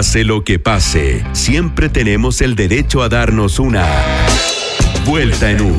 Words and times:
Pase 0.00 0.24
lo 0.24 0.44
que 0.44 0.58
pase, 0.58 1.22
siempre 1.34 1.90
tenemos 1.90 2.40
el 2.40 2.56
derecho 2.56 3.02
a 3.02 3.10
darnos 3.10 3.58
una 3.58 3.86
vuelta 5.04 5.50
en 5.50 5.60
U. 5.60 5.78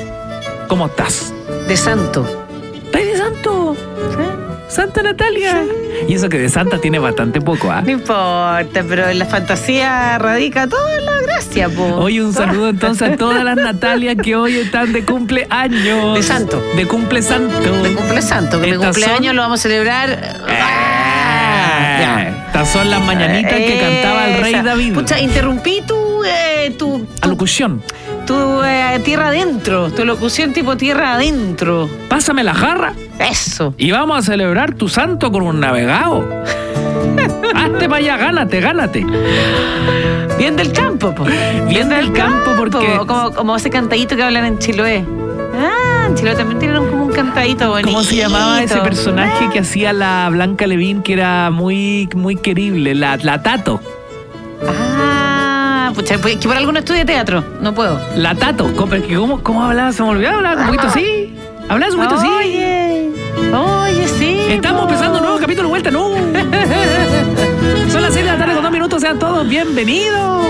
¿Cómo 0.68 0.88
estás? 0.88 1.32
De 1.68 1.78
santo. 1.78 2.26
¿Estás 2.74 3.06
de 3.06 3.18
santo? 3.18 3.76
Santa 4.68 5.04
Natalia. 5.04 5.64
Y 6.08 6.14
eso 6.14 6.30
que 6.30 6.38
de 6.38 6.50
santa 6.50 6.78
tiene 6.80 7.00
bastante 7.00 7.40
poco, 7.42 7.72
¿ah? 7.72 7.82
No 7.82 7.92
importa, 7.92 8.84
pero 8.88 9.08
en 9.10 9.20
la 9.20 9.26
fantasía 9.26 10.18
radica 10.18 10.68
toda 10.68 11.00
la 11.02 11.20
gracia, 11.22 11.70
po. 11.70 11.84
Hoy 11.96 12.20
un 12.20 12.34
saludo 12.34 12.70
entonces 12.70 13.10
a 13.14 13.16
todas 13.18 13.44
las 13.44 13.56
Natalias 13.56 14.16
que 14.22 14.36
hoy 14.36 14.58
están 14.58 14.94
de 14.94 15.04
cumpleaños. 15.04 16.16
De 16.16 16.24
santo. 16.24 16.62
De 16.76 16.86
cumple 16.86 17.22
santo. 17.22 17.72
De 17.84 17.94
cumple 17.94 18.22
santo, 18.22 18.62
que 18.62 18.70
Estas 18.72 18.86
cumpleaños 18.96 19.26
son- 19.28 19.36
lo 19.36 19.42
vamos 19.42 19.60
a 19.60 19.64
celebrar. 19.64 20.38
Ah. 20.50 22.24
Estas 22.48 22.70
son 22.70 22.90
las 22.90 23.02
mañanitas 23.04 23.54
que 23.54 23.80
cantaba 23.80 24.28
el 24.30 24.42
rey 24.42 24.54
Esa. 24.54 24.64
David. 24.64 24.94
Pucha, 24.94 25.20
interrumpí 25.20 25.82
tu, 25.86 26.24
eh, 26.26 26.74
tu, 26.78 27.00
tu, 27.00 27.08
Alocución. 27.22 27.82
tu, 28.26 28.64
eh, 28.64 29.00
tierra 29.04 29.28
adentro, 29.28 29.92
tu 29.92 30.06
locución 30.06 30.54
tipo 30.54 30.76
tierra 30.78 31.14
adentro. 31.14 31.90
Pásame 32.10 32.44
la 32.44 32.54
jarra 32.56 32.94
Eso. 33.20 33.74
y 33.78 33.92
vamos 33.92 34.18
a 34.20 34.22
celebrar 34.22 34.74
tu 34.76 34.88
santo 34.90 35.32
con 35.32 35.44
un 35.44 35.60
navegado. 35.60 36.28
Hazte 37.56 37.90
para 37.90 37.96
allá, 37.98 38.18
gánate, 38.18 38.60
gánate. 38.62 39.06
Bien 40.38 40.56
del 40.56 40.72
campo, 40.72 41.14
po. 41.16 41.26
Bien 41.68 41.90
del 41.90 42.12
campo, 42.14 42.52
porque- 42.58 42.98
Como, 43.06 43.32
como 43.34 43.56
ese 43.56 43.70
cantadito 43.70 44.16
que 44.16 44.24
hablan 44.24 44.46
en 44.46 44.60
Chiloé. 44.60 45.04
Ah, 45.60 46.06
en 46.08 46.16
Chiloé 46.16 46.36
también 46.36 46.60
tienen 46.60 46.86
como 46.88 47.06
un 47.06 47.12
cantadito 47.12 47.70
bonito. 47.70 47.88
¿Cómo 47.90 48.04
se 48.04 48.16
llamaba 48.18 48.62
ese 48.62 48.78
personaje 48.80 49.50
que 49.52 49.60
hacía 49.60 49.94
la 49.94 50.30
Blanca 50.30 50.68
Levín 50.68 51.02
que 51.02 51.14
era 51.14 51.50
muy, 51.50 52.08
muy 52.16 52.36
querible? 52.36 52.94
La, 52.94 53.18
la 53.18 53.42
Tato. 53.42 53.82
Ah, 54.68 55.92
pucha, 55.96 56.18
pues, 56.20 56.38
que 56.38 56.48
por 56.48 56.56
algo 56.58 56.72
no 56.72 56.80
estudia 56.80 57.06
teatro. 57.06 57.44
No 57.62 57.74
puedo. 57.74 58.00
La 58.16 58.36
Tato. 58.36 58.72
¿Cómo, 58.76 59.42
cómo, 59.42 59.64
hablaba? 59.64 59.92
Se 59.92 60.04
me 60.04 60.10
olvidó 60.10 60.30
hablar 60.36 60.58
un 60.60 60.66
poquito 60.68 60.88
así. 60.88 61.34
Hablabas 61.70 61.96
un 61.96 62.02
poquito 62.04 62.20
así. 62.20 62.28
Oye, 63.54 64.08
sí. 64.08 64.40
Estamos 64.50 64.82
po. 64.82 64.88
empezando 64.90 65.18
un 65.18 65.24
nuevo 65.24 65.40
capítulo 65.40 65.70
Vuelta 65.70 65.92
No. 65.92 66.10
Son 67.92 68.02
las 68.02 68.14
6 68.14 68.26
de 68.26 68.32
la 68.32 68.38
tarde 68.38 68.54
con 68.54 68.64
dos 68.64 68.72
minutos, 68.72 69.02
sean 69.02 69.18
todos 69.18 69.48
bienvenidos. 69.48 70.46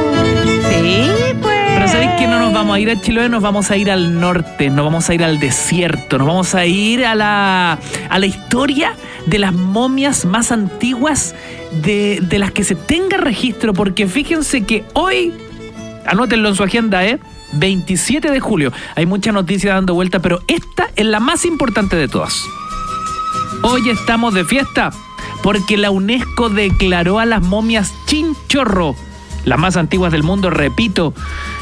Sí, 0.70 1.12
pues. 1.42 1.58
Pero 1.76 1.88
¿sabéis 1.88 2.12
que 2.20 2.28
no 2.28 2.40
nos 2.40 2.54
vamos 2.54 2.76
a 2.76 2.80
ir 2.80 2.90
a 2.90 3.00
Chiloé? 3.00 3.30
Nos 3.30 3.44
vamos 3.44 3.70
a 3.70 3.78
ir 3.78 3.92
al 3.92 4.20
norte, 4.20 4.70
nos 4.70 4.86
vamos 4.86 5.10
a 5.10 5.14
ir 5.14 5.24
al 5.24 5.40
desierto, 5.40 6.18
nos 6.18 6.28
vamos 6.28 6.56
a 6.56 6.66
ir 6.66 7.06
a 7.06 7.14
la, 7.16 7.78
a 8.10 8.20
la 8.20 8.26
historia 8.26 8.94
de 9.28 9.40
las 9.40 9.54
momias 9.54 10.26
más 10.26 10.52
antiguas 10.52 11.36
de, 11.84 12.20
de 12.22 12.40
las 12.40 12.52
que 12.52 12.64
se 12.64 12.76
tenga 12.76 13.18
registro, 13.18 13.74
porque 13.74 14.08
fíjense 14.08 14.62
que 14.66 14.84
hoy, 14.94 15.34
anótenlo 16.06 16.50
en 16.50 16.56
su 16.56 16.64
agenda, 16.64 17.06
¿eh? 17.06 17.20
27 17.54 18.32
de 18.32 18.40
julio, 18.40 18.74
hay 18.96 19.06
muchas 19.06 19.34
noticias 19.34 19.76
dando 19.76 19.94
vuelta, 19.94 20.20
pero 20.20 20.42
esta 20.48 20.90
es 20.96 21.06
la 21.06 21.20
más 21.20 21.46
importante 21.46 21.96
de 21.96 22.08
todas. 22.08 22.44
Hoy 23.64 23.90
estamos 23.90 24.34
de 24.34 24.46
fiesta 24.46 24.92
porque 25.44 25.78
la 25.78 25.92
UNESCO 25.92 26.50
declaró 26.50 27.20
a 27.20 27.26
las 27.26 27.42
momias 27.44 27.94
chinchorro, 28.06 28.96
las 29.46 29.60
más 29.60 29.78
antiguas 29.78 30.12
del 30.12 30.24
mundo, 30.24 30.50
repito, 30.50 31.14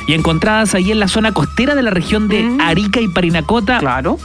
y 0.08 0.14
encontradas 0.14 0.74
ahí 0.76 0.92
en 0.92 1.00
la 1.00 1.08
zona 1.08 1.34
costera 1.34 1.76
de 1.76 1.84
la 1.84 1.92
región 1.92 2.28
de. 2.28 2.58
Arica 2.60 3.00
y 3.02 3.08
Parinacota, 3.08 3.80
Claro. 3.80 4.18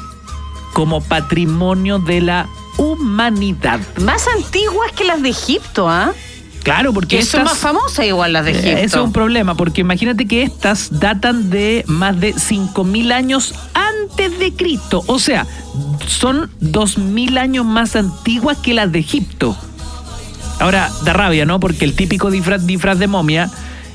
como 0.72 1.00
patrimonio 1.03 1.98
de 1.98 2.20
la 2.20 2.47
humanidad. 2.78 3.81
Más 4.00 4.26
antiguas 4.37 4.92
que 4.92 5.04
las 5.04 5.22
de 5.22 5.31
Egipto, 5.31 5.88
¿ah? 5.88 6.12
Claro, 6.62 6.93
porque 6.93 7.16
Que 7.19 7.22
son 7.25 7.41
estas- 7.43 7.54
más 7.54 7.59
famosas 7.59 8.04
igual 8.06 8.32
las 8.34 8.44
de 8.44 8.50
Eh, 8.53 8.54
Egipto. 8.59 8.78
Eso 8.78 8.98
es 9.00 9.04
un 9.06 9.12
problema, 9.12 9.54
porque 9.54 9.81
imagínate 9.81 10.26
que 10.26 10.43
estas 10.43 11.00
datan 11.00 11.50
de 11.50 11.84
más 11.87 12.21
de 12.21 12.34
5.000 12.34 13.12
años 13.12 13.54
antes 13.75 14.38
de 14.38 14.53
Cristo. 14.53 15.03
O 15.06 15.19
sea, 15.19 15.47
son 16.06 16.50
2.000 16.60 17.38
años 17.38 17.65
más 17.65 17.97
antiguas 17.97 18.59
que 18.59 18.75
las 18.75 18.93
de 18.93 18.99
Egipto. 18.99 19.56
Ahora, 20.59 20.91
da 21.04 21.15
rabia, 21.15 21.47
¿no? 21.47 21.59
Porque 21.60 21.87
el 21.87 21.94
típico 21.94 22.31
disfraz, 22.31 22.66
disfraz 22.66 22.99
de 22.99 23.06
momia 23.06 23.50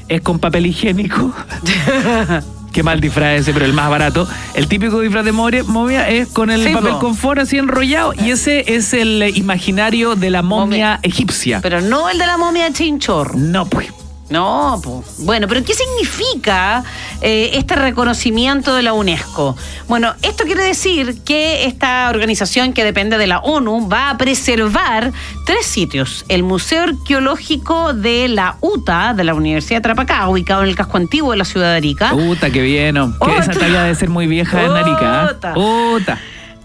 es 0.07 0.21
con 0.21 0.39
papel 0.39 0.65
higiénico. 0.65 1.31
Qué 2.75 2.83
mal 2.83 2.99
disfraz 2.99 3.39
ese, 3.39 3.53
pero 3.53 3.63
el 3.65 3.71
más 3.71 3.89
barato. 3.89 4.27
El 4.53 4.67
típico 4.67 4.99
disfraz 4.99 5.23
de 5.23 5.31
momia, 5.31 6.09
es 6.09 6.27
con 6.27 6.49
el 6.51 6.61
Sí, 6.61 6.73
papel 6.73 6.91
po. 6.91 6.99
confort 6.99 7.39
así 7.39 7.57
enrollado. 7.57 8.13
Y 8.13 8.31
ese 8.31 8.75
es 8.75 8.93
el 8.93 9.31
imaginario 9.37 10.15
de 10.17 10.29
la 10.29 10.41
momia, 10.41 10.65
Momia. 10.65 10.99
egipcia. 11.01 11.61
Pero 11.61 11.79
no 11.79 12.09
el 12.09 12.17
de 12.17 12.25
la 12.27 12.37
momia 12.37 12.65
de 12.65 12.73
Chinchorro. 12.73 13.33
no, 13.37 13.65
pues. 13.65 13.87
No, 14.29 14.81
pues. 14.83 15.25
Bueno, 15.25 15.47
pero 15.47 15.63
¿qué 15.63 15.73
significa 15.73 16.83
eh, 17.21 17.51
este 17.53 17.75
reconocimiento 17.75 18.73
de 18.73 18.81
la 18.81 18.93
UNESCO? 18.93 19.55
Bueno, 19.87 20.15
esto 20.23 20.45
quiere 20.45 20.63
decir 20.63 21.21
que 21.23 21.65
esta 21.65 22.09
organización 22.09 22.73
que 22.73 22.83
depende 22.83 23.17
de 23.19 23.27
la 23.27 23.39
ONU 23.39 23.87
va 23.87 24.09
a 24.09 24.17
preservar 24.17 25.11
tres 25.45 25.67
sitios. 25.67 26.25
El 26.27 26.41
Museo 26.41 26.83
Arqueológico 26.83 27.93
de 27.93 28.27
la 28.27 28.57
UTA, 28.61 29.13
de 29.13 29.23
la 29.23 29.35
Universidad 29.35 29.77
de 29.77 29.83
Trapacá, 29.83 30.27
ubicado 30.27 30.63
en 30.63 30.69
el 30.69 30.75
casco 30.75 30.97
antiguo 30.97 31.31
de 31.31 31.37
la 31.37 31.45
ciudad 31.45 31.71
de 31.71 31.77
Arica. 31.77 32.09
Puta, 32.09 32.49
qué 32.49 32.61
bien. 32.61 32.95
¿no? 32.95 33.17
Que 33.19 33.37
esa 33.37 33.51
talla 33.51 33.83
debe 33.83 33.95
ser 33.95 34.09
muy 34.09 34.25
vieja 34.25 34.63
en 34.63 34.71
Arica. 34.71 35.25
¿eh? 35.25 35.33
Puta. 35.33 35.53
Puta. 35.53 36.19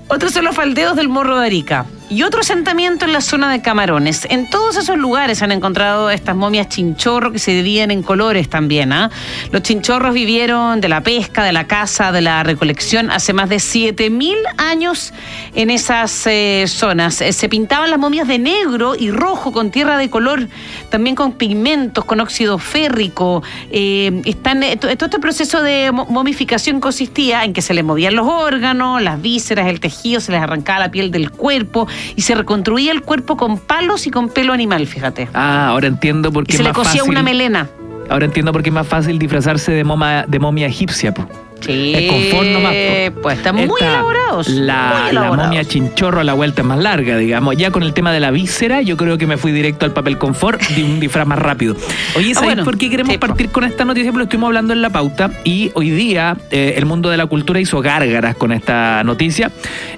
Otros 0.08 0.32
son 0.32 0.44
los 0.44 0.56
faldeos 0.56 0.96
del 0.96 1.08
Morro 1.08 1.38
de 1.38 1.46
Arica. 1.46 1.86
Y 2.12 2.24
otro 2.24 2.40
asentamiento 2.40 3.04
en 3.04 3.12
la 3.12 3.20
zona 3.20 3.52
de 3.52 3.62
Camarones. 3.62 4.26
En 4.30 4.50
todos 4.50 4.76
esos 4.76 4.98
lugares 4.98 5.42
han 5.42 5.52
encontrado 5.52 6.10
estas 6.10 6.34
momias 6.34 6.68
chinchorro 6.68 7.30
que 7.30 7.38
se 7.38 7.52
dividen 7.52 7.92
en 7.92 8.02
colores 8.02 8.48
también. 8.50 8.92
¿ah? 8.92 9.12
Los 9.52 9.62
chinchorros 9.62 10.12
vivieron 10.12 10.80
de 10.80 10.88
la 10.88 11.02
pesca, 11.04 11.44
de 11.44 11.52
la 11.52 11.68
caza, 11.68 12.10
de 12.10 12.20
la 12.20 12.42
recolección 12.42 13.12
hace 13.12 13.32
más 13.32 13.48
de 13.48 13.56
7.000 13.58 14.34
años 14.58 15.12
en 15.54 15.70
esas 15.70 16.26
eh, 16.26 16.64
zonas. 16.66 17.20
Eh, 17.20 17.32
se 17.32 17.48
pintaban 17.48 17.90
las 17.90 18.00
momias 18.00 18.26
de 18.26 18.40
negro 18.40 18.96
y 18.98 19.12
rojo 19.12 19.52
con 19.52 19.70
tierra 19.70 19.96
de 19.96 20.10
color, 20.10 20.48
también 20.88 21.14
con 21.14 21.34
pigmentos, 21.34 22.04
con 22.04 22.18
óxido 22.18 22.58
férrico. 22.58 23.44
Eh, 23.70 24.20
están, 24.24 24.62
to- 24.80 24.88
todo 24.96 25.06
este 25.06 25.20
proceso 25.20 25.62
de 25.62 25.92
mo- 25.92 26.06
momificación 26.06 26.80
consistía 26.80 27.44
en 27.44 27.52
que 27.52 27.62
se 27.62 27.72
les 27.72 27.84
movían 27.84 28.16
los 28.16 28.26
órganos, 28.26 29.00
las 29.00 29.22
vísceras, 29.22 29.68
el 29.68 29.78
tejido, 29.78 30.20
se 30.20 30.32
les 30.32 30.42
arrancaba 30.42 30.80
la 30.80 30.90
piel 30.90 31.12
del 31.12 31.30
cuerpo 31.30 31.86
y 32.16 32.22
se 32.22 32.34
reconstruía 32.34 32.92
el 32.92 33.02
cuerpo 33.02 33.36
con 33.36 33.58
palos 33.58 34.06
y 34.06 34.10
con 34.10 34.28
pelo 34.28 34.52
animal, 34.52 34.86
fíjate. 34.86 35.28
Ah, 35.34 35.68
ahora 35.68 35.86
entiendo 35.88 36.32
por 36.32 36.44
Y 36.44 36.46
qué 36.46 36.52
se 36.54 36.62
es 36.62 36.68
le 36.68 36.72
cosía 36.74 37.00
fácil. 37.00 37.10
una 37.10 37.22
melena. 37.22 37.68
Ahora 38.10 38.26
entiendo 38.26 38.52
por 38.52 38.62
qué 38.62 38.68
es 38.70 38.74
más 38.74 38.86
fácil 38.88 39.18
disfrazarse 39.18 39.72
de, 39.72 39.84
moma, 39.84 40.24
de 40.26 40.38
momia 40.38 40.66
egipcia. 40.66 41.14
po. 41.14 41.26
Sí, 41.60 41.92
Es 41.94 42.10
confort 42.10 42.48
nomás, 42.48 42.72
po. 43.14 43.20
pues 43.20 43.36
están 43.36 43.54
muy 43.54 43.68
elaborados. 43.80 44.48
La, 44.48 44.92
muy 44.94 45.02
la 45.04 45.10
elaborados. 45.10 45.46
momia 45.46 45.64
chinchorro 45.64 46.20
a 46.20 46.24
la 46.24 46.32
vuelta 46.32 46.62
es 46.62 46.66
más 46.66 46.78
larga, 46.78 47.18
digamos. 47.18 47.54
Ya 47.58 47.70
con 47.70 47.82
el 47.82 47.92
tema 47.92 48.12
de 48.12 48.18
la 48.20 48.30
víscera, 48.30 48.80
yo 48.80 48.96
creo 48.96 49.18
que 49.18 49.26
me 49.26 49.36
fui 49.36 49.52
directo 49.52 49.84
al 49.84 49.92
papel 49.92 50.16
confort 50.16 50.60
de 50.70 50.82
un 50.84 50.98
disfraz 51.00 51.26
más 51.26 51.38
rápido. 51.38 51.76
Oye, 52.16 52.30
Ah, 52.30 52.34
¿sabes 52.34 52.48
bueno, 52.48 52.64
por 52.64 52.78
qué 52.78 52.88
queremos 52.88 53.12
sí, 53.12 53.18
po. 53.18 53.26
partir 53.26 53.50
con 53.50 53.64
esta 53.64 53.84
noticia? 53.84 54.10
Porque 54.10 54.20
lo 54.20 54.24
estuvimos 54.24 54.46
hablando 54.48 54.72
en 54.72 54.80
la 54.80 54.88
pauta 54.90 55.30
y 55.44 55.70
hoy 55.74 55.90
día 55.90 56.36
eh, 56.50 56.74
el 56.78 56.86
mundo 56.86 57.10
de 57.10 57.18
la 57.18 57.26
cultura 57.26 57.60
hizo 57.60 57.80
gárgaras 57.82 58.36
con 58.36 58.52
esta 58.52 59.04
noticia. 59.04 59.50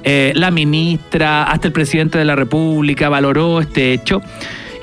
Eh, 0.03 0.33
la 0.35 0.51
ministra, 0.51 1.45
hasta 1.45 1.69
el 1.69 1.73
presidente 1.73 2.19
de 2.19 2.25
la 2.25 2.35
República 2.35 3.09
valoró 3.09 3.61
este 3.61 3.93
hecho. 3.93 4.21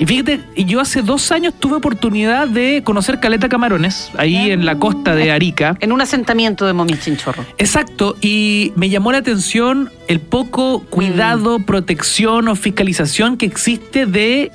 Y 0.00 0.06
fíjate, 0.06 0.40
yo 0.56 0.80
hace 0.80 1.02
dos 1.02 1.30
años 1.30 1.52
tuve 1.60 1.76
oportunidad 1.76 2.48
de 2.48 2.82
conocer 2.82 3.20
Caleta 3.20 3.50
Camarones, 3.50 4.10
ahí 4.16 4.50
en 4.50 4.64
la 4.64 4.78
costa 4.78 5.14
de 5.14 5.30
Arica. 5.30 5.76
En 5.78 5.92
un 5.92 6.00
asentamiento 6.00 6.66
de 6.66 6.72
momias 6.72 7.00
chinchorro. 7.00 7.44
Exacto, 7.58 8.16
y 8.22 8.72
me 8.76 8.88
llamó 8.88 9.12
la 9.12 9.18
atención 9.18 9.90
el 10.08 10.20
poco 10.20 10.80
cuidado, 10.88 11.58
Mm. 11.58 11.64
protección 11.64 12.48
o 12.48 12.56
fiscalización 12.56 13.36
que 13.36 13.44
existe 13.44 14.06
de 14.06 14.50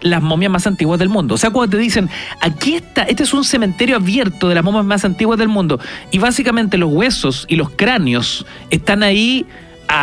las 0.00 0.20
momias 0.22 0.50
más 0.50 0.66
antiguas 0.66 0.98
del 0.98 1.08
mundo. 1.08 1.36
O 1.36 1.38
sea, 1.38 1.50
cuando 1.50 1.76
te 1.76 1.80
dicen, 1.80 2.10
aquí 2.40 2.74
está, 2.74 3.04
este 3.04 3.22
es 3.22 3.32
un 3.32 3.44
cementerio 3.44 3.94
abierto 3.94 4.48
de 4.48 4.56
las 4.56 4.64
momias 4.64 4.84
más 4.84 5.04
antiguas 5.04 5.38
del 5.38 5.48
mundo, 5.48 5.78
y 6.10 6.18
básicamente 6.18 6.78
los 6.78 6.92
huesos 6.92 7.46
y 7.48 7.54
los 7.54 7.70
cráneos 7.70 8.44
están 8.70 9.04
ahí 9.04 9.46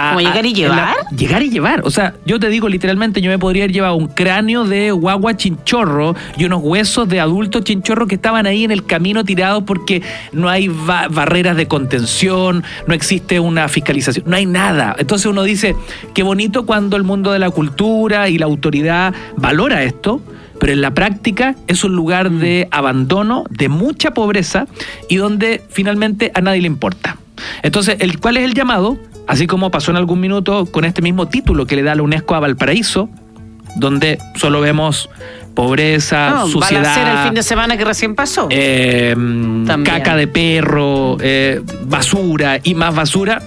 ¿Como 0.09 0.19
llegar 0.19 0.45
y 0.45 0.53
llevar? 0.53 0.95
llegar 1.15 1.43
y 1.43 1.49
llevar. 1.49 1.81
O 1.85 1.89
sea, 1.89 2.15
yo 2.25 2.39
te 2.39 2.49
digo 2.49 2.67
literalmente, 2.67 3.21
yo 3.21 3.29
me 3.29 3.39
podría 3.39 3.63
haber 3.63 3.73
llevado 3.73 3.95
un 3.95 4.07
cráneo 4.07 4.65
de 4.65 4.91
guagua 4.91 5.37
chinchorro 5.37 6.15
y 6.37 6.45
unos 6.45 6.61
huesos 6.61 7.07
de 7.07 7.19
adulto 7.19 7.61
chinchorro 7.61 8.07
que 8.07 8.15
estaban 8.15 8.45
ahí 8.45 8.63
en 8.63 8.71
el 8.71 8.85
camino 8.85 9.23
tirados 9.23 9.63
porque 9.63 10.01
no 10.33 10.49
hay 10.49 10.67
barreras 10.67 11.55
de 11.55 11.67
contención, 11.67 12.63
no 12.85 12.93
existe 12.93 13.39
una 13.39 13.67
fiscalización, 13.69 14.25
no 14.27 14.35
hay 14.35 14.45
nada. 14.45 14.95
Entonces 14.99 15.25
uno 15.25 15.43
dice, 15.43 15.75
qué 16.13 16.23
bonito 16.23 16.65
cuando 16.65 16.97
el 16.97 17.03
mundo 17.03 17.31
de 17.31 17.39
la 17.39 17.49
cultura 17.49 18.29
y 18.29 18.37
la 18.37 18.45
autoridad 18.45 19.13
valora 19.37 19.83
esto 19.83 20.21
pero 20.59 20.73
en 20.73 20.81
la 20.81 20.91
práctica 20.91 21.55
es 21.67 21.83
un 21.83 21.95
lugar 21.95 22.31
de 22.31 22.67
abandono, 22.71 23.43
de 23.49 23.69
mucha 23.69 24.11
pobreza 24.11 24.65
y 25.07 25.17
donde 25.17 25.61
finalmente 25.69 26.31
a 26.33 26.41
nadie 26.41 26.61
le 26.61 26.67
importa. 26.67 27.17
Entonces, 27.61 27.97
el, 27.99 28.19
¿cuál 28.19 28.37
es 28.37 28.43
el 28.43 28.55
llamado? 28.55 28.97
Así 29.27 29.45
como 29.45 29.71
pasó 29.71 29.91
en 29.91 29.97
algún 29.97 30.19
minuto 30.19 30.65
con 30.65 30.85
este 30.85 31.01
mismo 31.01 31.27
título 31.27 31.65
que 31.65 31.75
le 31.75 31.83
da 31.83 31.95
la 31.95 32.01
UNESCO 32.01 32.35
a 32.35 32.39
Valparaíso, 32.39 33.09
donde 33.75 34.19
solo 34.35 34.61
vemos 34.61 35.09
pobreza, 35.53 36.29
no, 36.29 36.47
suciedad. 36.47 37.19
el 37.19 37.25
fin 37.25 37.33
de 37.33 37.43
semana 37.43 37.77
que 37.77 37.83
recién 37.83 38.15
pasó. 38.15 38.47
Eh, 38.51 39.15
caca 39.83 40.15
de 40.15 40.27
perro, 40.27 41.17
eh, 41.19 41.61
basura 41.83 42.59
y 42.63 42.73
más 42.75 42.95
basura 42.95 43.41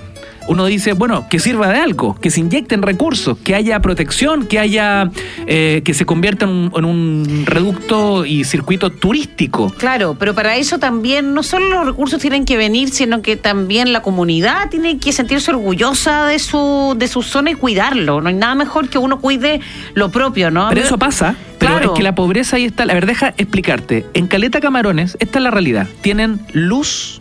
uno 0.51 0.67
dice, 0.67 0.95
bueno, 0.95 1.29
que 1.31 1.39
sirva 1.39 1.69
de 1.69 1.79
algo, 1.79 2.17
que 2.17 2.29
se 2.29 2.41
inyecten 2.41 2.83
recursos, 2.83 3.39
que 3.39 3.55
haya 3.55 3.79
protección, 3.79 4.47
que 4.47 4.59
haya, 4.59 5.09
eh, 5.47 5.83
que 5.85 5.95
se 5.95 6.05
convierta 6.05 6.45
en 6.45 6.85
un, 6.85 7.45
reducto 7.47 8.27
y 8.27 8.43
circuito 8.43 8.91
turístico. 8.91 9.73
Claro, 9.79 10.17
pero 10.19 10.35
para 10.35 10.57
eso 10.57 10.81
también 10.81 11.35
no 11.35 11.45
solo 11.45 11.69
los 11.69 11.87
recursos 11.87 12.21
tienen 12.21 12.45
que 12.45 12.57
venir, 12.57 12.91
sino 12.91 13.23
que 13.23 13.37
también 13.37 13.93
la 13.93 14.03
comunidad 14.03 14.71
tiene 14.71 14.99
que 14.99 15.13
sentirse 15.13 15.53
orgullosa 15.53 16.27
de 16.27 16.41
su, 16.41 16.97
de 16.99 17.07
su 17.07 17.23
zona 17.23 17.53
y 17.53 17.55
cuidarlo. 17.55 18.21
No 18.21 18.29
hay 18.29 18.35
nada 18.35 18.57
mejor 18.57 18.89
que 18.89 18.99
uno 18.99 19.21
cuide 19.21 19.61
lo 19.95 20.11
propio, 20.11 20.51
¿no? 20.51 20.69
Pero 20.69 20.81
eso 20.81 20.99
pasa. 20.99 21.37
Pero 21.61 21.79
es 21.79 21.91
que 21.93 22.03
la 22.03 22.17
pobreza 22.17 22.57
ahí 22.57 22.65
está. 22.65 22.83
A 22.83 22.87
ver, 22.95 23.07
deja 23.07 23.35
explicarte. 23.37 24.05
En 24.15 24.27
Caleta 24.27 24.61
Camarones, 24.61 25.17
esta 25.21 25.39
es 25.39 25.45
la 25.45 25.53
realidad. 25.53 25.87
Tienen 26.01 26.41
luz 26.53 27.21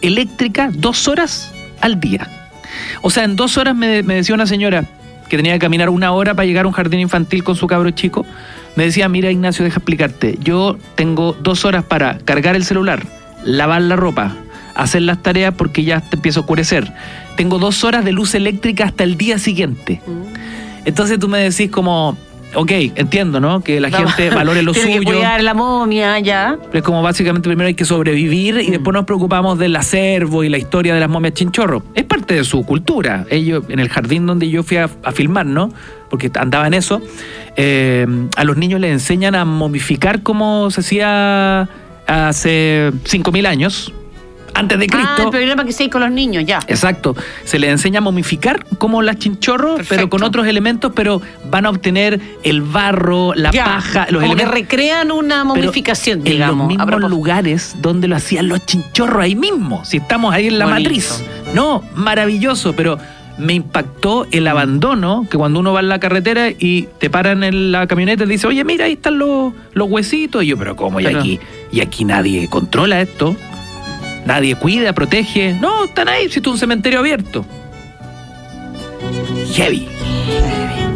eléctrica 0.00 0.70
dos 0.72 1.08
horas 1.08 1.52
al 1.82 2.00
día. 2.00 2.37
O 3.02 3.10
sea, 3.10 3.24
en 3.24 3.36
dos 3.36 3.56
horas 3.58 3.74
me, 3.74 4.02
decía 4.02 4.34
una 4.34 4.46
señora 4.46 4.84
que 5.28 5.36
tenía 5.36 5.52
que 5.54 5.58
caminar 5.58 5.90
una 5.90 6.12
hora 6.12 6.34
para 6.34 6.46
llegar 6.46 6.64
a 6.64 6.68
un 6.68 6.74
jardín 6.74 7.00
infantil 7.00 7.44
con 7.44 7.56
su 7.56 7.66
cabro 7.66 7.90
chico. 7.90 8.24
Me 8.76 8.84
decía, 8.84 9.08
mira 9.08 9.30
Ignacio, 9.30 9.64
deja 9.64 9.78
explicarte. 9.78 10.38
Yo 10.40 10.78
tengo 10.94 11.36
dos 11.40 11.64
horas 11.64 11.84
para 11.84 12.18
cargar 12.18 12.56
el 12.56 12.64
celular, 12.64 13.04
lavar 13.44 13.82
la 13.82 13.96
ropa, 13.96 14.36
hacer 14.74 15.02
las 15.02 15.22
tareas 15.22 15.54
porque 15.54 15.84
ya 15.84 16.00
te 16.00 16.16
empiezo 16.16 16.40
a 16.40 16.42
oscurecer. 16.42 16.92
Tengo 17.36 17.58
dos 17.58 17.84
horas 17.84 18.04
de 18.04 18.12
luz 18.12 18.34
eléctrica 18.34 18.84
hasta 18.84 19.04
el 19.04 19.16
día 19.16 19.38
siguiente. 19.38 20.00
Mm. 20.06 20.86
Entonces 20.86 21.18
tú 21.18 21.28
me 21.28 21.38
decís 21.40 21.70
como, 21.70 22.16
ok, 22.54 22.70
entiendo, 22.94 23.40
¿no? 23.40 23.60
Que 23.60 23.80
la 23.80 23.90
gente 23.90 24.30
valore 24.30 24.62
lo 24.62 24.72
Tiene 24.78 24.94
suyo. 24.94 25.00
Que 25.00 25.16
cuidar 25.16 25.42
la 25.42 25.54
momia, 25.54 26.18
ya. 26.18 26.58
Pero 26.66 26.78
es 26.78 26.84
como 26.84 27.02
básicamente 27.02 27.48
primero 27.48 27.68
hay 27.68 27.74
que 27.74 27.84
sobrevivir 27.84 28.60
y 28.60 28.68
mm. 28.68 28.70
después 28.72 28.94
nos 28.94 29.04
preocupamos 29.04 29.58
del 29.58 29.76
acervo 29.76 30.44
y 30.44 30.48
la 30.48 30.58
historia 30.58 30.94
de 30.94 31.00
las 31.00 31.08
momias 31.08 31.34
chinchorro. 31.34 31.82
Es 31.94 32.04
parte 32.04 32.34
de 32.34 32.44
su 32.44 32.64
cultura. 32.64 33.26
Ellos, 33.30 33.64
en 33.68 33.78
el 33.78 33.88
jardín 33.88 34.26
donde 34.26 34.48
yo 34.48 34.62
fui 34.62 34.76
a, 34.76 34.88
filmar, 35.12 35.46
¿no? 35.46 35.72
Porque 36.10 36.30
andaba 36.34 36.66
en 36.66 36.74
eso, 36.74 37.02
eh, 37.56 38.06
a 38.36 38.44
los 38.44 38.56
niños 38.56 38.80
les 38.80 38.92
enseñan 38.92 39.34
a 39.34 39.44
momificar 39.44 40.22
como 40.22 40.70
se 40.70 40.80
hacía 40.80 41.68
hace 42.06 42.90
5.000 43.04 43.46
años 43.46 43.92
antes 44.58 44.78
de 44.78 44.84
ah, 44.86 44.92
Cristo. 44.92 45.14
Ah, 45.16 45.22
el 45.24 45.30
programa 45.30 45.64
que 45.64 45.72
se 45.72 45.84
hay 45.84 45.90
con 45.90 46.00
los 46.00 46.10
niños, 46.10 46.44
ya. 46.44 46.60
Exacto. 46.66 47.16
Se 47.44 47.58
les 47.58 47.70
enseña 47.70 47.98
a 47.98 48.00
momificar 48.00 48.64
como 48.78 49.02
las 49.02 49.18
chinchorros, 49.18 49.80
pero 49.88 50.10
con 50.10 50.22
otros 50.22 50.46
elementos, 50.46 50.92
pero 50.94 51.20
van 51.50 51.66
a 51.66 51.70
obtener 51.70 52.20
el 52.42 52.62
barro, 52.62 53.34
la 53.34 53.52
paja, 53.52 54.06
los 54.10 54.22
como 54.22 54.36
que 54.36 54.46
recrean 54.46 55.10
una 55.12 55.44
momificación, 55.44 56.22
digamos. 56.22 56.70
En 56.70 56.78
los 56.78 56.86
mismos 56.86 57.10
lugares 57.10 57.76
donde 57.80 58.08
lo 58.08 58.16
hacían 58.16 58.48
los 58.48 58.64
chinchorros 58.66 59.22
ahí 59.22 59.36
mismo. 59.36 59.84
Si 59.84 59.98
estamos 59.98 60.34
ahí 60.34 60.48
en 60.48 60.58
la 60.58 60.66
matriz. 60.66 61.24
No, 61.54 61.82
maravilloso, 61.94 62.74
pero 62.74 62.98
me 63.38 63.54
impactó 63.54 64.26
el 64.32 64.46
abandono 64.48 65.26
que 65.30 65.38
cuando 65.38 65.60
uno 65.60 65.72
va 65.72 65.80
en 65.80 65.88
la 65.88 66.00
carretera 66.00 66.50
y 66.50 66.88
te 66.98 67.08
paran 67.08 67.44
en 67.44 67.72
la 67.72 67.86
camioneta 67.86 68.24
y 68.24 68.26
te 68.26 68.32
dice, 68.32 68.46
oye, 68.48 68.64
mira, 68.64 68.86
ahí 68.86 68.94
están 68.94 69.18
los, 69.18 69.52
los 69.72 69.88
huesitos. 69.88 70.42
Y 70.42 70.48
yo, 70.48 70.58
pero 70.58 70.76
¿cómo? 70.76 71.00
Y 71.00 71.06
aquí, 71.06 71.40
y 71.70 71.80
aquí 71.80 72.04
nadie 72.04 72.48
controla 72.48 73.00
esto. 73.00 73.36
Nadie 74.28 74.56
cuida, 74.56 74.92
protege. 74.92 75.54
No, 75.54 75.86
están 75.86 76.06
ahí, 76.06 76.28
si 76.28 76.40
es 76.40 76.46
un 76.46 76.58
cementerio 76.58 76.98
abierto. 76.98 77.46
Heavy. 79.54 79.88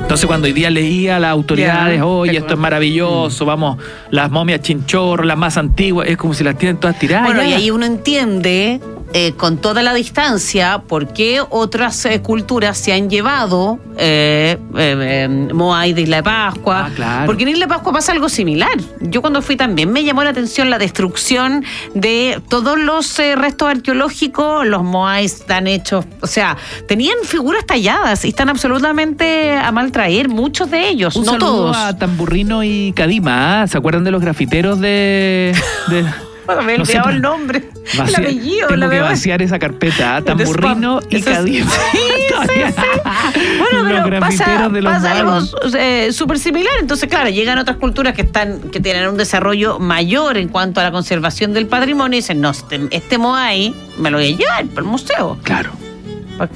Entonces 0.03 0.27
cuando 0.27 0.49
hoy 0.49 0.53
día 0.53 0.69
leía 0.69 1.17
a 1.17 1.19
las 1.19 1.31
autoridades, 1.31 2.03
oye, 2.03 2.37
esto 2.37 2.53
es 2.53 2.61
maravilloso, 2.61 3.47
vamos, 3.47 3.79
las 4.11 4.31
momias 4.31 4.61
chinchorro, 4.61 5.25
las 5.25 5.39
más 5.39 5.57
antiguas, 5.57 6.09
es 6.09 6.19
como 6.19 6.35
si 6.35 6.45
las 6.45 6.59
tienen 6.59 6.77
todas 6.77 6.99
tiradas. 6.99 7.25
Bueno, 7.25 7.43
y 7.43 7.55
ahí 7.55 7.71
uno 7.71 7.87
entiende 7.87 8.79
eh, 9.15 9.35
con 9.37 9.59
toda 9.59 9.83
la 9.83 9.93
distancia 9.95 10.83
por 10.89 11.13
qué 11.13 11.43
otras 11.51 12.05
eh, 12.07 12.23
culturas 12.23 12.79
se 12.79 12.93
han 12.93 13.11
llevado 13.11 13.79
eh, 13.99 14.59
eh 14.77 15.49
Moai 15.53 15.93
de 15.93 16.03
Isla 16.03 16.17
de 16.17 16.23
Pascua. 16.23 16.91
Ah, 16.99 17.23
porque 17.27 17.43
en 17.43 17.51
Isla 17.51 17.67
de 17.67 17.69
Pascua 17.69 17.93
pasa 17.93 18.13
algo 18.13 18.29
similar. 18.29 18.73
Yo 19.01 19.21
cuando 19.21 19.43
fui 19.43 19.57
también 19.57 19.93
me 19.93 20.05
llamó 20.05 20.25
la 20.25 20.31
atención 20.31 20.71
la 20.71 20.79
destrucción 20.79 21.65
de 21.95 22.41
todos 22.49 22.79
los 22.79 23.19
restos 23.37 23.69
arqueológicos. 23.69 24.67
Los 24.67 24.83
Moai 24.83 25.27
están 25.27 25.67
hechos, 25.67 26.05
o 26.21 26.27
sea, 26.27 26.57
tenían 26.89 27.17
figuras 27.25 27.67
talladas 27.67 28.25
y 28.25 28.29
están 28.29 28.49
absolutamente 28.49 29.53
a 29.53 29.71
mal 29.73 29.93
traer, 29.93 30.29
muchos 30.29 30.71
de 30.71 30.89
ellos, 30.89 31.17
no 31.17 31.39
todos. 31.39 31.77
a 31.77 31.97
Tamburrino 31.97 32.65
y 32.65 32.93
Cadima, 32.93 33.63
¿ah? 33.63 33.67
¿se 33.67 33.77
acuerdan 33.77 34.05
de 34.05 34.11
los 34.11 34.23
grafiteros 34.23 34.81
de... 34.81 35.55
me 36.65 36.75
he 36.75 36.81
olvidado 36.81 37.11
el 37.11 37.23
nombre. 37.23 37.63
el 37.95 38.15
apellido. 38.15 38.69
Tengo 38.69 38.81
la 38.81 38.91
que 38.91 39.01
vaciar 39.01 39.43
esa 39.43 39.59
carpeta. 39.59 40.17
¿ah? 40.17 40.23
Tamburrino 40.23 41.01
y 41.11 41.23
Cadima. 41.23 41.71
Sí, 41.93 41.99
sí, 42.49 42.73
sí. 42.75 43.41
Bueno, 43.59 44.01
pero 44.05 44.21
pasa, 44.21 44.69
de 44.69 44.83
los 44.83 44.93
pasa 44.93 45.19
algo 45.19 45.39
eh, 45.79 46.13
súper 46.13 46.39
similar. 46.39 46.73
Entonces, 46.81 47.09
claro, 47.09 47.29
llegan 47.29 47.59
otras 47.59 47.77
culturas 47.77 48.15
que 48.15 48.23
están 48.23 48.61
que 48.71 48.81
tienen 48.81 49.09
un 49.09 49.17
desarrollo 49.17 49.79
mayor 49.79 50.39
en 50.39 50.49
cuanto 50.49 50.81
a 50.81 50.85
la 50.85 50.93
conservación 50.93 51.53
del 51.53 51.67
patrimonio 51.67 52.17
y 52.17 52.21
dicen, 52.21 52.41
no, 52.41 52.51
este, 52.51 52.81
este 52.91 53.19
Moai 53.19 53.75
me 53.99 54.11
lo 54.11 54.19
voy 54.19 54.33
a 54.33 54.37
llevar 54.37 54.67
para 54.67 54.81
el 54.81 54.87
museo. 54.87 55.39
Claro. 55.43 55.71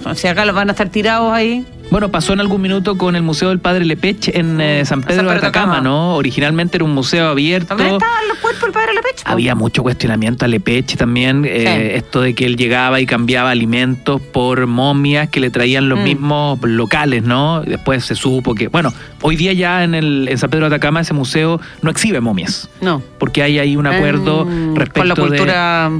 O 0.04 0.14
sea, 0.14 0.32
acá 0.32 0.44
los 0.44 0.54
van 0.54 0.68
a 0.68 0.72
estar 0.72 0.88
tirados 0.88 1.32
ahí. 1.32 1.64
Bueno, 1.90 2.10
pasó 2.10 2.32
en 2.32 2.40
algún 2.40 2.60
minuto 2.60 2.98
con 2.98 3.14
el 3.14 3.22
Museo 3.22 3.50
del 3.50 3.60
Padre 3.60 3.84
Lepech 3.84 4.28
en 4.34 4.60
eh, 4.60 4.84
San 4.84 5.02
Pedro 5.02 5.30
de 5.30 5.36
Atacama, 5.36 5.80
¿no? 5.80 6.16
Originalmente 6.16 6.76
era 6.78 6.84
un 6.84 6.92
museo 6.92 7.28
abierto. 7.28 7.76
¿Dónde 7.76 7.92
estaban 7.92 8.28
los 8.28 8.38
cuerpos 8.38 8.62
del 8.62 8.72
Padre 8.72 8.94
Lepech? 8.94 9.22
Había 9.24 9.54
mucho 9.54 9.82
cuestionamiento 9.82 10.44
a 10.44 10.48
Lepech 10.48 10.96
también. 10.96 11.44
Eh, 11.44 11.96
esto 11.96 12.20
de 12.22 12.34
que 12.34 12.44
él 12.44 12.56
llegaba 12.56 13.00
y 13.00 13.06
cambiaba 13.06 13.50
alimentos 13.50 14.20
por 14.20 14.66
momias 14.66 15.28
que 15.28 15.38
le 15.38 15.50
traían 15.50 15.88
los 15.88 16.00
mm. 16.00 16.02
mismos 16.02 16.58
locales, 16.62 17.22
¿no? 17.22 17.62
Después 17.62 18.04
se 18.04 18.16
supo 18.16 18.54
que, 18.54 18.66
bueno, 18.66 18.92
hoy 19.22 19.36
día 19.36 19.52
ya 19.52 19.84
en, 19.84 19.94
el, 19.94 20.28
en 20.28 20.38
San 20.38 20.50
Pedro 20.50 20.68
de 20.68 20.74
Atacama 20.74 21.00
ese 21.00 21.14
museo 21.14 21.60
no 21.82 21.90
exhibe 21.90 22.20
momias. 22.20 22.68
No. 22.80 23.00
Porque 23.18 23.42
hay 23.44 23.60
ahí 23.60 23.76
un 23.76 23.86
acuerdo 23.86 24.46
respecto 24.74 25.00
con 25.00 25.08
la 25.08 25.14
cultura... 25.14 25.90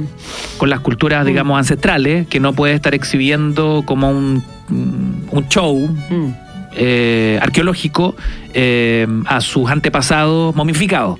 con 0.57 0.69
las 0.69 0.81
culturas, 0.81 1.23
mm. 1.23 1.27
digamos, 1.27 1.57
ancestrales, 1.57 2.27
que 2.27 2.41
no 2.41 2.51
puede 2.51 2.73
estar 2.73 2.93
exhibiendo 2.93 3.83
como 3.85 4.11
un 4.11 4.27
Mm, 4.37 4.56
un 4.69 5.45
show 5.49 5.87
mm. 5.87 6.33
eh, 6.75 7.39
arqueológico 7.41 8.15
eh, 8.53 9.07
a 9.25 9.41
sus 9.41 9.69
antepasados 9.69 10.55
momificados. 10.55 11.19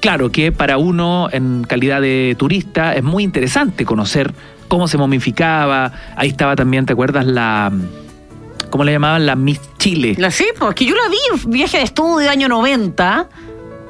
Claro 0.00 0.30
que 0.30 0.52
para 0.52 0.76
uno, 0.76 1.28
en 1.32 1.64
calidad 1.64 2.02
de 2.02 2.36
turista, 2.38 2.94
es 2.94 3.02
muy 3.02 3.24
interesante 3.24 3.86
conocer 3.86 4.34
cómo 4.68 4.86
se 4.86 4.98
momificaba. 4.98 5.92
Ahí 6.16 6.28
estaba 6.28 6.56
también, 6.56 6.84
¿te 6.84 6.92
acuerdas? 6.92 7.24
La. 7.24 7.72
¿Cómo 8.68 8.84
le 8.84 8.92
llamaban? 8.92 9.24
La 9.24 9.34
Miss 9.34 9.60
Chile. 9.78 10.14
La 10.18 10.30
sí, 10.30 10.46
porque 10.58 10.84
yo 10.84 10.94
la 10.94 11.08
vi, 11.08 11.50
viaje 11.50 11.78
de 11.78 11.84
estudio 11.84 12.18
de 12.18 12.28
año 12.28 12.48
90 12.48 13.28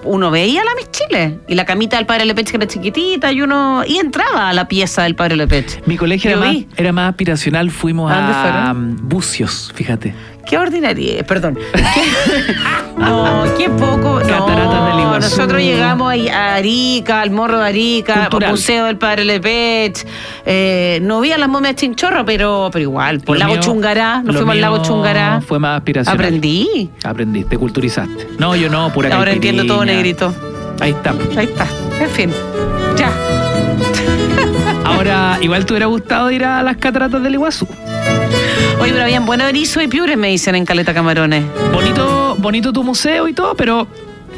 uno 0.04 0.30
veía 0.30 0.62
la 0.64 0.70
Miss 0.76 0.90
Chile 0.90 1.40
y 1.48 1.54
la 1.54 1.64
camita 1.64 1.96
del 1.96 2.06
padre 2.06 2.24
Lepech 2.24 2.50
que 2.50 2.56
era 2.56 2.66
chiquitita 2.66 3.32
y 3.32 3.42
uno 3.42 3.82
y 3.86 3.98
entraba 3.98 4.48
a 4.48 4.52
la 4.52 4.68
pieza 4.68 5.02
del 5.02 5.14
padre 5.14 5.36
Lepech. 5.36 5.86
Mi 5.86 5.96
colegio 5.96 6.30
era 6.30 6.40
más, 6.40 6.56
era 6.76 6.92
más, 6.92 7.10
aspiracional, 7.10 7.70
fuimos 7.70 8.10
a, 8.12 8.72
Bucios, 8.74 9.72
fíjate. 9.74 10.14
Qué 10.46 10.58
ordinaria, 10.58 11.24
perdón. 11.24 11.58
Qué- 11.72 12.54
no, 12.98 13.44
qué 13.56 13.68
poco. 13.70 14.16
Cataratas 14.18 14.66
no, 14.66 14.86
del 14.88 15.00
Iguazú. 15.00 15.20
Nosotros 15.20 15.60
llegamos 15.62 16.14
a 16.32 16.54
Arica, 16.54 17.20
al 17.22 17.30
Morro 17.30 17.58
de 17.58 17.64
Arica, 17.66 18.26
al. 18.30 18.50
Museo 18.50 18.84
del 18.86 18.98
Padre 18.98 19.24
Lepech. 19.24 20.06
Eh, 20.46 20.98
no 21.02 21.20
vi 21.20 21.32
a 21.32 21.38
las 21.38 21.48
momias 21.48 21.76
chinchorro, 21.76 22.24
pero, 22.24 22.68
pero 22.72 22.82
igual. 22.82 23.20
Por 23.20 23.38
Lago 23.38 23.52
mío- 23.54 23.62
Chungará, 23.62 24.22
nos 24.22 24.36
fuimos 24.36 24.52
al 24.54 24.60
Lago 24.60 24.82
Chungará. 24.82 25.40
Fue 25.40 25.58
más 25.58 25.78
aspiracional. 25.78 26.14
Aprendí. 26.26 26.90
Aprendí, 27.02 27.44
te 27.44 27.56
culturizaste. 27.58 28.28
No, 28.38 28.54
yo 28.54 28.68
no, 28.68 28.92
pura 28.92 29.14
Ahora 29.16 29.32
entiendo 29.32 29.64
todo, 29.66 29.84
negrito. 29.84 30.34
Ahí 30.80 30.90
está. 30.90 31.14
Ahí 31.36 31.46
está. 31.46 31.66
En 32.00 32.10
fin. 32.10 32.30
Ya. 32.96 33.10
Ahora, 34.84 35.38
igual 35.40 35.64
te 35.64 35.72
hubiera 35.72 35.86
gustado 35.86 36.30
ir 36.30 36.44
a 36.44 36.62
las 36.62 36.76
cataratas 36.76 37.22
del 37.22 37.34
Iguazú. 37.34 37.66
Oye, 38.80 38.92
pero 38.92 39.04
habían 39.04 39.24
buen 39.26 39.40
erizo 39.40 39.80
y 39.80 39.88
piures, 39.88 40.16
me 40.18 40.28
dicen 40.28 40.54
en 40.54 40.64
Caleta 40.64 40.92
Camarones. 40.94 41.44
Bonito, 41.72 42.36
bonito 42.38 42.72
tu 42.72 42.82
museo 42.84 43.28
y 43.28 43.32
todo, 43.32 43.54
pero 43.54 43.86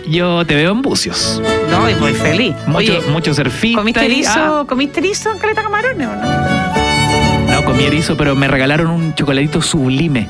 yo 0.08 0.44
te 0.46 0.54
veo 0.54 0.72
en 0.72 0.82
bucios. 0.82 1.42
No, 1.70 1.88
y 1.90 1.94
muy 1.96 2.12
feliz. 2.12 2.54
Mucho, 2.66 2.78
Oye, 2.78 3.00
mucho 3.10 3.34
surfista. 3.34 3.78
¿comiste 3.80 4.04
erizo, 4.04 4.30
ah, 4.60 4.64
¿comiste 4.68 5.00
erizo 5.00 5.32
en 5.32 5.38
Caleta 5.38 5.62
Camarones 5.62 6.06
o 6.06 6.14
no? 6.14 7.54
no 7.54 7.64
comí 7.64 7.84
erizo, 7.84 8.16
pero 8.16 8.34
me 8.36 8.46
regalaron 8.48 8.88
un 8.90 9.14
chocolatito 9.14 9.62
sublime. 9.62 10.28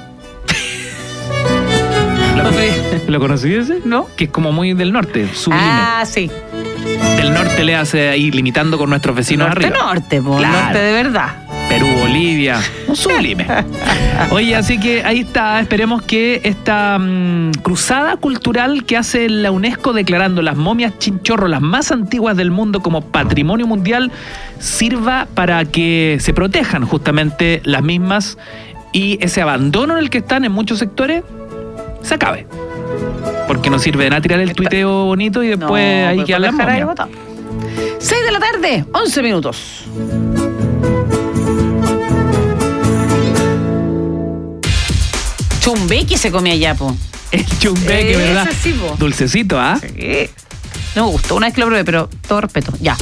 ¿Lo, 2.36 3.12
¿Lo 3.12 3.20
conocí 3.20 3.52
ese? 3.54 3.80
No. 3.84 4.06
Que 4.16 4.24
es 4.24 4.30
como 4.30 4.52
muy 4.52 4.72
del 4.74 4.92
norte, 4.92 5.28
sublime. 5.34 5.64
Ah, 5.66 6.04
sí. 6.06 6.30
Del 7.16 7.32
norte 7.34 7.64
le 7.64 7.74
hace 7.74 8.08
ahí 8.08 8.30
limitando 8.30 8.78
con 8.78 8.90
nuestros 8.90 9.16
vecinos 9.16 9.48
norte, 9.48 9.66
arriba. 9.66 9.84
norte, 9.84 10.22
po, 10.22 10.36
Claro. 10.38 10.64
norte 10.64 10.78
de 10.78 10.92
verdad. 10.92 11.36
Perú, 11.68 11.86
Bolivia, 11.98 12.60
un 12.86 12.96
sublime. 12.96 13.46
Oye, 14.30 14.54
así 14.54 14.78
que 14.78 15.02
ahí 15.04 15.20
está, 15.20 15.60
esperemos 15.60 16.02
que 16.02 16.40
esta 16.44 16.98
mm, 16.98 17.52
cruzada 17.62 18.16
cultural 18.16 18.84
que 18.84 18.96
hace 18.96 19.28
la 19.28 19.50
UNESCO 19.50 19.92
declarando 19.92 20.42
las 20.42 20.56
momias 20.56 20.98
chinchorro, 20.98 21.48
las 21.48 21.60
más 21.60 21.90
antiguas 21.90 22.36
del 22.36 22.50
mundo, 22.50 22.80
como 22.80 23.00
patrimonio 23.00 23.66
mundial, 23.66 24.12
sirva 24.58 25.26
para 25.34 25.64
que 25.64 26.18
se 26.20 26.32
protejan 26.32 26.86
justamente 26.86 27.60
las 27.64 27.82
mismas 27.82 28.38
y 28.92 29.18
ese 29.22 29.42
abandono 29.42 29.94
en 29.94 29.98
el 29.98 30.10
que 30.10 30.18
están 30.18 30.44
en 30.44 30.52
muchos 30.52 30.78
sectores 30.78 31.22
se 32.02 32.14
acabe. 32.14 32.46
Porque 33.46 33.70
no 33.70 33.78
sirve 33.78 34.04
de 34.04 34.10
nada 34.10 34.22
tirar 34.22 34.40
el 34.40 34.54
tuiteo 34.54 35.06
bonito 35.06 35.42
y 35.42 35.48
después 35.48 36.02
No, 36.02 36.08
ahí 36.08 36.16
que 36.18 36.32
por 36.32 36.34
hablan 36.36 36.56
dejar 36.56 36.70
ahí 36.70 36.82
botado. 36.84 37.10
6 37.98 38.24
de 38.24 38.32
la 38.32 38.38
tarde, 38.38 38.84
11 38.92 39.22
minutos. 39.22 39.84
Chumbequi 45.66 46.16
se 46.16 46.30
come 46.30 46.52
allá, 46.52 46.76
po. 46.76 46.96
El 47.32 47.44
chumbeque, 47.58 48.16
¿verdad? 48.16 48.48
sí, 48.62 48.72
po. 48.72 48.94
Dulcecito, 48.96 49.58
¿ah? 49.58 49.76
Sí. 49.80 50.30
No 50.94 51.06
me 51.06 51.10
gustó, 51.10 51.34
una 51.34 51.48
vez 51.48 51.54
que 51.56 51.60
lo 51.60 51.66
probé, 51.66 51.84
pero 51.84 52.08
todo 52.28 52.40
respeto. 52.40 52.72
Ya. 52.80 52.96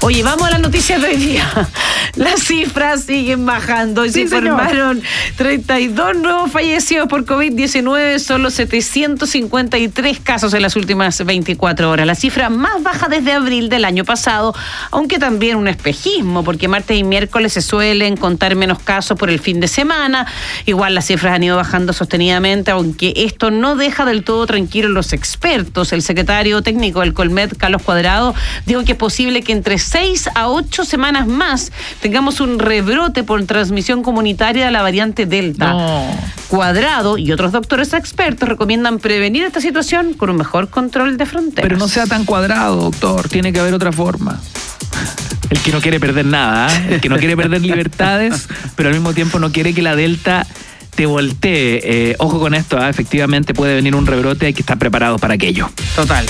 Oye, 0.00 0.22
vamos 0.22 0.46
a 0.46 0.52
las 0.52 0.60
noticias 0.60 1.02
de 1.02 1.08
hoy 1.08 1.16
día. 1.16 1.44
Las 2.14 2.40
cifras 2.44 3.02
siguen 3.04 3.44
bajando 3.44 4.04
y 4.06 4.10
se 4.10 4.22
Sí, 4.22 4.28
señor. 4.28 4.46
informaron 4.46 5.02
32 5.36 6.16
nuevos 6.16 6.50
fallecidos 6.50 7.08
por 7.08 7.24
COVID-19, 7.26 8.18
solo 8.18 8.50
753 8.50 10.20
casos 10.20 10.54
en 10.54 10.62
las 10.62 10.74
últimas 10.76 11.24
24 11.24 11.90
horas. 11.90 12.06
La 12.06 12.14
cifra 12.14 12.48
más 12.48 12.82
baja 12.82 13.08
desde 13.08 13.32
abril 13.32 13.68
del 13.68 13.84
año 13.84 14.04
pasado, 14.04 14.54
aunque 14.90 15.18
también 15.18 15.56
un 15.56 15.68
espejismo, 15.68 16.42
porque 16.44 16.66
martes 16.68 16.96
y 16.96 17.04
miércoles 17.04 17.52
se 17.52 17.62
suelen 17.62 18.16
contar 18.16 18.54
menos 18.54 18.78
casos 18.78 19.18
por 19.18 19.30
el 19.30 19.38
fin 19.40 19.60
de 19.60 19.68
semana. 19.68 20.26
Igual 20.64 20.94
las 20.94 21.06
cifras 21.06 21.34
han 21.34 21.42
ido 21.42 21.56
bajando 21.56 21.92
sostenidamente, 21.92 22.70
aunque 22.70 23.12
esto 23.16 23.50
no 23.50 23.76
deja 23.76 24.04
del 24.04 24.24
todo 24.24 24.46
tranquilos 24.46 24.90
los 24.92 25.12
expertos. 25.12 25.92
El 25.92 26.02
secretario 26.02 26.62
técnico 26.62 27.00
del 27.00 27.14
Colmed, 27.14 27.52
Carlos 27.58 27.82
Cuadrado, 27.82 28.34
dijo 28.66 28.84
que 28.84 28.92
es 28.92 28.98
posible 28.98 29.42
que 29.42 29.52
entre 29.52 29.78
6 29.88 30.30
a 30.34 30.48
8 30.48 30.84
semanas 30.84 31.26
más 31.26 31.72
tengamos 32.00 32.40
un 32.40 32.58
rebrote 32.58 33.24
por 33.24 33.42
transmisión 33.44 34.02
comunitaria 34.02 34.66
de 34.66 34.70
la 34.70 34.82
variante 34.82 35.24
Delta. 35.24 35.72
No. 35.72 36.06
Cuadrado 36.48 37.16
y 37.16 37.32
otros 37.32 37.52
doctores 37.52 37.94
expertos 37.94 38.48
recomiendan 38.48 38.98
prevenir 38.98 39.44
esta 39.44 39.60
situación 39.60 40.12
con 40.12 40.30
un 40.30 40.36
mejor 40.36 40.68
control 40.68 41.16
de 41.16 41.24
fronteras. 41.26 41.62
Pero 41.62 41.78
no 41.78 41.88
sea 41.88 42.06
tan 42.06 42.24
cuadrado, 42.24 42.76
doctor. 42.76 43.28
Tiene 43.28 43.52
que 43.52 43.60
haber 43.60 43.72
otra 43.72 43.92
forma. 43.92 44.38
El 45.48 45.58
que 45.60 45.72
no 45.72 45.80
quiere 45.80 45.98
perder 45.98 46.26
nada, 46.26 46.66
¿ah? 46.66 46.86
el 46.90 47.00
que 47.00 47.08
no 47.08 47.16
quiere 47.16 47.34
perder 47.34 47.62
libertades, 47.62 48.48
pero 48.76 48.90
al 48.90 48.94
mismo 48.94 49.14
tiempo 49.14 49.38
no 49.38 49.50
quiere 49.50 49.72
que 49.72 49.80
la 49.80 49.96
Delta 49.96 50.46
te 50.94 51.06
voltee. 51.06 51.80
Eh, 51.82 52.16
ojo 52.18 52.38
con 52.38 52.54
esto, 52.54 52.76
¿ah? 52.78 52.90
efectivamente 52.90 53.54
puede 53.54 53.74
venir 53.74 53.94
un 53.94 54.04
rebrote, 54.04 54.46
hay 54.46 54.52
que 54.52 54.60
estar 54.60 54.78
preparados 54.78 55.18
para 55.18 55.34
aquello. 55.34 55.70
Total. 55.96 56.26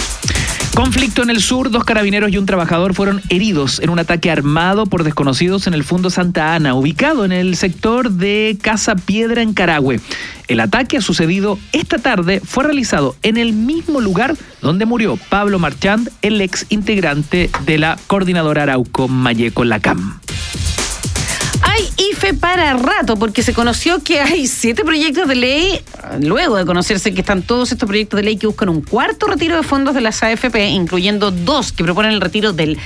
Conflicto 0.79 1.25
en 1.25 1.31
el 1.31 1.43
sur, 1.43 1.73
dos 1.73 1.83
carabineros 1.83 2.31
y 2.31 2.39
un 2.39 2.47
trabajador 2.47 2.95
fueron 2.95 3.21
heridos 3.31 3.81
en 3.81 3.91
un 3.91 3.99
ataque 3.99 4.31
armado 4.31 4.87
por 4.87 5.03
desconocidos 5.03 5.67
en 5.67 5.75
el 5.75 5.83
Fundo 5.83 6.09
Santa 6.09 6.55
Ana, 6.55 6.77
ubicado 6.77 7.25
en 7.25 7.33
el 7.33 7.57
sector 7.57 8.13
de 8.13 8.57
Casa 8.63 8.95
Piedra 8.95 9.43
en 9.43 9.55
Carahue. 9.55 9.99
El 10.47 10.61
ataque 10.61 10.99
ha 10.99 11.01
sucedido 11.01 11.59
esta 11.73 11.99
tarde, 11.99 12.41
fue 12.45 12.63
realizado 12.63 13.17
en 13.25 13.39
el 13.39 13.55
mismo 13.55 14.01
lugar 14.01 14.37
donde 14.63 14.87
murió 14.87 15.19
Pablo 15.29 15.59
Marchand, 15.59 16.11
el 16.23 16.41
ex 16.41 16.67
integrante 16.69 17.51
de 17.67 17.79
la 17.79 17.99
coordinadora 18.07 18.63
Arauco 18.63 19.09
Mayeco 19.09 19.65
Lacam. 19.65 20.21
Hay 21.63 21.89
IFE 22.13 22.35
para 22.35 22.75
rato, 22.75 23.17
porque 23.17 23.43
se 23.43 23.53
conoció 23.53 24.03
que 24.03 24.21
hay 24.21 24.47
siete 24.47 24.85
proyectos 24.85 25.29
de 25.29 25.35
ley, 25.35 25.81
luego 26.21 26.57
de 26.57 26.65
conocerse 26.65 27.13
que 27.13 27.21
están 27.21 27.43
todos 27.43 27.73
estos 27.73 27.87
proyectos 27.87 28.19
de 28.19 28.25
ley 28.25 28.37
que 28.37 28.47
buscan 28.47 28.69
un 28.69 28.83
cuarto 28.83 29.27
retiro 29.27 29.57
de 29.57 29.63
fondos 29.63 29.95
de 29.95 30.01
las 30.01 30.23
AFP, 30.23 30.69
incluyendo 30.69 31.31
dos 31.31 31.73
que 31.73 31.85
proponen 31.85 32.13
el 32.13 32.21
retiro 32.21 32.53
del 32.53 32.79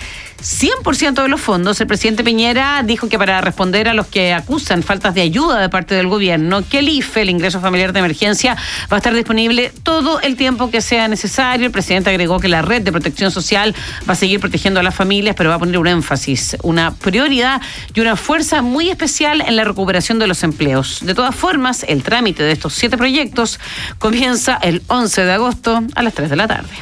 100% 0.43 1.23
de 1.23 1.29
los 1.29 1.41
fondos. 1.41 1.81
El 1.81 1.87
presidente 1.87 2.25
Piñera 2.25 2.83
dijo 2.85 3.09
que 3.09 3.19
para 3.19 3.41
responder 3.41 3.89
a 3.89 3.95
los 3.95 4.09
que 4.09 4.33
acusan 4.33 4.83
faltas 4.83 5.15
de 5.15 5.23
ayuda 5.23 5.61
de 5.61 5.69
parte 5.69 5.95
del 5.95 6.09
gobierno, 6.09 6.69
que 6.69 6.81
el 6.81 6.89
IFE, 6.89 7.23
el 7.23 7.31
ingreso 7.31 7.61
familiar 7.61 7.93
de 7.93 8.01
emergencia, 8.01 8.57
va 8.91 8.97
a 8.97 8.99
estar 8.99 9.15
disponible 9.15 9.73
todo 9.83 10.21
el 10.21 10.37
tiempo 10.37 10.71
que 10.71 10.81
sea 10.81 11.07
necesario. 11.07 11.67
El 11.67 11.73
presidente 11.73 12.11
agregó 12.11 12.41
que 12.41 12.49
la 12.49 12.63
red 12.63 12.83
de 12.83 12.91
protección 12.91 13.31
social 13.31 13.75
va 14.09 14.15
a 14.15 14.17
seguir 14.17 14.41
protegiendo 14.41 14.81
a 14.81 14.83
las 14.83 14.95
familias, 14.95 15.37
pero 15.37 15.51
va 15.51 15.57
a 15.57 15.59
poner 15.61 15.79
un 15.79 15.87
énfasis, 15.87 16.57
una 16.63 16.93
prioridad 16.93 17.61
y 17.95 18.01
una 18.01 18.17
fuerza 18.17 18.52
muy 18.61 18.91
especial 18.91 19.41
en 19.41 19.57
la 19.57 19.65
recuperación 19.65 20.19
de 20.19 20.27
los 20.27 20.43
empleos. 20.43 20.99
De 21.03 21.15
todas 21.15 21.35
formas, 21.35 21.85
el 21.89 22.03
trámite 22.03 22.43
de 22.43 22.53
estos 22.53 22.75
siete 22.75 22.99
proyectos 22.99 23.59
comienza 23.99 24.59
el 24.61 24.83
11 24.89 25.25
de 25.25 25.33
agosto 25.33 25.83
a 25.95 26.03
las 26.03 26.13
3 26.13 26.29
de 26.29 26.37
la 26.37 26.49
tarde. 26.49 26.75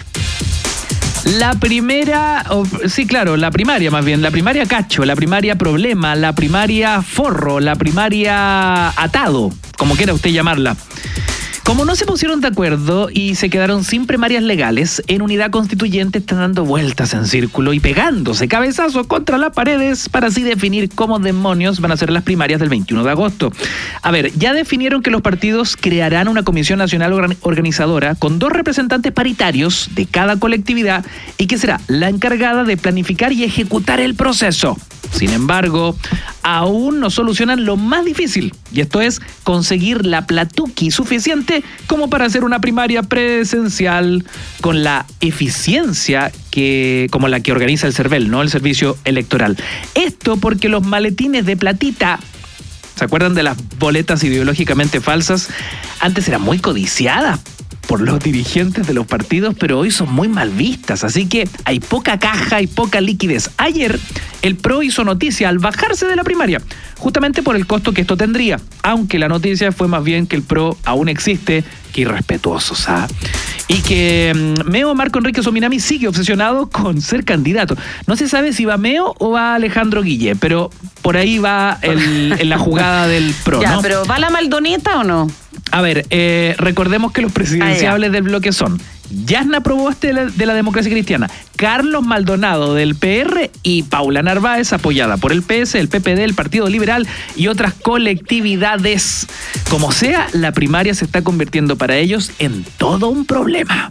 La 1.25 1.53
primera, 1.53 2.45
sí, 2.89 3.07
claro, 3.07 3.37
la 3.37 3.51
primaria 3.51 3.91
más 3.91 4.05
bien, 4.05 4.23
la 4.23 4.31
primaria 4.31 4.67
cacho, 4.67 5.05
la 5.05 5.15
primaria 5.15 5.57
problema, 5.57 6.17
la 6.17 6.35
primaria 6.35 7.03
forro, 7.03 7.61
la 7.61 7.77
primaria 7.77 8.89
atado, 8.89 9.51
como 9.77 9.95
quiera 9.95 10.15
usted 10.15 10.31
llamarla. 10.31 10.77
Como 11.71 11.85
no 11.85 11.95
se 11.95 12.05
pusieron 12.05 12.41
de 12.41 12.49
acuerdo 12.49 13.11
y 13.15 13.37
se 13.37 13.49
quedaron 13.49 13.85
sin 13.85 14.05
primarias 14.05 14.43
legales, 14.43 15.05
en 15.07 15.23
unidad 15.23 15.53
constituyente 15.53 16.19
están 16.19 16.39
dando 16.39 16.65
vueltas 16.65 17.15
en 17.15 17.29
círculo 17.29 17.73
y 17.73 17.79
pegándose 17.79 18.49
cabezazos 18.49 19.07
contra 19.07 19.39
las 19.39 19.53
paredes 19.53 20.09
para 20.09 20.27
así 20.27 20.43
definir 20.43 20.89
cómo 20.93 21.21
demonios 21.21 21.79
van 21.81 21.93
a 21.93 21.97
ser 21.97 22.11
las 22.11 22.25
primarias 22.25 22.59
del 22.59 22.71
21 22.71 23.05
de 23.05 23.11
agosto. 23.13 23.53
A 24.03 24.11
ver, 24.11 24.37
ya 24.37 24.53
definieron 24.53 25.01
que 25.01 25.13
los 25.13 25.23
partidos 25.23 25.77
crearán 25.77 26.27
una 26.27 26.43
comisión 26.43 26.81
nacional 26.81 27.13
organ- 27.13 27.37
organizadora 27.43 28.17
con 28.17 28.41
dos 28.41 28.51
representantes 28.51 29.13
paritarios 29.13 29.91
de 29.95 30.07
cada 30.07 30.41
colectividad 30.41 31.07
y 31.39 31.47
que 31.47 31.57
será 31.57 31.81
la 31.87 32.09
encargada 32.09 32.65
de 32.65 32.77
planificar 32.79 33.33
y 33.33 33.45
ejecutar 33.45 34.01
el 34.01 34.17
proceso. 34.17 34.77
Sin 35.13 35.31
embargo, 35.31 35.97
aún 36.43 37.01
no 37.01 37.11
solucionan 37.11 37.65
lo 37.65 37.77
más 37.77 38.05
difícil, 38.05 38.55
y 38.73 38.81
esto 38.81 39.01
es 39.01 39.21
conseguir 39.43 40.07
la 40.07 40.27
platuqui 40.27 40.93
suficiente 40.93 41.60
como 41.87 42.11
para 42.11 42.27
hacer 42.27 42.45
una 42.45 42.61
primaria 42.61 43.03
presencial 43.03 44.25
con 44.61 44.83
la 44.83 45.07
eficiencia 45.21 46.33
que 46.51 47.09
como 47.11 47.29
la 47.29 47.41
que 47.41 47.53
organiza 47.53 47.87
el 47.87 47.95
CERVEL, 47.95 48.31
¿no? 48.31 48.43
El 48.43 48.51
servicio 48.51 48.97
electoral. 49.05 49.57
Esto 49.95 50.37
porque 50.37 50.69
los 50.69 50.85
maletines 50.85 51.47
de 51.47 51.57
platita 51.57 52.19
¿Se 52.97 53.07
acuerdan 53.07 53.35
de 53.35 53.43
las 53.43 53.57
boletas 53.79 54.23
ideológicamente 54.25 55.01
falsas? 55.01 55.49
Antes 56.01 56.29
eran 56.29 56.43
muy 56.43 56.59
codiciadas 56.59 57.41
por 57.91 58.03
los 58.03 58.21
dirigentes 58.21 58.87
de 58.87 58.95
los 58.95 59.05
partidos, 59.05 59.57
pero 59.59 59.77
hoy 59.81 59.91
son 59.91 60.13
muy 60.13 60.29
mal 60.29 60.51
vistas, 60.51 61.03
así 61.03 61.27
que 61.27 61.49
hay 61.65 61.81
poca 61.81 62.21
caja 62.21 62.63
y 62.63 62.69
poca 62.69 63.01
liquidez. 63.01 63.51
Ayer 63.57 63.99
el 64.43 64.55
PRO 64.55 64.85
hizo 64.85 65.03
noticia 65.03 65.49
al 65.49 65.59
bajarse 65.59 66.07
de 66.07 66.15
la 66.15 66.23
primaria, 66.23 66.63
justamente 66.99 67.43
por 67.43 67.57
el 67.57 67.67
costo 67.67 67.93
que 67.93 68.03
esto 68.03 68.17
tendría, 68.17 68.61
aunque 68.85 69.19
la 69.19 69.27
noticia 69.27 69.73
fue 69.73 69.89
más 69.89 70.05
bien 70.05 70.29
que 70.29 70.37
el 70.37 70.43
PRO 70.43 70.79
aún 70.85 71.09
existe, 71.09 71.65
que 71.93 72.03
irrespetuosos, 72.03 72.89
¿ah? 72.89 73.09
Y 73.67 73.81
que 73.83 74.33
mm, 74.37 74.71
Meo 74.71 74.95
Marco 74.95 75.19
Enrique 75.19 75.43
Sominami 75.43 75.81
sigue 75.81 76.07
obsesionado 76.07 76.69
con 76.71 77.01
ser 77.03 77.25
candidato. 77.25 77.77
No 78.07 78.15
se 78.15 78.29
sabe 78.29 78.53
si 78.53 78.65
va 78.67 78.77
Meo 78.77 79.17
o 79.19 79.33
va 79.33 79.57
Alejandro 79.57 80.03
Guille, 80.05 80.37
pero 80.37 80.71
por 81.03 81.17
ahí 81.17 81.39
va 81.39 81.77
el- 81.83 82.37
en 82.39 82.49
la 82.49 82.59
jugada 82.59 83.09
del 83.09 83.35
PRO, 83.45 83.61
ya, 83.63 83.73
¿no? 83.75 83.83
pero 83.83 84.05
¿va 84.07 84.21
la 84.21 84.31
Maldoneta 84.31 84.99
o 85.01 85.03
no? 85.03 85.29
A 85.71 85.81
ver, 85.81 86.07
eh, 86.11 86.55
recordemos 86.59 87.13
que 87.13 87.23
los 87.23 87.33
presidenciables 87.33 88.13
del 88.13 88.23
bloque 88.23 88.53
son 88.53 88.81
Yasna 89.11 89.61
Proboste 89.61 90.09
de 90.09 90.13
la, 90.13 90.25
de 90.27 90.47
la 90.47 90.55
democracia 90.55 90.91
cristiana, 90.91 91.29
Carlos 91.57 92.05
Maldonado 92.05 92.75
del 92.75 92.95
PR 92.95 93.51
y 93.63 93.83
Paula 93.85 94.23
Narváez, 94.23 94.73
apoyada 94.73 95.17
por 95.17 95.33
el 95.33 95.43
PS, 95.43 95.77
el 95.77 95.89
PPD, 95.89 96.21
el 96.21 96.35
Partido 96.35 96.69
Liberal 96.69 97.07
y 97.37 97.49
otras 97.49 97.75
colectividades. 97.75 99.27
Como 99.69 99.93
sea, 99.93 100.29
la 100.33 100.53
primaria 100.53 100.95
se 100.95 101.05
está 101.05 101.23
convirtiendo 101.23 101.77
para 101.77 101.97
ellos 101.97 102.31
en 102.39 102.65
todo 102.79 103.09
un 103.09 103.27
problema. 103.27 103.91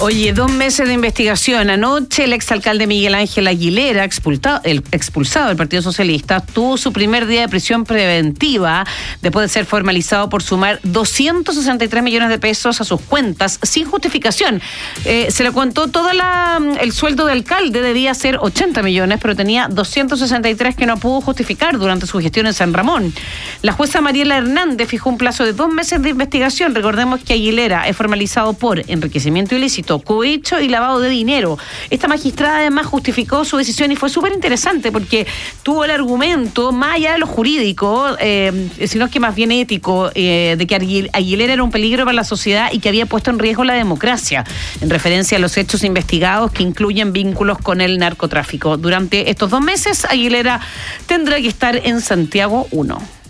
Oye, 0.00 0.32
dos 0.32 0.50
meses 0.50 0.88
de 0.88 0.92
investigación. 0.92 1.70
Anoche 1.70 2.24
el 2.24 2.32
exalcalde 2.32 2.88
Miguel 2.88 3.14
Ángel 3.14 3.46
Aguilera, 3.46 4.02
expulsado, 4.02 4.60
el, 4.64 4.82
expulsado 4.90 5.48
del 5.48 5.56
Partido 5.56 5.82
Socialista, 5.82 6.40
tuvo 6.40 6.76
su 6.76 6.92
primer 6.92 7.26
día 7.26 7.42
de 7.42 7.48
prisión 7.48 7.84
preventiva 7.84 8.84
después 9.22 9.44
de 9.44 9.48
ser 9.48 9.66
formalizado 9.66 10.28
por 10.28 10.42
sumar 10.42 10.80
263 10.82 12.02
millones 12.02 12.28
de 12.28 12.38
pesos 12.38 12.80
a 12.80 12.84
sus 12.84 13.00
cuentas 13.02 13.60
sin 13.62 13.86
justificación. 13.86 14.60
Eh, 15.04 15.28
se 15.30 15.44
le 15.44 15.52
contó 15.52 15.86
todo 15.86 16.10
el 16.10 16.92
sueldo 16.92 17.26
de 17.26 17.32
alcalde, 17.32 17.80
debía 17.80 18.14
ser 18.14 18.38
80 18.40 18.82
millones, 18.82 19.20
pero 19.22 19.36
tenía 19.36 19.68
263 19.68 20.74
que 20.74 20.86
no 20.86 20.96
pudo 20.96 21.20
justificar 21.20 21.78
durante 21.78 22.08
su 22.08 22.18
gestión 22.18 22.46
en 22.46 22.52
San 22.52 22.74
Ramón. 22.74 23.14
La 23.62 23.72
jueza 23.72 24.00
Mariela 24.00 24.38
Hernández 24.38 24.88
fijó 24.88 25.08
un 25.08 25.18
plazo 25.18 25.44
de 25.44 25.52
dos 25.52 25.72
meses 25.72 26.02
de 26.02 26.10
investigación. 26.10 26.74
Recordemos 26.74 27.22
que 27.22 27.34
Aguilera 27.34 27.88
es 27.88 27.96
formalizado 27.96 28.54
por 28.54 28.82
enriquecimiento 28.90 29.54
ilícito 29.54 29.83
cohecho 30.04 30.60
y 30.60 30.68
lavado 30.68 31.00
de 31.00 31.08
dinero. 31.08 31.58
Esta 31.90 32.08
magistrada 32.08 32.58
además 32.58 32.86
justificó 32.86 33.44
su 33.44 33.56
decisión 33.56 33.92
y 33.92 33.96
fue 33.96 34.08
súper 34.10 34.32
interesante 34.32 34.92
porque 34.92 35.26
tuvo 35.62 35.84
el 35.84 35.90
argumento, 35.90 36.72
más 36.72 36.96
allá 36.96 37.12
de 37.12 37.18
lo 37.18 37.26
jurídico, 37.26 38.16
eh, 38.20 38.68
sino 38.86 39.08
que 39.10 39.20
más 39.20 39.34
bien 39.34 39.52
ético, 39.52 40.10
eh, 40.14 40.56
de 40.58 40.66
que 40.66 41.08
Aguilera 41.12 41.52
era 41.52 41.62
un 41.62 41.70
peligro 41.70 42.04
para 42.04 42.14
la 42.14 42.24
sociedad 42.24 42.70
y 42.72 42.78
que 42.78 42.88
había 42.88 43.06
puesto 43.06 43.30
en 43.30 43.38
riesgo 43.38 43.64
la 43.64 43.74
democracia, 43.74 44.44
en 44.80 44.90
referencia 44.90 45.38
a 45.38 45.40
los 45.40 45.56
hechos 45.56 45.84
investigados 45.84 46.52
que 46.52 46.62
incluyen 46.62 47.12
vínculos 47.12 47.58
con 47.58 47.80
el 47.80 47.98
narcotráfico. 47.98 48.76
Durante 48.76 49.30
estos 49.30 49.50
dos 49.50 49.60
meses, 49.60 50.04
Aguilera 50.04 50.60
tendrá 51.06 51.36
que 51.36 51.48
estar 51.48 51.76
en 51.76 52.00
Santiago 52.00 52.66
1. 52.70 53.23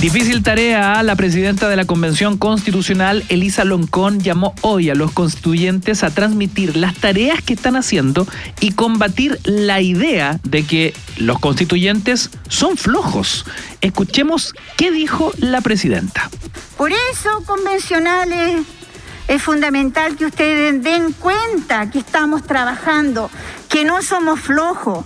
Difícil 0.00 0.44
tarea. 0.44 1.02
La 1.02 1.16
presidenta 1.16 1.68
de 1.68 1.74
la 1.74 1.84
Convención 1.84 2.38
Constitucional, 2.38 3.24
Elisa 3.28 3.64
Loncón, 3.64 4.20
llamó 4.20 4.54
hoy 4.60 4.90
a 4.90 4.94
los 4.94 5.10
constituyentes 5.10 6.04
a 6.04 6.10
transmitir 6.10 6.76
las 6.76 6.94
tareas 6.94 7.42
que 7.42 7.54
están 7.54 7.74
haciendo 7.74 8.24
y 8.60 8.70
combatir 8.72 9.40
la 9.42 9.80
idea 9.80 10.38
de 10.44 10.64
que 10.64 10.94
los 11.16 11.40
constituyentes 11.40 12.30
son 12.48 12.76
flojos. 12.76 13.44
Escuchemos 13.80 14.54
qué 14.76 14.92
dijo 14.92 15.32
la 15.38 15.62
presidenta. 15.62 16.30
Por 16.76 16.92
eso, 16.92 17.42
convencionales, 17.44 18.62
es 19.26 19.42
fundamental 19.42 20.16
que 20.16 20.26
ustedes 20.26 20.80
den 20.80 21.10
cuenta 21.10 21.90
que 21.90 21.98
estamos 21.98 22.44
trabajando, 22.44 23.32
que 23.68 23.84
no 23.84 24.00
somos 24.02 24.38
flojos 24.38 25.04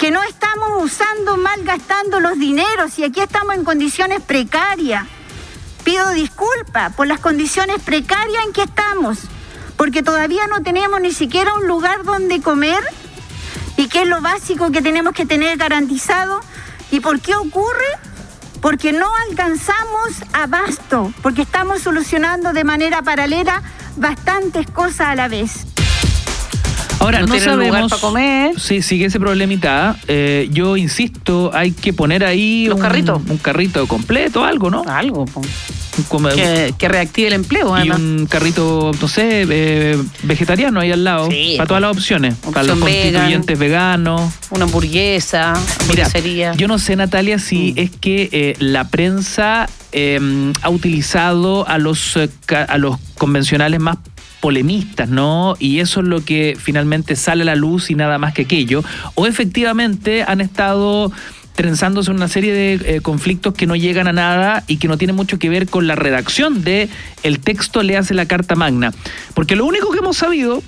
que 0.00 0.10
no 0.10 0.22
estamos 0.22 0.82
usando, 0.82 1.36
malgastando 1.36 2.20
los 2.20 2.38
dineros 2.38 2.98
y 2.98 3.04
aquí 3.04 3.20
estamos 3.20 3.54
en 3.54 3.64
condiciones 3.64 4.22
precarias. 4.22 5.06
Pido 5.84 6.12
disculpas 6.12 6.94
por 6.94 7.06
las 7.06 7.20
condiciones 7.20 7.82
precarias 7.82 8.46
en 8.46 8.54
que 8.54 8.62
estamos, 8.62 9.18
porque 9.76 10.02
todavía 10.02 10.46
no 10.46 10.62
tenemos 10.62 11.02
ni 11.02 11.12
siquiera 11.12 11.52
un 11.52 11.66
lugar 11.66 12.02
donde 12.02 12.40
comer 12.40 12.82
y 13.76 13.88
que 13.88 14.00
es 14.00 14.08
lo 14.08 14.22
básico 14.22 14.70
que 14.72 14.80
tenemos 14.80 15.12
que 15.12 15.26
tener 15.26 15.58
garantizado. 15.58 16.40
¿Y 16.90 17.00
por 17.00 17.20
qué 17.20 17.34
ocurre? 17.34 17.98
Porque 18.62 18.94
no 18.94 19.06
alcanzamos 19.28 20.24
abasto, 20.32 21.12
porque 21.22 21.42
estamos 21.42 21.82
solucionando 21.82 22.54
de 22.54 22.64
manera 22.64 23.02
paralela 23.02 23.62
bastantes 23.96 24.66
cosas 24.70 25.08
a 25.08 25.14
la 25.14 25.28
vez. 25.28 25.66
Ahora, 27.00 27.20
no, 27.22 27.38
sabemos. 27.38 27.66
Lugar 27.66 27.88
para 27.88 28.00
comer. 28.00 28.60
Sí, 28.60 28.82
sigue 28.82 29.06
ese 29.06 29.18
problemita. 29.18 29.96
Eh, 30.06 30.48
yo 30.52 30.76
insisto, 30.76 31.50
hay 31.54 31.72
que 31.72 31.92
poner 31.92 32.24
ahí. 32.24 32.66
Los 32.68 32.76
un, 32.76 32.82
carritos. 32.82 33.20
Un 33.28 33.38
carrito 33.38 33.86
completo, 33.88 34.44
algo, 34.44 34.70
¿no? 34.70 34.84
Algo, 34.86 35.24
po. 35.24 35.40
Que, 36.34 36.72
que 36.78 36.88
reactive 36.88 37.28
el 37.28 37.34
empleo, 37.34 37.76
y 37.76 37.80
además. 37.80 37.98
un 37.98 38.26
carrito, 38.26 38.90
no 38.98 39.08
sé, 39.08 39.44
eh, 39.50 39.98
vegetariano 40.22 40.80
ahí 40.80 40.92
al 40.92 41.04
lado. 41.04 41.28
Sí, 41.30 41.54
para 41.58 41.66
todas 41.66 41.80
las 41.82 41.90
opciones. 41.90 42.36
Para 42.36 42.62
los 42.62 42.80
vegan. 42.80 43.12
constituyentes 43.12 43.58
veganos. 43.58 44.32
Una 44.50 44.64
hamburguesa, 44.64 45.52
Mira, 45.88 46.04
hamburguesería. 46.04 46.54
yo 46.54 46.68
no 46.68 46.78
sé, 46.78 46.96
Natalia, 46.96 47.38
si 47.38 47.72
Mm. 47.76 47.78
es 47.78 47.90
que 47.90 48.28
eh, 48.32 48.54
la 48.60 48.88
prensa 48.88 49.68
eh, 49.92 50.52
ha 50.62 50.70
utilizado 50.70 51.66
a 51.68 51.76
los, 51.78 52.16
eh, 52.16 52.30
a 52.68 52.78
los 52.78 52.96
convencionales 53.18 53.80
más 53.80 53.98
polemistas, 54.40 55.08
¿no? 55.08 55.54
Y 55.58 55.80
eso 55.80 56.00
es 56.00 56.06
lo 56.06 56.24
que 56.24 56.56
finalmente 56.58 57.16
sale 57.16 57.42
a 57.42 57.46
la 57.46 57.54
luz 57.54 57.90
y 57.90 57.94
nada 57.94 58.18
más 58.18 58.34
que 58.34 58.42
aquello. 58.42 58.82
O 59.14 59.26
efectivamente 59.26 60.24
han 60.26 60.40
estado 60.40 61.12
trenzándose 61.54 62.10
una 62.10 62.28
serie 62.28 62.54
de 62.54 62.96
eh, 62.96 63.00
conflictos 63.02 63.52
que 63.52 63.66
no 63.66 63.76
llegan 63.76 64.08
a 64.08 64.12
nada 64.12 64.64
y 64.66 64.78
que 64.78 64.88
no 64.88 64.96
tienen 64.96 65.14
mucho 65.14 65.38
que 65.38 65.50
ver 65.50 65.68
con 65.68 65.86
la 65.86 65.94
redacción 65.94 66.64
de 66.64 66.88
el 67.22 67.40
texto 67.40 67.82
le 67.82 67.98
hace 67.98 68.14
la 68.14 68.26
carta 68.26 68.54
magna. 68.54 68.92
Porque 69.34 69.56
lo 69.56 69.66
único 69.66 69.90
que 69.90 69.98
hemos 69.98 70.16
sabido 70.16 70.62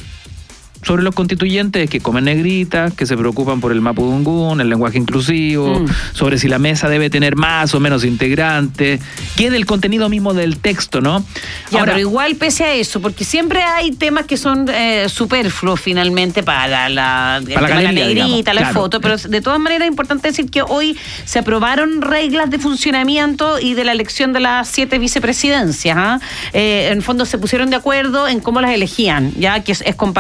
sobre 0.83 1.03
los 1.03 1.15
constituyentes 1.15 1.85
es 1.85 1.91
que 1.91 2.01
comen 2.01 2.25
negritas, 2.25 2.93
que 2.95 3.07
se 3.07 3.17
preocupan 3.17 3.61
por 3.61 3.73
el 3.73 3.81
mapudungún, 3.81 4.61
el 4.61 4.69
lenguaje 4.69 4.99
inclusivo, 4.99 5.81
Mm. 5.81 5.87
sobre 6.13 6.39
si 6.39 6.49
la 6.49 6.59
mesa 6.59 6.89
debe 6.89 7.09
tener 7.11 7.37
más 7.37 7.75
o 7.75 7.81
menos 7.81 8.05
integrantes, 8.05 9.01
que 9.37 9.51
del 9.51 9.67
contenido 9.67 10.09
mismo 10.09 10.35
del 10.35 10.59
texto, 10.59 11.01
¿no? 11.01 11.25
Ya, 11.71 11.81
Ahora, 11.81 11.93
pero 11.93 12.01
igual 12.01 12.35
pese 12.37 12.65
a 12.65 12.73
eso, 12.75 13.01
porque 13.01 13.25
siempre 13.25 13.63
hay 13.63 13.93
temas 13.93 14.27
que 14.27 14.37
son 14.37 14.67
eh, 14.69 15.07
superfluos 15.09 15.81
finalmente 15.81 16.43
para 16.43 16.89
la, 16.89 17.41
Para 17.55 17.61
la 17.69 17.69
galería, 17.69 17.93
negrita, 17.93 18.15
digamos, 18.15 18.45
la 18.47 18.61
claro. 18.61 18.75
foto, 18.75 19.01
pero 19.01 19.17
de 19.17 19.41
todas 19.41 19.61
maneras 19.61 19.87
es 19.87 19.91
importante 19.91 20.29
decir 20.29 20.51
que 20.51 20.63
hoy 20.63 20.97
se 21.25 21.39
aprobaron 21.39 22.03
reglas 22.03 22.51
de 22.51 22.59
funcionamiento 22.59 23.59
y 23.61 23.75
de 23.75 23.85
la 23.85 23.93
elección 23.93 24.33
de 24.33 24.41
las 24.41 24.69
siete 24.69 24.99
vicepresidencias. 24.99 25.97
¿ah? 25.97 26.21
Eh, 26.53 26.89
en 26.93 27.03
fondo 27.03 27.25
se 27.25 27.39
pusieron 27.39 27.71
de 27.71 27.77
acuerdo 27.77 28.29
en 28.29 28.41
cómo 28.41 28.61
las 28.61 28.73
elegían, 28.73 29.33
ya 29.39 29.61
que 29.63 29.73
es, 29.73 29.83
es 29.87 29.95
con 29.95 30.13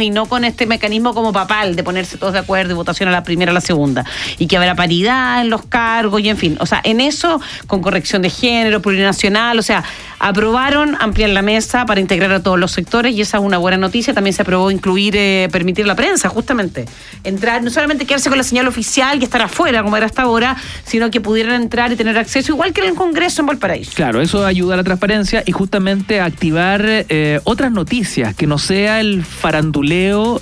y 0.00 0.10
no 0.10 0.26
con 0.26 0.44
este 0.44 0.66
mecanismo 0.66 1.14
como 1.14 1.32
papal 1.32 1.76
de 1.76 1.82
ponerse 1.82 2.16
todos 2.18 2.32
de 2.32 2.38
acuerdo 2.40 2.72
y 2.72 2.74
votación 2.74 3.08
a 3.08 3.12
la 3.12 3.22
primera 3.22 3.50
a 3.50 3.54
la 3.54 3.60
segunda. 3.60 4.04
Y 4.38 4.46
que 4.46 4.56
habrá 4.56 4.74
paridad 4.74 5.42
en 5.42 5.50
los 5.50 5.64
cargos 5.66 6.20
y 6.20 6.28
en 6.28 6.36
fin. 6.36 6.56
O 6.60 6.66
sea, 6.66 6.80
en 6.84 7.00
eso, 7.00 7.40
con 7.66 7.82
corrección 7.82 8.22
de 8.22 8.30
género, 8.30 8.80
plurinacional, 8.80 9.58
o 9.58 9.62
sea, 9.62 9.84
aprobaron 10.18 10.96
ampliar 11.00 11.30
la 11.30 11.42
mesa 11.42 11.84
para 11.84 12.00
integrar 12.00 12.32
a 12.32 12.42
todos 12.42 12.58
los 12.58 12.72
sectores 12.72 13.14
y 13.14 13.20
esa 13.20 13.38
es 13.38 13.44
una 13.44 13.58
buena 13.58 13.76
noticia. 13.76 14.14
También 14.14 14.34
se 14.34 14.42
aprobó 14.42 14.70
incluir, 14.70 15.14
eh, 15.16 15.48
permitir 15.50 15.86
la 15.86 15.94
prensa, 15.94 16.28
justamente. 16.28 16.86
Entrar, 17.24 17.62
no 17.62 17.70
solamente 17.70 18.06
quedarse 18.06 18.28
con 18.28 18.38
la 18.38 18.44
señal 18.44 18.68
oficial 18.68 19.20
y 19.20 19.24
estar 19.24 19.42
afuera, 19.42 19.82
como 19.82 19.96
era 19.96 20.06
hasta 20.06 20.22
ahora, 20.22 20.56
sino 20.84 21.10
que 21.10 21.20
pudieran 21.20 21.60
entrar 21.60 21.92
y 21.92 21.96
tener 21.96 22.16
acceso, 22.18 22.52
igual 22.52 22.72
que 22.72 22.80
en 22.80 22.88
el 22.88 22.94
Congreso 22.94 23.42
en 23.42 23.46
Valparaíso. 23.46 23.92
Claro, 23.94 24.20
eso 24.20 24.46
ayuda 24.46 24.74
a 24.74 24.76
la 24.76 24.84
transparencia 24.84 25.42
y 25.44 25.52
justamente 25.52 26.20
a 26.20 26.26
activar 26.26 26.82
eh, 26.86 27.40
otras 27.44 27.72
noticias, 27.72 28.34
que 28.34 28.46
no 28.46 28.58
sea 28.58 29.00
el 29.00 29.24
faranduleo 29.24 29.81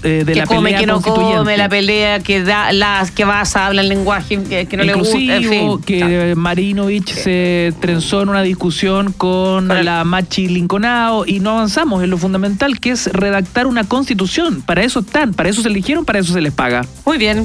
eh, 0.02 0.24
de 0.24 0.32
que 0.32 0.38
la 0.40 0.46
come, 0.46 0.70
pelea 0.70 0.80
que 0.80 0.86
no 0.86 0.94
constituyente. 0.94 1.38
come, 1.38 1.56
la 1.56 1.68
pelea, 1.68 2.20
que 2.20 2.42
da, 2.42 2.72
las 2.72 3.10
que 3.10 3.24
vas, 3.24 3.56
habla 3.56 3.80
el 3.80 3.88
lenguaje 3.88 4.42
que, 4.42 4.66
que 4.66 4.76
no 4.76 4.84
le 4.84 4.94
gusta, 4.94 5.18
en 5.18 5.42
Inclusivo, 5.42 5.76
fin. 5.78 5.84
que 5.84 6.34
Marinovich 6.36 7.12
se 7.12 7.72
trenzó 7.80 8.22
en 8.22 8.28
una 8.28 8.42
discusión 8.42 9.12
con 9.12 9.68
la 9.68 10.04
Machi 10.04 10.48
Linconao 10.48 11.24
y 11.26 11.40
no 11.40 11.50
avanzamos 11.50 12.02
en 12.02 12.10
lo 12.10 12.18
fundamental 12.18 12.78
que 12.80 12.90
es 12.90 13.06
redactar 13.12 13.66
una 13.66 13.84
constitución. 13.84 14.62
Para 14.62 14.82
eso 14.82 15.00
están, 15.00 15.34
para 15.34 15.48
eso 15.48 15.62
se 15.62 15.68
eligieron, 15.68 16.04
para 16.04 16.18
eso 16.18 16.32
se 16.32 16.40
les 16.40 16.52
paga. 16.52 16.84
Muy 17.04 17.18
bien. 17.18 17.44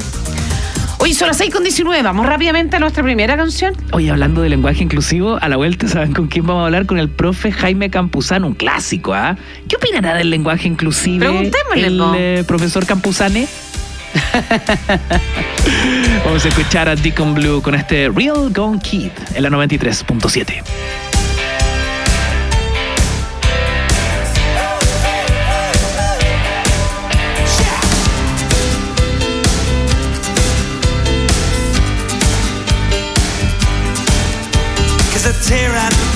Oye, 1.00 1.14
son 1.14 1.28
las 1.28 1.38
6 1.38 1.54
con 1.54 1.64
19. 1.64 2.02
Vamos 2.02 2.26
rápidamente 2.26 2.78
a 2.78 2.80
nuestra 2.80 3.04
primera 3.04 3.38
canción. 3.38 3.76
Oye, 3.92 4.10
hablando 4.10 4.42
de 4.42 4.50
lenguaje 4.50 4.84
inclusivo, 4.84 5.38
a 5.40 5.48
la 5.50 5.58
vuelta, 5.58 5.88
¿saben 5.88 6.14
con 6.14 6.28
quién 6.28 6.48
vamos 6.48 6.64
a 6.64 6.66
hablar? 6.66 6.86
Con 6.86 6.98
el 6.98 7.10
profe 7.10 7.52
Jaime 7.52 7.90
Campuzano, 7.90 8.48
un 8.48 8.54
clásico, 8.54 9.14
¿ah? 9.14 9.36
¿Qué 9.68 9.76
opinará 9.76 10.16
del 10.16 10.30
lenguaje 10.30 10.68
inclusivo? 10.68 11.20
Preguntémosle, 11.20 11.88
el 11.88 11.98
po. 11.98 12.14
eh, 12.18 12.44
profesor 12.48 12.86
Campuzane. 12.86 13.48
vamos 16.26 16.46
a 16.46 16.48
escuchar 16.48 16.88
a 16.88 16.96
Deacon 16.96 17.36
Blue 17.36 17.62
con 17.62 17.76
este 17.76 18.10
Real 18.10 18.50
Gone 18.54 18.80
Kid 18.80 19.12
en 19.36 19.44
la 19.44 19.50
93.7. 19.50 20.64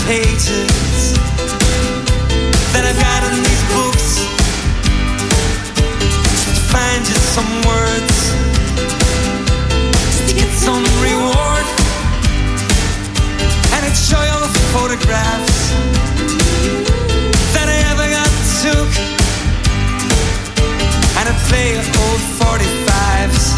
pages 0.09 1.13
that 2.73 2.81
I've 2.81 2.97
got 2.97 3.21
in 3.29 3.45
these 3.45 3.63
books. 3.69 4.25
To 6.49 6.61
find 6.73 7.05
you 7.05 7.19
some 7.37 7.51
words 7.69 8.17
to 10.25 10.33
get 10.33 10.49
some 10.65 10.81
reward. 11.05 11.65
And 13.77 13.81
it 13.85 13.93
show 13.93 14.17
you 14.25 14.33
all 14.33 14.41
the 14.41 14.55
photographs 14.73 15.77
that 17.53 17.69
I 17.69 17.77
ever 17.93 18.07
got 18.09 18.33
took. 18.65 18.91
And 21.21 21.25
I 21.29 21.33
play 21.45 21.77
old 21.77 22.21
45s 22.41 23.48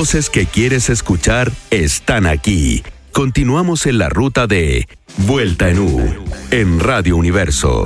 voces 0.00 0.30
que 0.30 0.46
quieres 0.46 0.88
escuchar 0.88 1.52
están 1.70 2.24
aquí. 2.24 2.82
Continuamos 3.12 3.84
en 3.84 3.98
la 3.98 4.08
ruta 4.08 4.46
de 4.46 4.88
Vuelta 5.18 5.68
en 5.68 5.78
U, 5.78 6.24
en 6.50 6.80
Radio 6.80 7.18
Universo. 7.18 7.84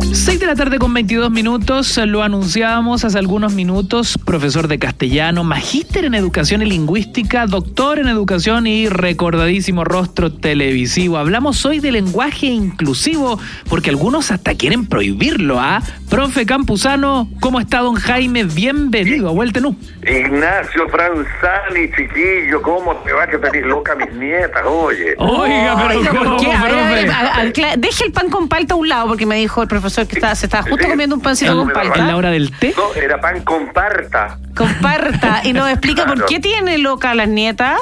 6 0.00 0.40
de 0.40 0.46
la 0.46 0.54
tarde 0.54 0.78
con 0.78 0.92
22 0.92 1.30
minutos, 1.30 1.96
lo 2.06 2.22
anunciábamos 2.22 3.04
hace 3.04 3.18
algunos 3.18 3.54
minutos, 3.54 4.18
profesor 4.24 4.68
de 4.68 4.78
castellano, 4.78 5.44
magíster 5.44 6.04
en 6.04 6.14
educación 6.14 6.62
y 6.62 6.66
lingüística, 6.66 7.46
doctor 7.46 7.98
en 7.98 8.08
educación 8.08 8.66
y 8.66 8.88
recordadísimo 8.88 9.84
rostro 9.84 10.32
televisivo. 10.32 11.16
Hablamos 11.18 11.64
hoy 11.64 11.80
de 11.80 11.92
lenguaje 11.92 12.46
inclusivo 12.46 13.38
porque 13.68 13.90
algunos 13.90 14.30
hasta 14.30 14.54
quieren 14.54 14.86
prohibirlo, 14.86 15.58
¿ah? 15.60 15.82
Profe 16.10 16.46
Campuzano, 16.46 17.28
¿cómo 17.40 17.58
está 17.60 17.78
don 17.80 17.94
Jaime? 17.96 18.44
Bienvenido 18.44 19.28
a 19.28 19.32
Vuelta 19.32 19.58
en 19.60 19.66
U. 19.66 19.76
Ignacio 20.02 20.88
Franzani, 20.88 21.90
chiquillo, 21.96 22.62
¿cómo 22.62 22.94
te 22.96 23.12
va 23.12 23.26
que 23.26 23.38
tenés 23.38 23.64
loca 23.66 23.94
mis 23.96 24.12
nietas? 24.14 24.62
Oye. 24.66 25.14
Oiga, 25.18 25.76
pero 25.88 25.98
Oiga, 26.00 26.10
¿por 26.12 26.24
¿cómo, 26.24 26.36
qué? 26.38 26.52
A 26.52 26.62
ver, 26.62 26.74
a 26.74 26.90
ver, 26.90 27.06
profe? 27.06 27.12
a- 27.12 27.40
a- 27.40 27.44
cla- 27.52 27.76
deje 27.76 28.04
el 28.06 28.12
pan 28.12 28.28
con 28.30 28.48
palta 28.48 28.74
a 28.74 28.76
un 28.76 28.88
lado, 28.88 29.08
porque 29.08 29.26
me 29.26 29.36
dijo 29.36 29.62
el 29.62 29.68
profesor 29.68 29.85
que 29.94 30.14
estaba, 30.16 30.34
se 30.34 30.46
estaba 30.46 30.62
justo 30.64 30.84
Sí. 30.84 30.90
comiendo 30.90 31.16
un 31.16 31.22
pancito 31.22 31.52
Sí, 31.52 31.58
con 31.58 31.66
me 31.68 31.74
lo 31.74 31.80
¿En 31.82 31.88
palta. 31.90 32.06
la 32.06 32.16
hora 32.16 32.30
del 32.30 32.50
té? 32.52 32.74
No, 32.76 32.94
era 33.00 33.20
pan 33.20 33.42
con 33.42 33.72
parta. 33.72 34.38
Comparta 34.56 35.40
y 35.44 35.52
nos 35.52 35.68
explica 35.70 36.04
por 36.04 36.14
Claro. 36.14 36.26
qué 36.28 36.40
tiene 36.40 36.78
loca 36.78 37.10
a 37.10 37.14
las 37.14 37.28
nietas. 37.28 37.80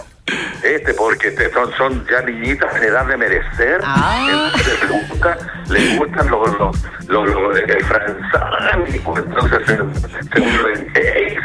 Este, 0.63 0.95
porque 0.95 1.31
te- 1.33 1.53
son, 1.53 1.71
son 1.77 2.07
ya 2.11 2.23
niñitas 2.23 2.75
en 2.77 2.85
edad 2.85 3.07
de 3.07 3.17
merecer. 3.19 3.81
Ah. 3.85 4.51
Entonces 4.55 4.79
les, 4.91 5.09
gusta, 5.11 5.37
les 5.69 5.99
gustan 5.99 6.31
los, 6.31 6.59
los, 6.59 6.77
los, 7.09 7.29
los- 7.29 7.57
el 7.59 7.67
pues, 9.05 9.23
Entonces 9.27 9.59
se, 9.67 9.77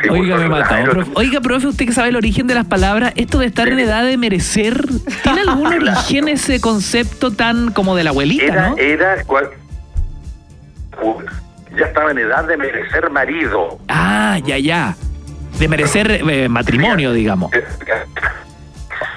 se 0.01 0.09
Oiga, 0.09 0.37
me. 0.37 0.63
Ay, 0.69 0.83
no- 0.85 0.91
profe. 0.91 1.11
Oiga, 1.15 1.41
profe, 1.41 1.67
usted 1.67 1.85
que 1.85 1.91
sabe 1.91 2.09
el 2.09 2.15
origen 2.15 2.47
de 2.47 2.55
las 2.55 2.65
palabras, 2.65 3.11
esto 3.17 3.37
de 3.39 3.47
estar 3.47 3.67
en 3.67 3.79
edad 3.79 4.05
de 4.05 4.15
merecer, 4.17 4.81
¿tiene 5.23 5.41
algún 5.41 5.67
origen 5.73 6.29
ese 6.29 6.61
concepto 6.61 7.31
tan 7.31 7.71
como 7.73 7.97
de 7.97 8.05
la 8.05 8.11
abuelita, 8.11 8.43
Era, 8.45 8.69
no? 8.69 8.77
era 8.77 9.23
cual- 9.25 9.49
ya 11.77 11.85
estaba 11.85 12.11
en 12.11 12.17
edad 12.19 12.45
de 12.45 12.57
merecer 12.57 13.09
marido. 13.09 13.79
Ah, 13.87 14.37
ya, 14.45 14.57
ya. 14.57 14.95
De 15.59 15.67
merecer 15.67 16.09
eh, 16.11 16.47
matrimonio, 16.49 17.11
digamos. 17.13 17.51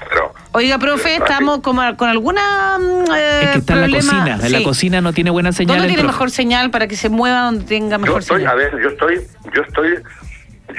Pero, 0.08 0.32
Oiga, 0.52 0.78
profe, 0.78 1.16
estamos 1.16 1.60
como 1.60 1.96
con 1.96 2.08
alguna 2.10 2.78
mm, 2.78 3.12
eh, 3.14 3.40
Es 3.44 3.48
que 3.52 3.58
está 3.58 3.72
en 3.74 3.80
la 3.80 3.86
problema. 3.86 4.12
cocina. 4.12 4.38
En 4.46 4.52
la 4.52 4.62
cocina 4.62 5.00
no 5.00 5.12
tiene 5.12 5.30
buena 5.30 5.52
señal. 5.52 5.76
¿Dónde 5.78 5.88
tiene 5.88 6.02
profe. 6.02 6.12
mejor 6.14 6.30
señal 6.30 6.70
para 6.70 6.86
que 6.88 6.96
se 6.96 7.08
mueva 7.08 7.42
donde 7.44 7.64
tenga 7.64 7.96
yo 7.96 8.02
mejor 8.02 8.20
estoy, 8.20 8.44
a 8.44 8.50
señal? 8.50 8.56
ver, 8.58 8.82
yo 8.82 8.88
estoy, 8.90 9.20
yo 9.54 9.62
estoy, 9.62 9.94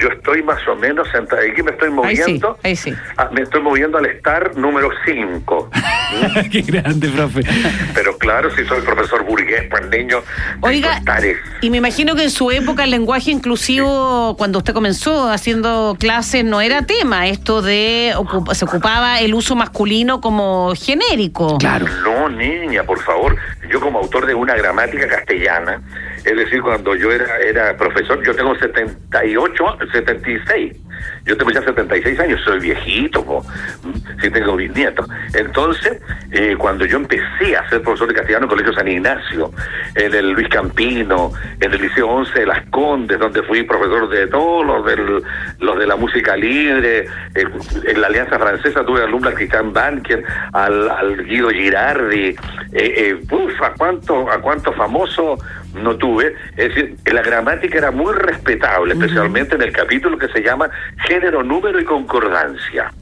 yo 0.00 0.08
estoy 0.08 0.42
más 0.42 0.58
o 0.68 0.76
menos 0.76 1.08
sentado. 1.10 1.42
Aquí 1.42 1.62
me 1.62 1.70
estoy 1.72 1.88
Ahí 2.04 2.16
sí, 2.16 2.22
moviendo. 2.22 2.58
ahí 2.62 2.76
sí. 2.76 2.94
Ah, 3.16 3.28
me 3.32 3.42
estoy 3.42 3.62
moviendo 3.62 3.98
al 3.98 4.06
estar 4.06 4.56
número 4.56 4.90
5. 5.04 5.70
Qué 6.50 6.62
grande, 6.62 7.08
profe. 7.08 7.42
Pero 7.94 8.16
claro, 8.18 8.50
si 8.54 8.64
soy 8.64 8.80
profesor 8.82 9.24
burgués, 9.24 9.64
pues 9.70 9.82
niño, 9.88 10.22
tengo 10.54 10.66
Oiga, 10.66 11.00
y 11.60 11.70
me 11.70 11.78
imagino 11.78 12.14
que 12.14 12.24
en 12.24 12.30
su 12.30 12.50
época 12.50 12.84
el 12.84 12.90
lenguaje 12.90 13.30
inclusivo, 13.30 14.36
cuando 14.36 14.58
usted 14.58 14.72
comenzó 14.72 15.30
haciendo 15.30 15.96
clases, 15.98 16.44
no 16.44 16.60
era 16.60 16.82
tema. 16.82 17.28
Esto 17.28 17.62
de 17.62 18.14
se 18.52 18.64
ocupaba 18.64 19.20
el 19.20 19.34
uso 19.34 19.56
masculino 19.56 20.20
como 20.20 20.72
genérico. 20.76 21.58
Claro. 21.58 21.86
No, 22.02 22.28
niña, 22.28 22.84
por 22.84 23.00
favor. 23.00 23.36
Yo 23.70 23.80
como 23.80 23.98
autor 23.98 24.26
de 24.26 24.34
una 24.34 24.54
gramática 24.54 25.08
castellana, 25.08 25.80
Es 26.24 26.36
decir, 26.36 26.62
cuando 26.62 26.94
yo 26.94 27.12
era, 27.12 27.38
era 27.38 27.76
profesor, 27.76 28.22
yo 28.24 28.34
tengo 28.34 28.54
78, 28.56 29.78
76. 29.92 30.76
Yo 31.24 31.36
tengo 31.36 31.50
ya 31.50 31.62
76 31.62 32.20
años, 32.20 32.40
soy 32.44 32.60
viejito, 32.60 33.24
po. 33.24 33.44
sí 34.20 34.30
tengo 34.30 34.56
bisnietos. 34.56 35.08
Entonces, 35.34 36.00
eh, 36.30 36.54
cuando 36.58 36.84
yo 36.86 36.98
empecé 36.98 37.56
a 37.56 37.68
ser 37.68 37.82
profesor 37.82 38.08
de 38.08 38.14
castellano 38.14 38.44
en 38.44 38.50
el 38.50 38.56
Colegio 38.56 38.72
San 38.74 38.88
Ignacio, 38.88 39.50
en 39.94 40.14
el 40.14 40.30
Luis 40.30 40.48
Campino, 40.48 41.32
en 41.60 41.72
el 41.72 41.80
Liceo 41.80 42.08
11 42.08 42.40
de 42.40 42.46
Las 42.46 42.66
Condes, 42.70 43.18
donde 43.18 43.42
fui 43.42 43.62
profesor 43.62 44.08
de 44.08 44.26
todos 44.26 44.66
los, 44.66 44.84
del, 44.86 45.22
de 45.78 45.86
la 45.86 45.96
música 45.96 46.36
libre, 46.36 47.06
eh, 47.34 47.44
en 47.84 48.00
la 48.00 48.06
Alianza 48.06 48.38
Francesa 48.38 48.84
tuve 48.84 49.02
alumnos 49.02 49.28
al 49.28 49.34
Cristian 49.34 49.72
Banken, 49.72 50.24
al, 50.52 50.90
al 50.90 51.24
Guido 51.24 51.50
Girardi, 51.50 52.28
eh, 52.28 52.36
eh, 52.72 53.20
uf, 53.30 53.62
a 53.62 53.72
cuánto, 53.74 54.30
a 54.30 54.40
cuánto 54.40 54.72
famoso 54.72 55.38
no 55.74 55.96
tuve, 55.96 56.34
es 56.56 56.68
decir, 56.68 56.96
la 57.06 57.22
gramática 57.22 57.78
era 57.78 57.90
muy 57.90 58.12
respetable, 58.14 58.94
especialmente 58.94 59.54
en 59.56 59.62
el 59.62 59.72
capítulo 59.72 60.18
que 60.18 60.28
se 60.28 60.42
llama 60.42 60.70
género, 61.06 61.42
número 61.42 61.80
y 61.80 61.84
concordancia. 61.84 62.92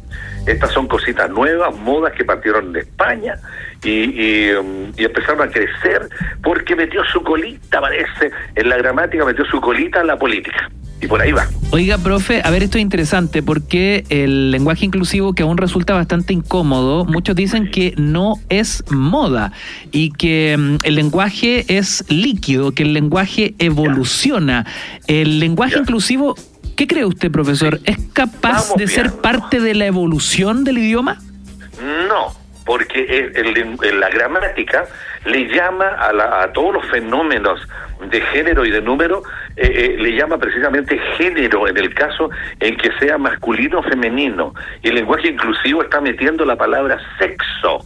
Estas 0.46 0.72
son 0.72 0.88
cositas 0.88 1.30
nuevas, 1.30 1.74
modas 1.76 2.12
que 2.14 2.24
partieron 2.24 2.72
de 2.72 2.80
España 2.80 3.37
y, 3.85 3.90
y, 3.90 4.52
um, 4.54 4.92
y 4.96 5.04
empezaron 5.04 5.42
a 5.42 5.50
crecer 5.50 6.08
porque 6.42 6.74
metió 6.74 7.04
su 7.04 7.22
colita, 7.22 7.80
parece, 7.80 8.30
en 8.54 8.68
la 8.68 8.76
gramática 8.76 9.24
metió 9.24 9.44
su 9.44 9.61
colita 9.61 10.00
en 10.00 10.08
la 10.08 10.18
política. 10.18 10.68
Y 11.02 11.08
por 11.08 11.20
ahí 11.20 11.32
va. 11.32 11.48
Oiga, 11.72 11.98
profe, 11.98 12.40
a 12.44 12.50
ver, 12.50 12.62
esto 12.62 12.78
es 12.78 12.82
interesante 12.82 13.42
porque 13.42 14.04
el 14.08 14.52
lenguaje 14.52 14.86
inclusivo 14.86 15.32
que 15.34 15.42
aún 15.42 15.58
resulta 15.58 15.94
bastante 15.94 16.32
incómodo, 16.32 17.04
muchos 17.04 17.34
dicen 17.34 17.70
que 17.72 17.92
no 17.96 18.34
es 18.48 18.84
moda 18.88 19.52
y 19.90 20.10
que 20.12 20.56
mm, 20.56 20.76
el 20.84 20.94
lenguaje 20.94 21.64
es 21.76 22.04
líquido, 22.08 22.70
que 22.72 22.84
el 22.84 22.92
lenguaje 22.92 23.54
evoluciona. 23.58 24.64
El 25.08 25.40
lenguaje 25.40 25.74
Ya. 25.74 25.80
inclusivo, 25.80 26.36
¿qué 26.76 26.86
cree 26.86 27.04
usted, 27.04 27.32
profesor? 27.32 27.80
¿Es 27.84 27.98
capaz 28.12 28.68
Vamos 28.68 28.76
de 28.76 28.86
ser 28.86 29.12
parte 29.14 29.58
de 29.60 29.74
la 29.74 29.86
evolución 29.86 30.62
del 30.62 30.78
idioma? 30.78 31.18
No, 32.08 32.32
porque 32.64 33.32
el- 33.34 33.56
el- 33.82 34.00
la 34.00 34.08
gramática 34.08 34.84
le 35.24 35.46
llama 35.54 35.87
a, 35.88 36.12
la- 36.12 36.42
a 36.42 36.52
todos 36.52 36.74
los 36.74 36.85
fenómenos 36.87 37.66
de 38.11 38.20
género 38.20 38.64
y 38.64 38.70
de 38.70 38.80
número, 38.82 39.22
eh, 39.56 39.94
eh, 39.94 39.96
le 39.98 40.11
llama 40.16 40.37
precisamente 40.38 40.98
género 41.16 41.68
en 41.68 41.76
el 41.76 41.94
caso 41.94 42.30
en 42.58 42.76
que 42.76 42.90
sea 42.98 43.16
masculino 43.18 43.78
o 43.78 43.82
femenino. 43.82 44.54
Y 44.82 44.88
el 44.88 44.96
lenguaje 44.96 45.28
inclusivo 45.28 45.82
está 45.82 46.00
metiendo 46.00 46.44
la 46.44 46.56
palabra 46.56 46.98
sexo 47.18 47.85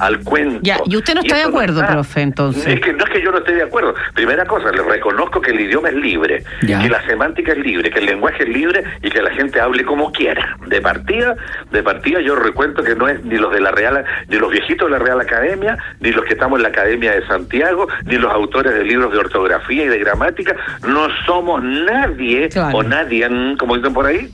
al 0.00 0.20
cuento. 0.20 0.60
Ya, 0.62 0.78
y 0.86 0.96
usted 0.96 1.14
no 1.14 1.20
está 1.20 1.36
de 1.36 1.42
acuerdo, 1.44 1.80
está. 1.80 1.92
profe, 1.92 2.20
entonces. 2.22 2.66
Es 2.66 2.80
que 2.80 2.92
no 2.92 3.04
es 3.04 3.10
que 3.10 3.22
yo 3.22 3.30
no 3.30 3.38
esté 3.38 3.54
de 3.54 3.62
acuerdo. 3.62 3.94
Primera 4.14 4.44
cosa, 4.46 4.70
le 4.72 4.82
reconozco 4.82 5.40
que 5.40 5.50
el 5.50 5.60
idioma 5.60 5.88
es 5.88 5.94
libre, 5.96 6.44
Ya. 6.62 6.80
que 6.80 6.88
la 6.88 7.02
semántica 7.06 7.52
es 7.52 7.58
libre, 7.58 7.90
que 7.90 7.98
el 8.00 8.06
lenguaje 8.06 8.42
es 8.44 8.48
libre 8.48 8.84
y 9.02 9.10
que 9.10 9.22
la 9.22 9.30
gente 9.30 9.60
hable 9.60 9.84
como 9.84 10.12
quiera. 10.12 10.56
De 10.66 10.80
partida, 10.80 11.36
de 11.70 11.82
partida 11.82 12.20
yo 12.20 12.34
recuento 12.36 12.82
que 12.82 12.94
no 12.94 13.08
es 13.08 13.22
ni 13.24 13.36
los 13.36 13.52
de 13.52 13.60
la 13.60 13.70
Real, 13.70 14.04
ni 14.28 14.36
los 14.38 14.50
viejitos 14.50 14.88
de 14.90 14.98
la 14.98 15.04
Real 15.04 15.20
Academia, 15.20 15.76
ni 16.00 16.10
los 16.12 16.24
que 16.24 16.34
estamos 16.34 16.58
en 16.58 16.62
la 16.64 16.68
Academia 16.68 17.12
de 17.12 17.26
Santiago, 17.26 17.88
ni 18.04 18.16
los 18.16 18.32
autores 18.32 18.74
de 18.74 18.84
libros 18.84 19.12
de 19.12 19.18
ortografía 19.18 19.84
y 19.84 19.88
de 19.88 19.98
gramática, 19.98 20.54
no 20.86 21.08
somos 21.26 21.62
nadie 21.62 22.48
Claro. 22.48 22.78
o 22.78 22.82
nadie, 22.82 23.28
como 23.58 23.76
dicen 23.76 23.92
por 23.94 24.06
ahí, 24.06 24.30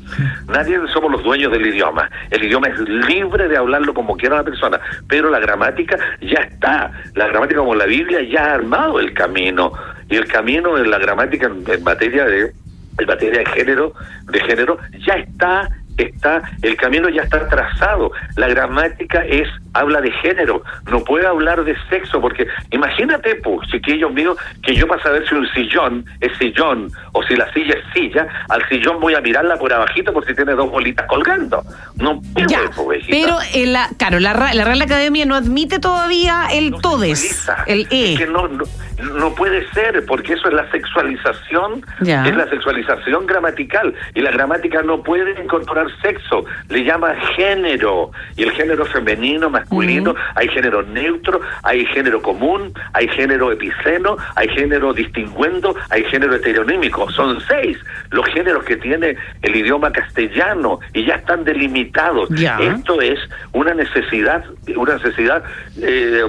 nadie 0.49 0.79
somos 0.93 1.11
los 1.13 1.23
dueños 1.23 1.53
del 1.53 1.67
idioma. 1.67 2.11
El 2.31 2.45
idioma 2.45 2.69
es 2.69 2.79
libre 2.81 3.49
de 3.49 3.57
hablarlo 3.57 3.95
como 3.95 4.17
quiera 4.17 4.37
la 4.37 4.45
persona, 4.45 4.81
pero 5.09 5.31
la 5.31 5.39
gramática 5.51 5.99
ya 6.21 6.41
está. 6.43 6.93
La 7.15 7.27
gramática 7.29 7.61
como 7.61 7.75
la 7.75 7.87
Biblia 7.87 8.23
ya 8.23 8.47
ha 8.47 8.55
armado 8.55 9.01
el 9.01 9.13
camino 9.13 9.73
y 10.09 10.17
el 10.17 10.27
camino 10.27 10.79
en 10.79 10.91
la 10.91 10.99
gramática 10.99 11.47
en, 11.47 11.65
en 11.67 11.83
materia 11.83 12.25
de 12.25 12.53
en 12.99 13.07
materia 13.07 13.39
de 13.39 13.47
género, 13.47 13.95
de 14.31 14.41
género 14.41 14.79
ya 15.07 15.15
está 15.15 15.69
está 16.03 16.43
el 16.63 16.77
camino 16.77 17.09
ya 17.09 17.23
está 17.23 17.49
trazado. 17.49 18.13
La 18.37 18.49
gramática 18.49 19.25
es 19.25 19.49
habla 19.73 20.01
de 20.01 20.11
género, 20.13 20.63
no 20.91 21.05
puede 21.05 21.27
hablar 21.27 21.65
de 21.65 21.77
sexo 21.89 22.21
porque 22.21 22.47
imagínate, 22.71 23.37
pues, 23.37 23.69
chiquillos 23.71 24.13
míos, 24.13 24.37
que 24.63 24.75
yo 24.75 24.87
para 24.87 25.03
saber 25.03 25.29
si 25.29 25.35
un 25.35 25.47
sillón 25.53 26.05
es 26.21 26.37
sillón 26.39 26.91
o 27.13 27.23
si 27.23 27.37
la 27.37 27.53
silla 27.53 27.75
es 27.75 27.93
silla, 27.93 28.27
al 28.49 28.67
sillón 28.69 29.01
voy 29.01 29.15
a 29.15 29.21
mirarla 29.21 29.57
por 29.57 29.73
abajito 29.73 30.13
por 30.13 30.27
si 30.27 30.35
tiene 30.35 30.53
dos 30.53 30.71
bolitas 30.71 31.07
colgando. 31.07 31.63
No 31.97 32.21
puede, 32.35 32.49
Ya, 32.49 32.71
pues, 32.75 33.05
pero 33.09 33.37
eh, 33.55 33.67
la, 33.67 33.89
claro, 33.97 34.19
la, 34.19 34.33
la 34.55 34.65
Real 34.65 34.83
Academia 34.83 35.25
no 35.27 35.35
admite 35.35 35.79
todavía 35.79 36.49
el 36.53 36.73
no 36.73 36.81
todes, 36.81 37.49
el 37.67 37.87
E. 37.91 38.15
Es 38.15 38.19
que 38.19 38.27
no, 38.27 38.49
no, 38.49 38.65
no 39.01 39.35
puede 39.35 39.69
ser, 39.71 40.05
porque 40.07 40.35
eso 40.35 40.49
es 40.49 40.55
la 40.55 40.71
sexualización, 40.71 41.85
es 42.01 42.37
la 42.37 42.49
sexualización 42.49 43.27
gramatical, 43.27 43.95
y 44.15 44.21
la 44.21 44.31
gramática 44.31 44.83
no 44.83 45.03
puede 45.03 45.41
incorporar 45.43 45.87
sexo, 46.03 46.45
le 46.69 46.85
llama 46.85 47.15
género, 47.37 48.11
y 48.37 48.43
el 48.43 48.53
género 48.53 48.85
femenino, 48.87 49.51
masculino, 49.51 50.15
hay 50.35 50.49
género 50.49 50.83
neutro, 50.83 51.41
hay 51.63 51.85
género 51.87 52.23
común, 52.23 52.73
hay 52.93 53.09
género 53.09 53.53
epiceno, 53.53 54.17
hay 54.37 54.49
género 54.49 54.93
distinguendo, 54.93 55.75
hay 55.91 56.05
género 56.05 56.35
heteronímico, 56.35 57.11
son 57.11 57.41
seis 57.41 57.79
los 58.11 58.27
géneros 58.27 58.65
que 58.65 58.77
tiene 58.77 59.17
el 59.43 59.57
idioma 59.57 59.93
castellano, 59.93 60.81
y 60.93 61.05
ya 61.05 61.15
están 61.15 61.45
delimitados. 61.45 62.31
Esto 62.31 63.01
es 63.01 63.19
una 63.53 63.75
necesidad, 63.75 64.45
una 64.77 64.95
necesidad 64.95 65.43
eh, 65.81 66.25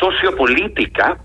sociopolítica 0.00 1.18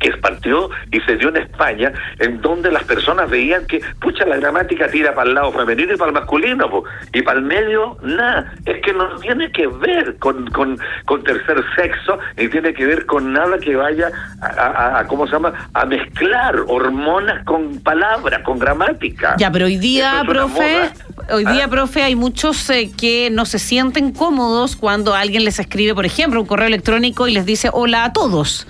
que 0.00 0.10
partió 0.16 0.70
y 0.90 1.00
se 1.00 1.16
dio 1.16 1.28
en 1.28 1.36
España, 1.36 1.92
en 2.18 2.40
donde 2.40 2.72
las 2.72 2.84
personas 2.84 3.28
veían 3.30 3.66
que, 3.66 3.80
pucha, 4.00 4.24
la 4.26 4.36
gramática 4.38 4.88
tira 4.88 5.14
para 5.14 5.28
el 5.28 5.34
lado 5.34 5.52
femenino 5.52 5.92
y 5.94 5.96
para 5.96 6.08
el 6.08 6.14
masculino, 6.14 6.68
po, 6.70 6.84
y 7.12 7.22
para 7.22 7.38
el 7.38 7.44
medio, 7.44 7.96
nada. 8.02 8.52
Es 8.64 8.80
que 8.82 8.92
no 8.92 9.16
tiene 9.20 9.52
que 9.52 9.66
ver 9.66 10.16
con, 10.18 10.46
con, 10.50 10.78
con 11.04 11.22
tercer 11.22 11.62
sexo, 11.76 12.18
ni 12.36 12.48
tiene 12.48 12.72
que 12.74 12.86
ver 12.86 13.06
con 13.06 13.32
nada 13.32 13.58
que 13.58 13.76
vaya 13.76 14.10
a, 14.42 14.46
a- 14.46 14.98
a- 15.00 15.06
¿cómo 15.06 15.26
se 15.26 15.32
llama?, 15.32 15.68
a 15.74 15.84
mezclar 15.84 16.56
hormonas 16.66 17.44
con 17.44 17.78
palabras, 17.80 18.40
con 18.42 18.58
gramática. 18.58 19.36
Ya, 19.38 19.50
pero 19.52 19.66
hoy 19.66 19.76
día, 19.76 20.20
es 20.22 20.28
profe, 20.28 20.90
hoy 21.30 21.44
día, 21.44 21.64
Ah. 21.66 21.68
profe, 21.68 22.02
hay 22.02 22.14
muchos 22.16 22.68
eh, 22.70 22.90
que 22.98 23.28
no 23.30 23.44
se 23.44 23.58
sienten 23.58 24.12
cómodos 24.12 24.76
cuando 24.76 25.14
alguien 25.14 25.44
les 25.44 25.58
escribe, 25.58 25.94
por 25.94 26.06
ejemplo, 26.06 26.40
un 26.40 26.46
correo 26.46 26.66
electrónico 26.68 27.28
y 27.28 27.32
les 27.34 27.44
dice 27.44 27.68
hola 27.72 28.04
a 28.04 28.12
todos. 28.14 28.66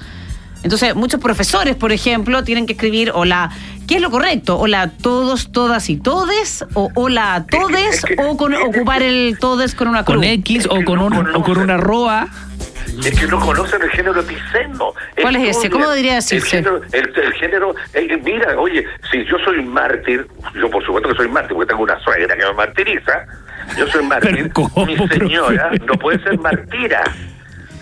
Entonces, 0.62 0.94
muchos 0.94 1.20
profesores, 1.20 1.74
por 1.76 1.90
ejemplo, 1.92 2.44
tienen 2.44 2.66
que 2.66 2.72
escribir 2.74 3.12
hola. 3.14 3.50
¿Qué 3.88 3.96
es 3.96 4.02
lo 4.02 4.10
correcto? 4.10 4.58
¿Hola 4.58 4.82
a 4.82 4.90
todos, 4.90 5.50
todas 5.52 5.88
y 5.90 5.96
todes? 5.96 6.64
¿O 6.74 6.90
hola 6.94 7.34
a 7.34 7.46
todes? 7.46 7.94
es 7.96 8.04
que- 8.04 8.16
¿O 8.22 8.36
con, 8.36 8.54
ocupar 8.54 9.02
el 9.02 9.36
todes 9.40 9.74
con 9.74 9.88
una 9.88 10.04
cruz? 10.04 10.16
Con 10.16 10.24
X 10.24 10.66
o 10.70 10.84
con, 10.84 10.98
un, 11.00 11.34
o 11.34 11.42
con 11.42 11.58
una 11.58 11.74
arroba. 11.74 12.28
Es 13.04 13.18
que 13.18 13.26
no 13.26 13.40
conocen 13.40 13.80
el 13.82 13.90
género 13.90 14.20
epiceno. 14.20 14.92
¿Cuál 15.20 15.36
es 15.36 15.56
ese? 15.56 15.70
¿Cómo 15.70 15.88
debería 15.88 16.14
decirse? 16.16 16.58
El 16.58 16.64
género, 16.64 16.82
el, 16.92 17.12
el 17.24 17.32
género 17.34 17.74
eh, 17.94 18.20
mira, 18.22 18.58
oye, 18.58 18.84
si 19.10 19.24
yo 19.24 19.36
soy 19.44 19.62
mártir, 19.62 20.26
yo 20.54 20.68
por 20.70 20.84
supuesto 20.84 21.08
que 21.08 21.16
soy 21.16 21.28
mártir 21.28 21.54
porque 21.54 21.68
tengo 21.70 21.82
una 21.82 21.98
suegra 22.00 22.36
que 22.36 22.44
me 22.44 22.52
martiriza, 22.52 23.24
yo 23.78 23.86
soy 23.86 24.04
mártir, 24.06 24.50
Pero 24.52 24.52
¿cómo, 24.52 24.86
mi 24.86 24.96
profe? 24.96 25.18
señora 25.18 25.70
no 25.86 25.94
puede 25.94 26.22
ser 26.22 26.38
martira, 26.38 27.02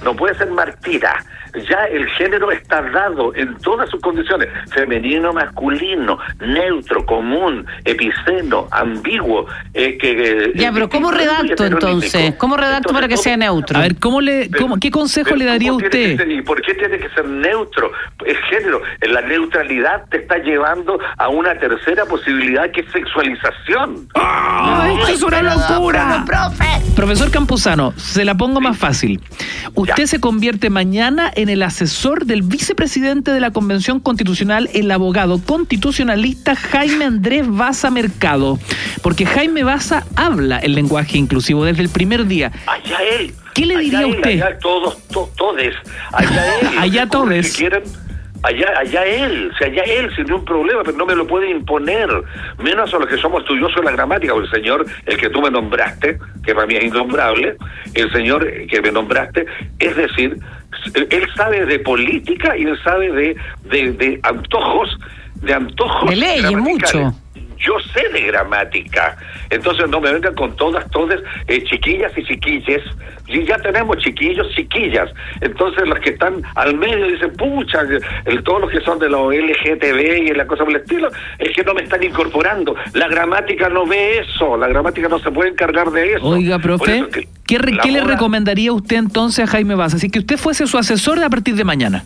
no 0.05 0.15
puede 0.15 0.37
ser 0.37 0.51
martira. 0.51 1.25
Ya 1.67 1.85
el 1.91 2.07
género 2.11 2.51
está 2.51 2.83
dado 2.83 3.35
en 3.35 3.57
todas 3.59 3.89
sus 3.91 4.01
condiciones, 4.01 4.49
femenino, 4.73 5.33
masculino, 5.33 6.19
neutro, 6.41 7.05
común, 7.07 7.67
epiceno, 7.85 8.69
ambiguo. 8.71 9.47
eh, 9.75 9.97
que, 9.99 10.53
Ya, 10.55 10.69
eh, 10.69 10.71
pero 10.73 10.89
¿cómo 10.89 11.11
redacto 11.11 11.65
entonces? 11.65 12.35
¿Cómo 12.37 12.57
redacto 12.57 12.91
Entonces, 12.91 12.95
para 12.95 13.09
que 13.09 13.17
sea 13.17 13.37
neutro? 13.37 13.79
A 13.79 13.83
ver, 13.83 13.97
¿cómo 13.99 14.21
le, 14.21 14.49
pero- 14.51 14.63
cómo- 14.63 14.77
¿qué 14.79 14.91
consejo 14.91 15.27
pero 15.31 15.37
le 15.39 15.45
daría 15.47 15.69
a 15.71 15.73
¿cómo 15.73 15.81
tiene 15.89 15.91
que 16.07 16.13
usted? 16.15 16.25
ser? 16.25 16.33
¿Y 16.33 16.43
por 16.43 16.63
qué 16.63 16.75
tiene 16.75 16.99
que 16.99 17.09
ser 17.11 17.27
neutro? 17.29 17.91
Es 18.27 18.37
género. 18.51 18.83
En 19.01 19.13
la 19.15 19.21
neutralidad 19.23 20.05
te 20.11 20.19
está 20.19 20.39
llevando 20.39 20.99
a 21.17 21.29
una 21.29 21.59
tercera 21.59 22.05
posibilidad 22.07 22.71
que 22.71 22.81
es 22.81 22.87
sexualización. 22.93 24.09
¡Ah, 24.15 24.89
esto 24.99 25.13
es 25.15 25.23
una 25.23 25.43
locura! 25.43 26.25
Profesor 26.97 27.31
Campuzano, 27.31 27.93
se 27.97 28.25
la 28.25 28.35
pongo 28.35 28.61
más 28.61 28.77
fácil. 28.77 29.21
Usted 29.75 29.95
Ya. 30.05 30.07
se 30.07 30.21
convierte 30.21 30.69
mañana 30.71 31.31
en 31.35 31.48
el 31.51 31.63
asesor 31.63 32.25
del 32.27 32.43
vicepresidente 32.43 33.31
de 33.33 33.41
la 33.41 33.51
Convención 33.51 34.01
Constitucional, 34.01 34.69
el 34.75 34.91
abogado 34.91 35.41
constitucionalista 35.43 36.55
Jaime 36.57 37.05
Andrés 37.05 37.45
Baza 37.47 37.91
Mercado. 37.91 38.59
Porque 39.03 39.27
Jaime 39.27 39.65
Baza 39.65 40.05
habla 40.17 40.59
el 40.59 40.75
lenguaje 40.75 41.19
inclusivo 41.19 41.65
desde 41.65 41.83
el 41.83 41.89
primer 41.89 42.27
día. 42.27 42.53
Allá 42.67 42.99
él. 43.19 43.35
¿Qué 43.55 43.67
le 43.67 43.75
Allá 43.75 43.83
diría 43.83 44.01
él, 44.01 44.07
usted? 44.07 44.31
Allá 44.43 44.59
todos, 44.59 44.99
to- 45.09 45.31
todes. 45.37 45.75
Allá 46.13 46.59
él. 46.61 46.69
Allá 46.79 47.03
Los 47.03 47.11
Allá, 48.43 48.79
allá 48.79 49.05
él, 49.05 49.51
o 49.53 49.59
sea, 49.59 49.67
allá 49.67 49.83
él 49.83 50.15
sin 50.15 50.25
ningún 50.27 50.45
problema, 50.45 50.83
pero 50.85 50.97
no 50.97 51.07
me 51.07 51.15
lo 51.15 51.27
puede 51.27 51.51
imponer, 51.51 52.09
menos 52.59 52.93
a 52.95 52.99
los 52.99 53.09
que 53.09 53.17
somos 53.17 53.43
estudiosos 53.43 53.77
de 53.77 53.83
la 53.83 53.93
gramática, 53.93 54.35
o 54.35 54.41
el 54.41 54.51
señor, 54.51 54.87
el 55.07 55.17
que 55.17 55.29
tú 55.31 55.41
me 55.43 55.51
nombraste, 55.51 56.19
que 56.45 56.55
para 56.55 56.67
mí 56.67 56.77
es 56.77 56.85
innombrable, 56.85 57.57
el 57.95 58.13
señor 58.13 58.47
que 58.69 58.81
me 58.81 58.93
nombraste, 58.93 59.45
es 59.81 59.97
decir, 59.97 60.37
él 60.95 61.27
sabe 61.35 61.67
de 61.67 61.81
política 61.81 62.57
y 62.57 62.63
él 62.63 62.79
sabe 62.85 63.11
de, 63.11 63.37
de, 63.65 63.93
de 63.93 64.21
antojos 64.23 64.97
de 65.43 65.55
antojos. 65.55 66.11
De 66.11 66.17
leyes, 66.17 66.53
mucho. 66.53 67.13
Yo 67.59 67.75
sé 67.93 68.09
de 68.13 68.23
gramática, 68.23 69.17
entonces 69.51 69.89
no 69.89 70.01
me 70.01 70.13
vengan 70.13 70.35
con 70.35 70.55
todas, 70.57 70.89
todas 70.91 71.21
eh, 71.47 71.63
chiquillas 71.65 72.13
y 72.17 72.25
chiquilles. 72.25 72.83
Y 73.27 73.45
ya 73.45 73.59
tenemos 73.59 73.99
chiquillos, 73.99 74.49
chiquillas. 74.55 75.11
Entonces 75.41 75.87
los 75.87 75.99
que 76.01 76.11
están 76.11 76.43
al 76.55 76.77
medio 76.77 77.07
dicen, 77.07 77.33
pucha, 77.35 77.83
el, 78.25 78.43
todos 78.43 78.63
los 78.63 78.71
que 78.71 78.81
son 78.81 78.99
de 78.99 79.09
los 79.09 79.35
LGTB 79.35 80.29
y 80.29 80.35
la 80.35 80.47
cosa 80.47 80.65
por 80.65 80.75
el 80.75 80.81
estilo, 80.81 81.09
es 81.39 81.55
que 81.55 81.63
no 81.65 81.75
me 81.75 81.83
están 81.83 82.03
incorporando. 82.03 82.75
La 82.95 83.09
gramática 83.09 83.69
no 83.69 83.87
ve 83.87 84.21
eso, 84.21 84.57
la 84.57 84.69
gramática 84.69 85.09
no 85.09 85.19
se 85.19 85.31
puede 85.31 85.51
encargar 85.51 85.91
de 85.91 86.15
eso. 86.15 86.27
Oiga, 86.27 86.59
profe, 86.59 87.07
que 87.11 87.29
¿qué, 87.47 87.91
le 87.91 88.03
recomendaría 88.03 88.73
usted 88.73 88.97
entonces 88.97 89.45
a 89.45 89.47
Jaime 89.49 89.75
Baza? 89.75 89.99
Si 89.99 90.11
que 90.11 90.21
usted 90.21 90.37
fuese 90.37 90.67
su 90.67 90.79
asesor 90.79 91.23
a 91.23 91.29
partir 91.29 91.55
de 91.55 91.65
mañana. 91.65 92.05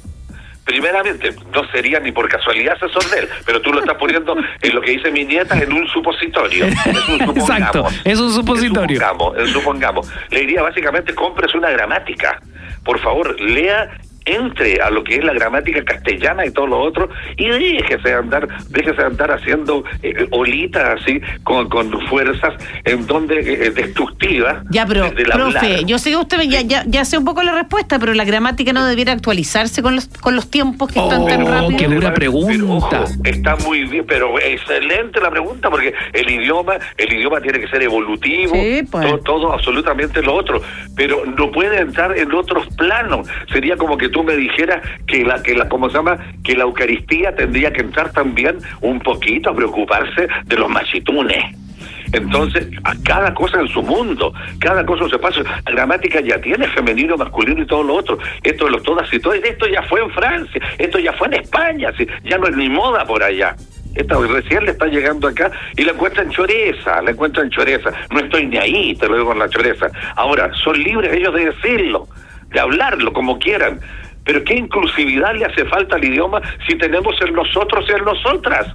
Primeramente, 0.65 1.35
no 1.53 1.67
sería 1.73 1.99
ni 1.99 2.13
por 2.13 2.29
casualidad 2.29 2.75
asesor 2.75 3.05
de 3.11 3.21
él, 3.21 3.29
pero 3.45 3.61
tú 3.61 3.73
lo 3.73 3.81
estás 3.81 3.97
poniendo 3.97 4.37
en 4.37 4.75
lo 4.75 4.81
que 4.81 4.93
dice 4.93 5.11
mi 5.11 5.25
nieta 5.25 5.59
en 5.59 5.73
un 5.73 5.89
supositorio. 5.89 6.67
Es 6.67 7.09
un 7.09 7.19
supongamos. 7.27 7.37
Exacto, 7.37 7.89
es 8.05 8.21
un 8.21 8.33
supositorio. 8.33 9.01
Supongamos, 9.01 9.51
supongamos. 9.51 10.13
Le 10.31 10.41
diría 10.41 10.63
básicamente, 10.63 11.15
compres 11.15 11.55
una 11.55 11.71
gramática. 11.71 12.41
Por 12.85 13.01
favor, 13.01 13.41
lea 13.41 13.91
entre 14.25 14.81
a 14.81 14.91
lo 14.91 15.03
que 15.05 15.17
es 15.17 15.25
la 15.25 15.33
gramática 15.33 15.85
castellana 15.85 16.47
y 16.47 16.51
todo 16.51 16.67
lo 16.67 16.81
otro 16.81 17.09
y 17.37 17.49
déjese 17.49 18.09
de 18.09 18.15
andar 18.15 18.49
déjese 18.71 18.97
de 18.97 19.07
andar 19.07 19.31
haciendo 19.33 19.85
eh, 20.03 20.27
olitas 20.31 21.01
así 21.01 21.21
con, 21.43 21.69
con 21.69 21.91
fuerzas 22.09 22.55
en 22.85 23.07
donde 23.07 23.39
eh, 23.41 23.71
destructivas 23.71 24.63
Ya, 24.71 24.87
pero, 24.87 25.11
del 25.11 25.27
profe, 25.27 25.57
hablar. 25.59 25.85
yo 25.85 25.99
sé 25.99 26.11
que 26.11 26.17
usted 26.17 26.41
ya, 26.43 26.61
ya, 26.63 26.85
ya 26.87 27.05
sé 27.05 27.19
un 27.19 27.25
poco 27.25 27.43
la 27.43 27.53
respuesta, 27.55 27.99
pero 27.99 28.15
la 28.15 28.25
gramática 28.25 28.73
no 28.73 28.87
debiera 28.87 29.13
actualizarse 29.13 29.83
con 29.83 29.95
los, 29.95 30.07
con 30.09 30.35
los 30.37 30.51
tiempos 30.51 30.93
que 30.93 30.99
están 31.01 31.27
tan 31.27 31.43
Oh, 31.43 31.51
rápidos. 31.51 31.75
qué 31.83 31.87
dura 31.89 32.15
Pero, 32.15 32.15
pregunta. 32.33 33.01
ojo, 33.03 33.05
está 33.25 33.57
muy 33.57 33.85
bien, 33.85 34.05
pero 34.07 34.39
excelente 34.39 35.21
la 35.21 35.31
pregunta 35.31 35.71
porque 35.71 35.93
el 36.13 36.31
idioma, 36.31 36.75
el 36.97 37.13
idioma 37.13 37.41
tiene 37.41 37.61
que 37.61 37.69
ser 37.69 37.83
evolutivo, 37.83 38.55
Sí, 38.55 38.83
pues. 38.91 39.05
todo, 39.07 39.19
todo 39.19 39.53
absolutamente 39.53 40.23
lo 40.23 40.35
otro, 40.35 40.61
pero 40.97 41.25
no 41.27 41.51
puede 41.51 41.81
entrar 41.81 42.17
en 42.17 42.33
otros 42.33 42.67
planos. 42.77 43.27
Sería 43.53 43.77
como 43.77 43.97
que 43.97 44.09
tú 44.13 44.23
me 44.23 44.37
dijeras 44.37 44.81
que 45.07 45.25
la 45.25 45.43
que 45.43 45.55
la 45.55 45.69
cómo 45.69 45.91
se 45.91 45.97
llama, 45.97 46.19
que 46.45 46.55
la 46.55 46.65
Eucaristía 46.65 47.35
tendría 47.35 47.73
que 47.73 47.81
entrar 47.81 48.13
también 48.13 48.59
un 48.81 49.01
poquito 49.01 49.51
a 49.51 49.57
preocuparse 49.57 50.29
de 50.45 50.57
los 50.57 50.71
machitunes. 50.71 51.57
Entonces, 52.13 52.69
a 52.85 52.95
cada 53.05 53.33
cosa 53.35 53.61
en 53.61 53.69
su 53.69 53.83
mundo, 53.83 54.35
cada 54.59 54.85
cosa 54.85 55.05
en 55.05 55.11
su 55.11 55.17
espacio. 55.17 55.45
La 55.45 55.73
gramática 55.73 56.21
ya 56.21 56.39
tiene 56.41 56.69
femenino, 56.69 57.17
masculino 57.17 57.63
y 57.63 57.67
todo 57.67 57.83
lo 57.83 57.95
otro. 57.95 58.19
Esto 58.43 58.67
de 58.67 58.71
los 58.73 58.83
todas 58.83 59.13
y 59.13 59.19
todas, 59.19 59.39
esto 59.43 59.67
ya 59.67 59.83
fue 59.83 60.01
en 60.01 60.11
Francia, 60.11 60.61
esto 60.79 60.99
ya 60.99 61.13
fue 61.15 61.29
en 61.29 61.35
España, 61.35 61.91
ya 62.25 62.39
no 62.39 62.47
es 62.47 62.57
ni 62.57 62.69
moda 62.69 63.05
por 63.07 63.23
allá. 63.23 63.57
Esta 63.95 64.19
recién 64.19 64.65
le 64.65 64.71
está 64.71 64.87
llegando 64.87 65.29
acá 65.29 65.51
y 65.77 65.85
la 65.85 65.93
encuentran 65.93 66.31
choreza, 66.31 67.03
la 67.03 67.11
encuentran 67.11 67.51
choreza. 67.51 67.93
No 68.11 68.21
estoy 68.21 68.47
ni 68.47 68.57
ahí, 68.57 68.95
te 68.95 69.07
lo 69.07 69.15
digo 69.15 69.27
con 69.29 69.39
la 69.39 69.49
choreza. 69.49 69.89
Ahora, 70.17 70.51
son 70.65 70.83
libres 70.83 71.13
ellos 71.13 71.35
de 71.35 71.47
decirlo, 71.47 72.09
de 72.53 72.61
hablarlo 72.61 73.13
como 73.13 73.39
quieran. 73.39 73.81
Pero 74.25 74.45
¿qué 74.45 74.55
inclusividad 74.55 75.35
le 75.35 75.47
hace 75.47 75.65
falta 75.65 75.97
al 75.97 76.05
idioma 76.05 76.41
si 76.67 76.77
tenemos 76.77 77.21
el 77.23 77.33
nosotros 77.33 77.85
y 77.89 77.93
el 77.93 78.05
nosotras? 78.05 78.75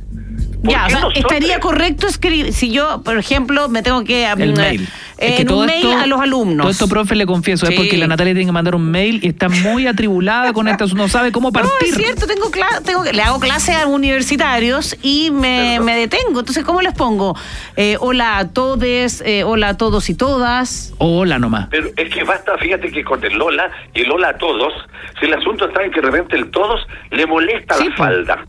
¿Por 0.63 0.71
Ya, 0.71 0.87
o 0.87 0.89
sea, 0.89 1.07
estaría 1.13 1.59
correcto 1.59 2.07
escribir, 2.07 2.51
si 2.53 2.71
yo, 2.71 3.01
por 3.03 3.17
ejemplo, 3.17 3.69
me 3.69 3.83
tengo 3.83 4.03
que... 4.03 4.25
El 4.25 4.53
mm, 4.53 4.57
mail. 4.57 4.81
eh, 4.81 5.27
Es 5.29 5.35
que 5.35 5.41
en 5.43 5.47
todo 5.47 5.59
un 5.61 5.65
mail 5.67 5.85
esto- 5.87 5.97
a 5.99 6.05
los 6.07 6.19
alumnos. 6.19 6.63
Todo 6.63 6.71
esto, 6.71 6.87
profe, 6.87 7.15
le 7.15 7.25
confieso, 7.25 7.67
es 7.67 7.75
porque 7.75 7.97
la 7.97 8.07
Natalia 8.07 8.33
tiene 8.33 8.47
que 8.47 8.51
mandar 8.51 8.75
un 8.75 8.89
mail 8.89 9.19
y 9.23 9.27
está 9.29 9.49
muy 9.49 9.85
atribulada 9.87 10.53
con 10.53 10.67
esto, 10.67 10.85
no 10.95 11.07
sabe 11.07 11.31
cómo 11.31 11.49
No, 11.51 11.53
partir. 11.53 11.89
es 11.89 11.95
cierto, 11.95 12.25
tengo 12.27 12.49
cla- 12.51 12.81
tengo 12.83 13.03
que- 13.03 13.13
le 13.13 13.21
hago 13.21 13.39
clases 13.39 13.75
a 13.75 13.85
universitarios 13.87 14.97
y 15.03 15.29
me, 15.31 15.79
me 15.79 15.95
detengo. 15.95 16.39
Entonces, 16.39 16.63
¿cómo 16.63 16.81
les 16.81 16.93
pongo? 16.93 17.35
Eh, 17.75 17.97
hola 17.99 18.37
a 18.39 18.47
todes, 18.49 19.21
eh, 19.25 19.43
hola 19.43 19.69
a 19.69 19.77
todos 19.77 20.09
y 20.09 20.15
todas. 20.15 20.93
Hola 20.97 21.39
nomás. 21.39 21.67
Pero 21.69 21.89
es 21.95 22.13
que 22.13 22.23
basta, 22.23 22.57
fíjate 22.57 22.91
que 22.91 23.03
con 23.03 23.23
el 23.23 23.33
Lola 23.37 23.69
y 23.93 24.01
el 24.01 24.09
Lola 24.09 24.29
a 24.29 24.37
todos, 24.37 24.73
si 25.19 25.25
el 25.27 25.33
asunto 25.33 25.67
está 25.67 25.83
en 25.83 25.91
que 25.91 26.01
de 26.01 26.07
repente 26.07 26.35
el 26.35 26.49
todos 26.51 26.81
le 27.11 27.25
molesta 27.27 27.75
Sí, 27.75 27.87
la 27.89 27.95
falda. 27.95 28.45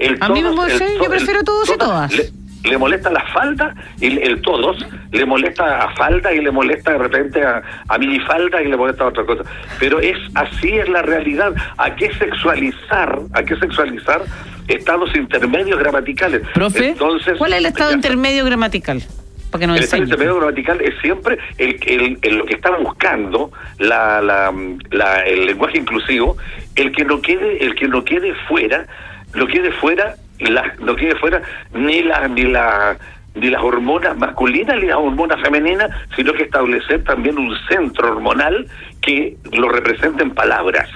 El 0.00 0.16
A 0.20 0.28
mí 0.30 0.42
me 0.42 0.50
molesta, 0.50 0.84
yo 1.02 1.08
prefiero 1.10 1.42
todos 1.44 1.68
y 1.72 1.76
todas. 1.78 2.12
Le, 2.14 2.30
le 2.64 2.78
molesta 2.78 3.10
la 3.10 3.22
falda 3.32 3.74
y 4.00 4.18
el, 4.18 4.40
todos, 4.42 4.84
le 5.12 5.24
molesta 5.26 5.82
a 5.84 5.94
falda 5.94 6.32
y 6.32 6.40
le 6.40 6.50
molesta 6.50 6.92
de 6.92 6.98
repente 6.98 7.42
a, 7.44 7.62
a 7.88 7.98
minifalda 7.98 8.62
y 8.62 8.68
le 8.68 8.76
molesta 8.76 9.04
a 9.04 9.08
otra 9.08 9.24
cosa. 9.24 9.42
Pero 9.78 10.00
es 10.00 10.16
así 10.34 10.70
es 10.70 10.88
la 10.88 11.02
realidad. 11.02 11.52
¿A 11.78 11.94
qué 11.96 12.10
sexualizar? 12.14 13.18
¿A 13.34 13.42
qué 13.42 13.56
sexualizar 13.56 14.22
estados 14.68 15.14
intermedios 15.14 15.78
gramaticales? 15.78 16.42
Profe, 16.54 16.88
Entonces, 16.88 17.36
¿Cuál 17.38 17.52
es 17.52 17.58
el 17.58 17.66
estado 17.66 17.90
ya- 17.90 17.96
intermedio 17.96 18.44
gramatical? 18.46 19.02
Para 19.50 19.60
que 19.60 19.66
nos 19.66 19.76
el 19.78 19.84
estado 19.84 20.02
intermedio 20.04 20.36
gramatical 20.36 20.80
es 20.80 20.94
siempre 21.02 21.38
el, 21.58 21.76
el- 21.86 22.18
el- 22.22 22.36
lo 22.38 22.44
que 22.46 22.54
está 22.54 22.70
buscando 22.78 23.50
la, 23.78 24.22
la- 24.22 24.54
la- 24.90 25.22
el 25.26 25.46
lenguaje 25.46 25.78
inclusivo, 25.78 26.36
el 26.76 26.92
que 26.92 27.04
no 27.04 27.20
quede, 27.20 27.64
el 27.64 27.74
que 27.74 27.88
no 27.88 28.04
quede 28.04 28.32
fuera, 28.48 28.86
no 29.34 29.46
quede 29.46 29.72
fuera, 29.72 30.14
la, 30.38 30.74
no 30.80 30.96
quede 30.96 31.14
fuera 31.16 31.42
ni 31.72 32.02
la, 32.02 32.28
ni 32.28 32.42
la 32.44 32.96
ni 33.34 33.48
las 33.48 33.62
hormonas 33.62 34.16
masculinas 34.16 34.76
ni 34.76 34.86
las 34.86 34.96
hormonas 34.96 35.40
femeninas, 35.40 35.90
sino 36.16 36.32
que 36.32 36.42
establecer 36.44 37.04
también 37.04 37.38
un 37.38 37.54
centro 37.68 38.10
hormonal 38.10 38.66
que 39.02 39.36
lo 39.52 39.68
represente 39.68 40.22
en 40.22 40.32
palabras. 40.32 40.88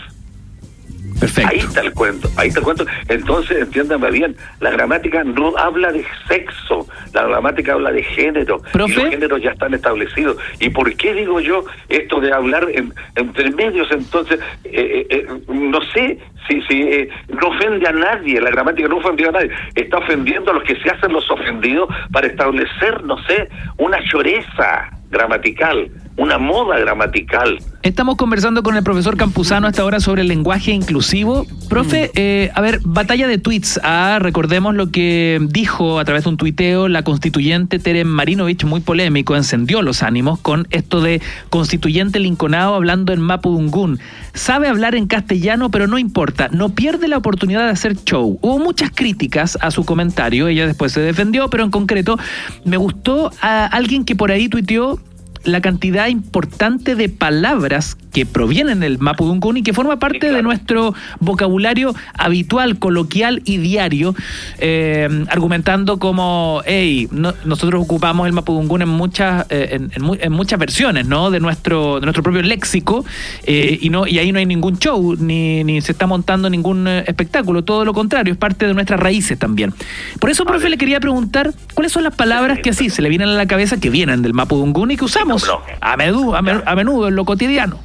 Perfecto. 1.19 1.51
Ahí 1.51 1.59
está 1.59 1.81
el 1.81 1.93
cuento, 1.93 2.29
ahí 2.37 2.49
está 2.49 2.61
el 2.61 2.65
cuento. 2.65 2.87
Entonces, 3.09 3.59
entiéndame 3.63 4.11
bien, 4.11 4.37
la 4.61 4.71
gramática 4.71 5.25
no 5.25 5.57
habla 5.57 5.93
de 5.93 6.05
sexo, 6.29 6.87
la 7.13 7.25
gramática 7.25 7.75
habla 7.75 7.93
de 7.93 8.03
género. 8.03 8.61
¿Profe? 8.73 8.93
Y 8.93 8.97
los 8.97 9.11
géneros 9.11 9.43
ya 9.43 9.51
están 9.53 9.75
establecidos. 9.75 10.37
¿Y 10.61 10.71
por 10.71 10.95
qué 10.97 11.15
digo 11.15 11.41
yo 11.41 11.65
esto 11.89 12.21
de 12.21 12.33
hablar 12.33 12.69
en, 12.71 12.93
entre 13.17 13.51
medios? 13.53 13.91
Entonces, 13.91 14.41
eh, 14.65 15.07
eh, 15.11 15.27
eh, 15.27 15.27
no 15.49 15.81
sé 15.93 16.19
si, 16.49 16.61
si 16.63 16.83
eh, 16.83 17.09
no 17.29 17.49
ofende 17.49 17.89
a 17.89 17.93
nadie, 17.93 18.41
la 18.41 18.51
gramática 18.51 18.89
no 18.89 18.97
ofendió 18.97 19.29
a 19.29 19.33
nadie, 19.33 19.51
está 19.75 19.99
ofendiendo 19.99 20.51
a 20.51 20.55
los 20.55 20.65
que 20.65 20.77
se 20.77 20.91
hacen 20.91 21.13
los 21.13 21.31
ofendidos 21.31 21.89
para 22.13 22.27
establecer, 22.27 23.03
no 23.05 23.17
sé, 23.25 23.49
una 23.79 23.99
lloreza 24.01 24.91
gramatical, 25.11 25.91
una 26.17 26.39
moda 26.39 26.79
gramatical. 26.79 27.59
Estamos 27.83 28.17
conversando 28.17 28.63
con 28.63 28.77
el 28.77 28.83
profesor 28.83 29.17
Campuzano 29.17 29.67
hasta 29.67 29.83
ahora 29.83 30.01
sobre 30.01 30.23
el 30.23 30.29
lenguaje 30.29 30.71
inclusivo. 30.71 31.47
Profe, 31.69 32.11
eh, 32.15 32.51
a 32.55 32.61
ver, 32.61 32.81
batalla 32.83 33.27
de 33.27 33.37
tweets. 33.37 33.81
Ah, 33.83 34.19
recordemos 34.21 34.75
lo 34.75 34.91
que 34.91 35.39
dijo 35.43 35.99
a 35.99 36.05
través 36.05 36.25
de 36.25 36.31
un 36.31 36.37
tuiteo 36.37 36.89
la 36.89 37.03
constituyente 37.03 37.79
Tere 37.79 38.05
Marinovich, 38.05 38.65
muy 38.65 38.81
polémico, 38.81 39.37
encendió 39.37 39.83
los 39.83 40.03
ánimos 40.03 40.39
con 40.39 40.67
esto 40.71 41.01
de 41.01 41.21
constituyente 41.51 42.21
linconado 42.21 42.75
hablando 42.75 43.13
en 43.13 43.21
Mapudungún. 43.21 43.99
Sabe 44.33 44.69
hablar 44.69 44.95
en 44.95 45.07
castellano, 45.07 45.71
pero 45.71 45.87
no 45.87 45.99
importa, 45.99 46.49
no 46.51 46.71
pierde 46.71 47.09
la 47.09 47.19
oportunidad 47.19 47.65
de 47.65 47.71
hacer 47.71 47.97
show. 48.05 48.39
Hubo 48.41 48.59
muchas 48.59 48.91
críticas 48.95 49.59
a 49.61 49.71
su 49.71 49.85
comentario, 49.85 50.49
ella 50.49 50.67
después 50.67 50.93
se 50.93 51.01
defendió, 51.01 51.51
pero 51.51 51.65
en 51.65 51.71
concreto 51.71 52.19
me 52.65 52.77
gustó 52.77 53.31
a 53.43 53.67
alguien 53.67 54.05
que 54.05 54.17
por 54.17 54.31
ahí 54.31 54.49
tuiteó 54.49 54.99
la 55.45 55.61
cantidad 55.61 56.09
importante 56.09 56.95
de 56.95 57.09
palabras 57.09 57.97
que 58.13 58.25
provienen 58.27 58.81
del 58.81 58.99
Mapudungun 58.99 59.57
y 59.57 59.63
que 59.63 59.73
forma 59.73 59.99
parte 59.99 60.21
claro. 60.21 60.37
de 60.37 60.43
nuestro 60.43 60.95
vocabulario 61.21 61.95
habitual, 62.17 62.79
coloquial 62.79 63.43
y 63.45 63.57
diario, 63.57 64.15
eh, 64.59 65.09
argumentando 65.29 65.99
como, 65.99 66.63
hey, 66.65 67.09
no- 67.11 67.35
nosotros 67.45 67.83
ocupamos 67.83 68.27
el 68.27 68.33
Mapudungun 68.33 68.83
en 68.83 68.89
muchas, 68.89 69.47
eh, 69.51 69.71
en, 69.73 69.91
en 69.95 70.03
mu- 70.03 70.17
en 70.19 70.33
muchas 70.33 70.59
versiones, 70.59 71.07
¿no? 71.07 71.31
De 71.31 71.41
nuestro, 71.41 71.99
de 71.99 72.07
nuestro 72.07 72.23
propio 72.23 72.43
léxico, 72.43 73.05
eh, 73.45 73.79
y 73.81 73.91
no, 73.91 74.07
y 74.07 74.19
ahí 74.19 74.31
no 74.31 74.39
hay 74.39 74.47
ningún 74.47 74.79
show, 74.79 75.17
ni, 75.19 75.65
ni 75.65 75.81
se 75.81 75.93
está 75.93 76.07
montando 76.07 76.49
ningún 76.49 76.87
eh, 76.87 77.05
espectáculo, 77.09 77.65
todo 77.65 77.85
lo 77.85 77.93
contrario, 77.95 78.33
es 78.33 78.39
parte 78.39 78.67
de 78.67 78.75
nuestras 78.75 79.01
raíces 79.01 79.39
también. 79.39 79.75
Por 80.21 80.31
eso, 80.31 80.45
profe, 80.45 80.69
le 80.69 80.79
quería 80.79 81.01
preguntar, 81.01 81.53
¿cuáles 81.75 81.91
son 81.93 82.05
las 82.05 82.15
palabras 82.15 82.61
que 82.61 82.71
así 82.71 82.91
se 82.91 83.03
le 83.03 83.09
vienen 83.09 83.29
a 83.29 83.33
la 83.33 83.47
cabeza 83.47 83.79
que 83.81 83.91
vienen 83.91 84.23
del 84.23 84.35
Mapudungun 84.35 84.93
y 84.93 84.97
que 84.97 85.05
usamos 85.05 85.34
a, 85.81 85.97
menudo, 85.97 86.37
a, 86.37 86.43
men- 86.43 86.63
a 86.65 86.75
menudo 86.75 87.09
en 87.09 87.17
lo 87.17 87.25
cotidiano? 87.25 87.79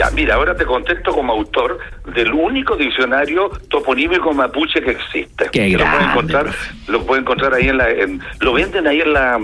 Ya, 0.00 0.10
mira, 0.12 0.36
ahora 0.36 0.56
te 0.56 0.64
contesto 0.64 1.12
como 1.12 1.30
autor 1.34 1.78
del 2.14 2.32
único 2.32 2.74
diccionario 2.74 3.50
toponímico 3.68 4.32
mapuche 4.32 4.80
que 4.80 4.92
existe. 4.92 5.50
Qué 5.52 5.66
Que 5.68 5.68
lo 5.72 5.78
pueden 5.78 5.92
grande, 5.92 6.10
encontrar, 6.12 6.46
lo 6.88 7.02
pueden 7.04 7.24
encontrar 7.24 7.52
ahí 7.52 7.68
en 7.68 7.76
la, 7.76 7.90
en- 7.90 8.18
lo 8.40 8.54
venden 8.54 8.86
ahí 8.86 9.02
en 9.02 9.12
la, 9.12 9.38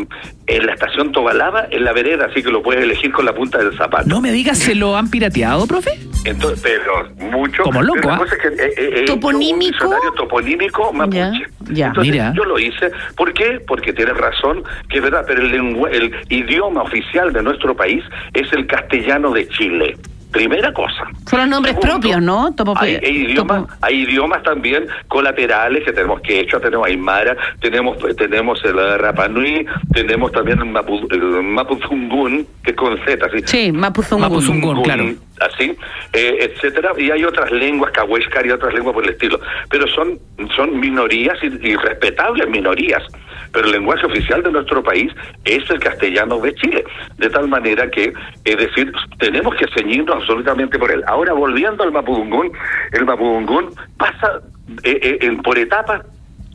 en 0.47 0.66
la 0.66 0.73
estación 0.73 1.12
Tobalaba, 1.12 1.66
en 1.71 1.85
la 1.85 1.92
vereda, 1.92 2.29
así 2.31 2.42
que 2.42 2.51
lo 2.51 2.62
puedes 2.62 2.83
elegir 2.83 3.12
con 3.12 3.27
la 3.27 3.35
punta 3.35 3.59
del 3.59 3.77
zapato. 3.77 4.09
No 4.09 4.23
me 4.23 4.33
digas, 4.33 4.57
¿se 4.59 4.75
lo 4.75 4.97
han 4.97 5.11
pirateado, 5.11 5.66
profe? 5.66 5.90
Entonces, 6.25 6.59
pero 6.62 7.11
mucho. 7.31 7.63
Como 7.63 7.83
loco, 7.83 8.11
¿ah? 8.11 8.21
es 8.25 8.38
que, 8.38 8.48
eh, 8.48 8.73
eh, 8.79 9.00
hecho 9.02 9.15
Toponímico. 9.17 9.54
Un 9.54 9.61
diccionario 9.61 10.13
toponímico 10.13 10.92
mapuche. 10.94 11.19
Ya, 11.19 11.31
ya. 11.71 11.87
Entonces, 11.88 12.13
Mira. 12.13 12.33
yo 12.35 12.44
lo 12.46 12.59
hice. 12.59 12.90
¿Por 13.15 13.35
qué? 13.35 13.61
Porque 13.69 13.92
tienes 13.92 14.17
razón, 14.17 14.65
que 14.88 14.96
es 14.96 15.02
verdad, 15.02 15.23
pero 15.27 15.42
el, 15.42 15.50
lengua- 15.52 15.90
el 15.90 16.15
idioma 16.31 16.81
oficial 16.83 17.31
de 17.35 17.42
nuestro 17.42 17.77
país 17.77 18.02
es 18.33 18.50
el 18.54 18.67
castellano 18.67 19.33
de 19.33 19.46
Chile. 19.48 19.96
Primera 20.33 20.72
cosa. 20.72 21.04
Son 21.31 21.40
los 21.40 21.48
nombres 21.48 21.74
Segundo, 21.77 22.00
propios, 22.00 22.22
¿no? 22.22 22.54
Topo- 22.54 22.74
hay, 22.77 22.96
hay 22.96 23.16
idiomas, 23.24 23.62
topo- 23.62 23.74
hay 23.81 24.02
idiomas 24.02 24.42
también 24.42 24.87
colaterales 25.08 25.85
que 25.85 25.92
tenemos 25.92 26.20
quechua, 26.20 26.60
tenemos 26.60 26.87
aymara, 26.87 27.37
tenemos 27.60 27.96
tenemos 28.16 28.62
el 28.64 28.79
eh, 28.79 28.98
Rapa 28.98 29.29
Nui, 29.29 29.66
tenemos 29.94 30.33
también 30.33 30.58
el, 30.58 30.66
Mapu, 30.66 31.06
el 31.10 31.42
Mapuzungún, 31.42 32.46
que 32.62 32.70
es 32.72 32.77
con 32.77 32.98
Z, 33.04 33.29
¿sí? 33.31 33.42
Sí, 33.46 33.72
Mapuzungún. 33.72 34.22
Mapuzungún. 34.29 34.83
claro. 34.83 35.04
así, 35.40 35.77
eh, 36.12 36.50
etcétera, 36.52 36.92
y 36.98 37.10
hay 37.10 37.24
otras 37.24 37.50
lenguas, 37.50 37.92
Cahuéscar 37.92 38.46
y 38.46 38.50
otras 38.50 38.74
lenguas 38.74 38.94
por 38.94 39.04
el 39.04 39.10
estilo, 39.10 39.40
pero 39.70 39.87
son 39.88 40.18
son 40.54 40.79
minorías 40.79 41.38
y, 41.42 41.46
y 41.66 41.77
respetables 41.77 42.48
minorías, 42.48 43.02
pero 43.53 43.67
el 43.67 43.73
lenguaje 43.73 44.07
oficial 44.07 44.42
de 44.42 44.53
nuestro 44.53 44.83
país 44.83 45.13
es 45.44 45.69
el 45.71 45.81
castellano 45.81 46.38
de 46.38 46.55
Chile, 46.55 46.85
de 47.19 47.31
tal 47.31 47.49
manera 47.49 47.90
que, 47.90 48.13
es 48.44 48.57
decir, 48.57 48.92
tenemos 49.19 49.55
que 49.57 49.67
ceñirnos 49.75 50.17
absolutamente 50.17 50.79
por 50.79 50.90
él. 50.90 51.03
Ahora, 51.07 51.33
volviendo 51.33 51.83
al 51.83 51.92
Mapudungún, 51.92 52.53
el 52.92 53.05
Mapudungún 53.05 53.71
pasa 53.97 54.40
eh, 54.83 55.19
eh, 55.21 55.38
por 55.42 55.59
etapas 55.59 56.03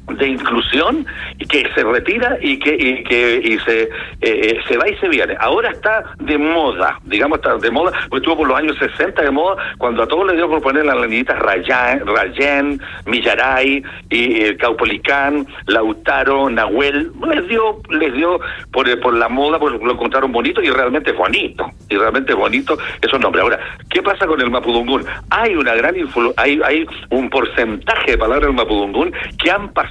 de 0.07 0.27
inclusión 0.27 1.05
que 1.49 1.69
se 1.73 1.83
retira 1.83 2.37
y 2.41 2.57
que 2.59 2.73
y 2.73 3.03
que 3.03 3.41
y 3.43 3.59
se 3.59 3.83
eh, 3.83 3.89
eh, 4.21 4.59
se 4.67 4.77
va 4.77 4.89
y 4.89 4.95
se 4.97 5.07
viene. 5.07 5.35
Ahora 5.39 5.71
está 5.71 6.03
de 6.19 6.37
moda, 6.37 6.99
digamos 7.05 7.37
está 7.37 7.57
de 7.57 7.71
moda, 7.71 7.91
porque 8.09 8.17
estuvo 8.17 8.37
por 8.37 8.47
los 8.47 8.57
años 8.57 8.77
60 8.77 9.21
de 9.21 9.31
moda 9.31 9.55
cuando 9.77 10.03
a 10.03 10.07
todos 10.07 10.27
les 10.27 10.35
dio 10.35 10.49
por 10.49 10.61
poner 10.61 10.85
las 10.85 10.97
niñitas 11.07 11.39
Rayán, 11.39 12.05
Rayén, 12.05 12.81
Millaray, 13.05 13.83
y 14.09 14.43
eh, 14.43 14.57
Caupolicán, 14.57 15.47
Lautaro, 15.67 16.49
Nahuel, 16.49 17.11
les 17.33 17.47
dio 17.47 17.81
les 17.89 18.13
dio 18.13 18.39
por 18.71 18.89
eh, 18.89 18.97
por 18.97 19.13
la 19.13 19.29
moda, 19.29 19.59
porque 19.59 19.83
lo 19.83 19.93
encontraron 19.93 20.31
bonito 20.31 20.61
y 20.61 20.69
realmente 20.69 21.11
bonito, 21.11 21.69
y 21.89 21.97
realmente 21.97 22.33
bonito 22.33 22.77
esos 23.01 23.19
nombres. 23.19 23.43
Ahora, 23.43 23.59
¿qué 23.89 24.01
pasa 24.01 24.25
con 24.25 24.41
el 24.41 24.49
Mapudungún? 24.49 25.05
Hay 25.29 25.55
una 25.55 25.75
gran 25.75 25.95
influ 25.95 26.33
hay 26.37 26.59
hay 26.63 26.85
un 27.09 27.29
porcentaje 27.29 28.11
de 28.11 28.17
palabras 28.17 28.47
del 28.47 28.55
Mapudungún 28.55 29.13
que 29.37 29.51
han 29.51 29.69
pasado 29.69 29.90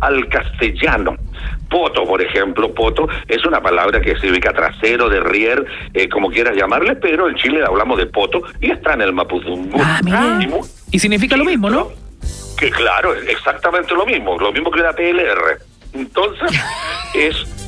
al 0.00 0.28
castellano. 0.28 1.16
Poto, 1.68 2.04
por 2.04 2.22
ejemplo, 2.22 2.72
poto 2.72 3.08
es 3.28 3.44
una 3.44 3.60
palabra 3.60 4.00
que 4.00 4.16
significa 4.16 4.52
trasero, 4.52 5.08
derrier, 5.08 5.64
eh, 5.92 6.08
como 6.08 6.30
quieras 6.30 6.56
llamarle, 6.56 6.96
pero 6.96 7.28
en 7.28 7.34
Chile 7.36 7.62
hablamos 7.66 7.98
de 7.98 8.06
poto 8.06 8.42
y 8.60 8.70
está 8.70 8.94
en 8.94 9.02
el 9.02 9.12
Mapudungún. 9.12 9.80
Ah, 9.80 10.00
mire. 10.02 10.60
Y 10.90 10.98
significa 10.98 11.36
lo 11.36 11.44
mismo, 11.44 11.70
¿no? 11.70 12.04
que 12.56 12.70
claro, 12.70 13.14
exactamente 13.14 13.94
lo 13.94 14.06
mismo, 14.06 14.38
lo 14.38 14.52
mismo 14.52 14.70
que 14.70 14.80
la 14.80 14.92
PLR. 14.92 15.58
Entonces, 15.92 16.50
es 17.14 17.63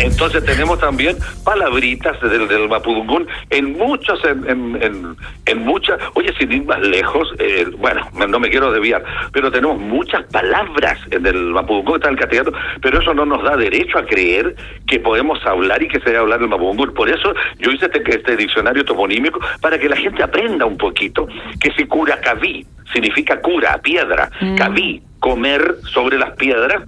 entonces 0.00 0.44
tenemos 0.44 0.78
también 0.78 1.16
palabritas 1.44 2.20
del, 2.20 2.48
del 2.48 2.68
Mapudungún 2.68 3.26
en 3.50 3.76
muchas, 3.76 4.18
en, 4.24 4.48
en, 4.48 4.82
en, 4.82 5.16
en 5.46 5.58
muchas, 5.58 5.98
oye, 6.14 6.32
sin 6.38 6.52
ir 6.52 6.64
más 6.64 6.80
lejos, 6.80 7.32
eh, 7.38 7.66
bueno, 7.78 8.08
no 8.28 8.40
me 8.40 8.48
quiero 8.50 8.72
desviar, 8.72 9.04
pero 9.32 9.50
tenemos 9.50 9.78
muchas 9.78 10.24
palabras 10.32 10.98
en 11.10 11.26
el 11.26 11.50
Mapudungún, 11.50 11.96
está 11.96 12.08
en 12.08 12.14
el 12.14 12.20
castellano, 12.20 12.52
pero 12.80 13.00
eso 13.00 13.14
no 13.14 13.26
nos 13.26 13.42
da 13.42 13.56
derecho 13.56 13.98
a 13.98 14.06
creer 14.06 14.56
que 14.86 15.00
podemos 15.00 15.44
hablar 15.46 15.82
y 15.82 15.88
que 15.88 16.00
se 16.00 16.06
debe 16.06 16.18
hablar 16.18 16.40
el 16.40 16.48
Mapudungún. 16.48 16.94
Por 16.94 17.08
eso 17.08 17.34
yo 17.58 17.70
hice 17.70 17.86
este, 17.86 18.02
este 18.08 18.36
diccionario 18.36 18.84
toponímico 18.84 19.40
para 19.60 19.78
que 19.78 19.88
la 19.88 19.96
gente 19.96 20.22
aprenda 20.22 20.66
un 20.66 20.76
poquito 20.76 21.26
que 21.60 21.70
si 21.72 21.84
curacaví 21.84 22.66
significa 22.92 23.40
cura, 23.40 23.78
piedra, 23.82 24.30
cabí, 24.56 25.02
comer 25.20 25.76
sobre 25.92 26.18
las 26.18 26.30
piedras, 26.36 26.82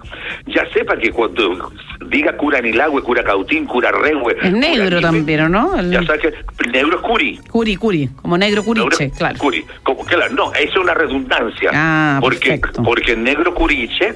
ya 0.47 0.63
sepa 0.73 0.97
que 0.97 1.11
cuando 1.11 1.71
diga 2.07 2.35
cura 2.35 2.59
Nilagüe, 2.61 3.01
cura 3.03 3.23
Cautín, 3.23 3.65
cura 3.65 3.91
Regue... 3.91 4.35
Es 4.41 4.51
negro 4.51 4.99
también, 5.01 5.41
¿o 5.41 5.49
no? 5.49 5.75
El- 5.79 5.91
Ya 5.91 6.03
sabe 6.03 6.19
que 6.19 6.27
el 6.65 6.71
negro 6.71 6.97
es 6.97 7.01
curi. 7.03 7.37
Curi, 7.49 7.75
curi, 7.75 8.09
como 8.21 8.37
negro 8.37 8.63
curiche, 8.63 9.05
Negro- 9.05 9.17
claro. 9.17 9.37
Curi. 9.39 9.63
Como, 9.83 10.03
claro, 10.03 10.33
no, 10.33 10.53
eso 10.53 10.69
es 10.71 10.77
una 10.77 10.93
redundancia. 10.93 11.69
Ah, 11.73 12.17
porque, 12.21 12.49
perfecto. 12.57 12.83
porque 12.83 13.15
negro 13.15 13.53
curiche, 13.53 14.09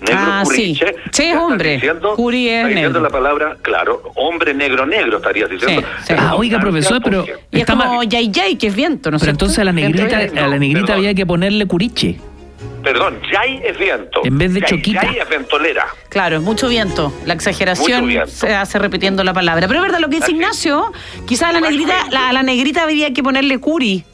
negro 0.00 0.14
Ah, 0.16 0.42
curiche... 0.44 0.94
Sí, 1.12 1.32
hombre. 1.32 1.72
Diciendo, 1.74 2.14
Curi 2.14 2.48
es 2.48 2.66
diciendo 2.68 2.88
negro. 3.00 3.02
la 3.02 3.10
palabra, 3.10 3.56
claro, 3.60 4.02
hombre 4.14 4.54
negro 4.54 4.86
negro 4.86 5.16
estarías 5.18 5.50
diciendo. 5.50 5.82
Sí, 5.82 6.04
sí. 6.06 6.14
Ah, 6.16 6.36
oiga, 6.36 6.60
profesor, 6.60 7.00
pero- 7.02 7.26
Y 7.50 7.60
es 7.60 7.66
como 7.66 7.84
mal. 7.96 8.08
yay 8.08 8.30
yay, 8.30 8.56
que 8.56 8.68
es 8.68 8.74
viento, 8.76 9.10
¿no 9.10 9.18
Pero 9.18 9.32
entonces 9.32 9.58
a 9.58 9.64
la 9.64 9.72
negrita, 9.72 10.18
a 10.18 10.46
la 10.48 10.58
negrita 10.58 10.94
había 10.94 11.12
que 11.14 11.26
ponerle 11.26 11.66
curiche. 11.66 12.16
Perdón, 12.84 13.20
yay 13.32 13.60
es 13.64 13.78
viento. 13.78 14.20
En 14.24 14.36
vez 14.38 14.52
de 14.52 14.60
Yay- 14.60 14.68
choquita. 14.68 15.02
Yay 15.02 15.18
es 15.18 15.28
ventolera. 15.28 15.86
Claro, 16.10 16.36
es 16.36 16.42
mucho 16.42 16.68
viento. 16.68 17.12
La 17.24 17.32
exageración 17.34 18.06
viento. 18.06 18.26
se 18.28 18.54
hace 18.54 18.78
repitiendo 18.78 19.24
la 19.24 19.32
palabra. 19.32 19.66
Pero 19.66 19.80
es 19.80 19.86
verdad 19.86 20.00
lo 20.00 20.08
que 20.08 20.16
dice 20.16 20.26
Así. 20.26 20.34
Ignacio, 20.34 20.92
quizás 21.26 21.48
a 21.48 21.52
la 21.52 21.60
negrita, 21.62 22.06
la, 22.10 22.28
a 22.28 22.32
la 22.34 22.42
negrita 22.42 22.82
habría 22.82 23.12
que 23.14 23.22
ponerle 23.22 23.58
curi. 23.58 24.04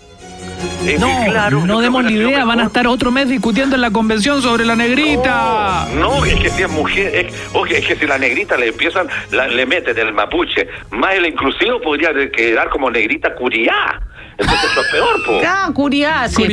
No, 0.98 1.24
claro, 1.30 1.60
no 1.60 1.74
yo 1.74 1.80
demos 1.80 2.04
ni 2.04 2.12
idea, 2.14 2.44
van 2.44 2.60
a 2.60 2.64
estar 2.64 2.86
otro 2.86 3.10
mes 3.10 3.28
discutiendo 3.28 3.76
en 3.76 3.82
la 3.82 3.90
convención 3.90 4.40
sobre 4.42 4.64
la 4.64 4.74
negrita. 4.76 5.86
No, 5.96 6.24
es 6.24 6.34
que 6.40 6.50
si 6.50 6.62
es 6.62 6.70
mujer, 6.70 7.14
es, 7.14 7.34
oye, 7.54 7.78
es 7.78 7.86
que 7.86 7.96
si 7.96 8.06
la 8.06 8.18
negrita 8.18 8.56
le 8.56 8.68
empiezan, 8.68 9.06
la- 9.30 9.46
le 9.48 9.66
meten 9.66 9.96
el 9.98 10.12
mapuche, 10.12 10.68
más 10.90 11.14
el 11.14 11.26
inclusivo 11.26 11.80
podría 11.80 12.10
quedar 12.30 12.68
como 12.70 12.90
negrita 12.90 13.34
curiá. 13.34 14.00
Entonces 14.38 14.70
eso 14.70 14.80
es 14.80 14.86
peor, 14.88 15.22
po. 15.26 15.40
Ah, 15.46 15.70
curiá, 15.74 16.28
sí. 16.28 16.44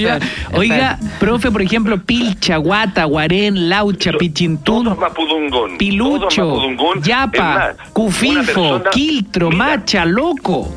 Oiga, 0.54 1.00
profe, 1.20 1.50
por 1.52 1.62
ejemplo, 1.62 1.98
Pilcha, 1.98 2.58
Guata, 2.58 3.06
Guarén, 3.06 3.70
Laucha, 3.70 4.12
Pichintún, 4.12 4.84
Todos 4.86 4.98
mapudungún. 4.98 5.50
todos 5.52 5.78
Pilucho, 5.78 6.60
Yapa, 7.02 7.44
más, 7.78 7.90
Cufifo, 7.94 8.44
persona- 8.44 8.90
Quiltro, 8.92 9.50
Mira, 9.50 9.66
Macha, 9.66 10.06
Loco. 10.06 10.70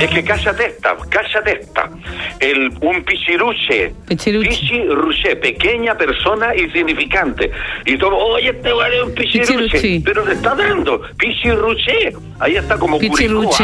Es 0.00 0.10
que 0.10 0.22
cállate 0.22 0.66
esta, 0.66 0.96
cállate 1.10 1.60
esta. 1.60 1.90
El, 2.38 2.70
un 2.80 3.02
pichiruche. 3.02 3.92
Pichiruche. 4.06 4.48
Pichiruche, 4.48 5.36
pequeña 5.36 5.96
persona 5.96 6.54
insignificante. 6.54 7.50
Y 7.84 7.96
todo, 7.98 8.16
oye, 8.16 8.50
este 8.50 8.72
güey 8.72 8.94
es 8.96 9.02
un 9.02 9.14
pichiruche. 9.14 9.54
Pichiruche. 9.58 10.02
Pero 10.04 10.24
le 10.24 10.34
está 10.34 10.54
dando, 10.54 11.00
pichiruche. 11.18 12.12
Ahí 12.38 12.54
está 12.56 12.78
como 12.78 12.98
curicó, 12.98 13.16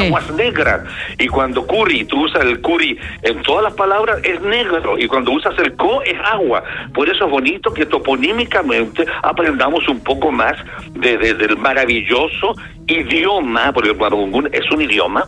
aguas 0.07 0.31
negras. 0.33 0.81
Y 1.19 1.29
cuando 1.29 1.65
curi, 1.67 2.05
tú 2.05 2.25
usas 2.25 2.43
el 2.45 2.61
curi 2.61 2.99
en 3.23 3.41
todas 3.43 3.63
las 3.65 3.75
palabras, 3.75 4.19
es 4.25 4.41
negro. 4.43 4.99
Y 4.99 5.07
cuando 5.07 5.31
usas 5.31 5.57
el 5.59 5.75
co, 5.77 6.03
es 6.03 6.19
agua. 6.25 6.65
Por 6.93 7.09
eso 7.09 7.27
es 7.27 7.31
bonito 7.31 7.73
que 7.73 7.87
toponímicamente 7.87 9.05
aprendamos 9.23 9.87
un 9.89 10.01
poco 10.03 10.33
más 10.33 10.55
de, 10.95 11.17
de- 11.17 11.35
del 11.35 11.57
maravilloso 11.59 12.55
idioma, 12.89 13.73
porque 13.73 13.91
el 13.91 13.97
guarungún 13.97 14.49
es 14.53 14.69
un 14.73 14.83
idioma 14.83 15.25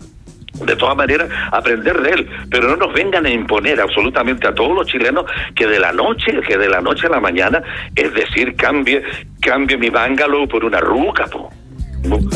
de 0.64 0.76
todas 0.76 0.96
maneras 0.96 1.28
aprender 1.52 2.00
de 2.00 2.10
él, 2.10 2.28
pero 2.50 2.68
no 2.68 2.76
nos 2.76 2.92
vengan 2.92 3.26
a 3.26 3.30
imponer 3.30 3.80
absolutamente 3.80 4.46
a 4.46 4.54
todos 4.54 4.74
los 4.74 4.86
chilenos 4.86 5.24
que 5.54 5.66
de 5.66 5.78
la 5.78 5.92
noche, 5.92 6.40
que 6.46 6.56
de 6.56 6.68
la 6.68 6.80
noche 6.80 7.06
a 7.06 7.10
la 7.10 7.20
mañana, 7.20 7.62
es 7.94 8.12
decir, 8.14 8.54
cambie, 8.56 9.02
cambie 9.40 9.76
mi 9.76 9.90
bungalow 9.90 10.48
por 10.48 10.64
una 10.64 10.80
ruca, 10.80 11.26
po. 11.26 11.50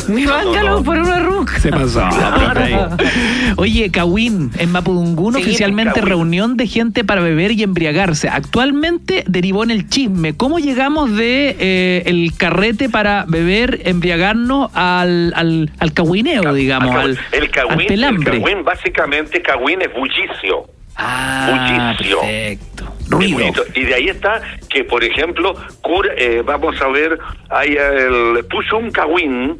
Mi 0.07 0.25
no, 0.25 0.63
no. 0.63 0.83
por 0.83 0.97
una 0.97 1.19
ruca. 1.19 1.59
Se 1.59 1.69
pasó. 1.69 2.03
Oye, 3.57 3.89
Cawin, 3.91 4.51
en 4.57 4.71
Mapudungún 4.71 5.35
Sí, 5.35 5.41
oficialmente 5.41 6.01
reunión 6.01 6.57
de 6.57 6.67
gente 6.67 7.03
para 7.03 7.21
beber 7.21 7.51
y 7.51 7.63
embriagarse. 7.63 8.29
Actualmente 8.29 9.23
derivó 9.27 9.63
en 9.63 9.71
el 9.71 9.87
chisme. 9.87 10.35
¿Cómo 10.35 10.59
llegamos 10.59 11.15
de 11.15 11.55
eh, 11.59 12.03
el 12.05 12.33
carrete 12.37 12.89
para 12.89 13.25
beber, 13.27 13.81
embriagarnos 13.85 14.71
al, 14.73 15.33
al, 15.35 15.71
al 15.79 15.93
cahuineo, 15.93 16.53
digamos, 16.53 16.95
al, 16.95 17.19
el 17.31 17.43
al 17.43 17.51
cagüín, 17.51 17.91
el 17.91 18.23
cagüín, 18.23 18.63
básicamente 18.63 19.41
cagüín 19.41 19.81
es 19.81 19.93
bullicio. 19.93 20.67
Ah, 20.95 21.93
Bullicio. 21.97 22.19
perfecto. 22.19 22.93
Ruido. 23.09 23.63
Y 23.75 23.81
de 23.83 23.93
ahí 23.95 24.07
está 24.07 24.41
que, 24.69 24.83
por 24.83 25.03
ejemplo, 25.03 25.53
cura- 25.81 26.13
eh, 26.17 26.41
vamos 26.45 26.79
a 26.81 26.87
ver, 26.87 27.17
hay 27.49 27.75
el 27.75 28.45
Pushun 28.45 28.91
Kawin, 28.91 29.59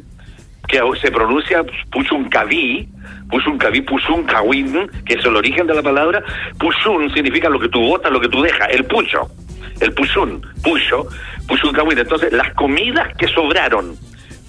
que 0.68 0.80
se 1.00 1.10
pronuncia 1.10 1.62
Pushun 1.90 2.28
Kaví, 2.30 2.88
Pushun 3.30 3.58
Kaví, 3.58 3.82
Pushun 3.82 4.24
Kawin, 4.24 4.88
que 5.04 5.14
es 5.14 5.24
el 5.24 5.36
origen 5.36 5.66
de 5.66 5.74
la 5.74 5.82
palabra. 5.82 6.22
Pushun 6.58 7.12
significa 7.12 7.48
lo 7.50 7.58
que 7.60 7.68
tú 7.68 7.80
botas, 7.80 8.10
lo 8.12 8.20
que 8.20 8.28
tú 8.28 8.40
dejas, 8.42 8.68
el 8.70 8.84
pucho. 8.84 9.28
El 9.80 9.92
Pushun, 9.94 10.40
Pucho, 10.62 11.08
Pushun 11.48 11.72
Kawin. 11.72 11.98
Entonces, 11.98 12.32
las 12.32 12.52
comidas 12.54 13.08
que 13.18 13.26
sobraron, 13.26 13.96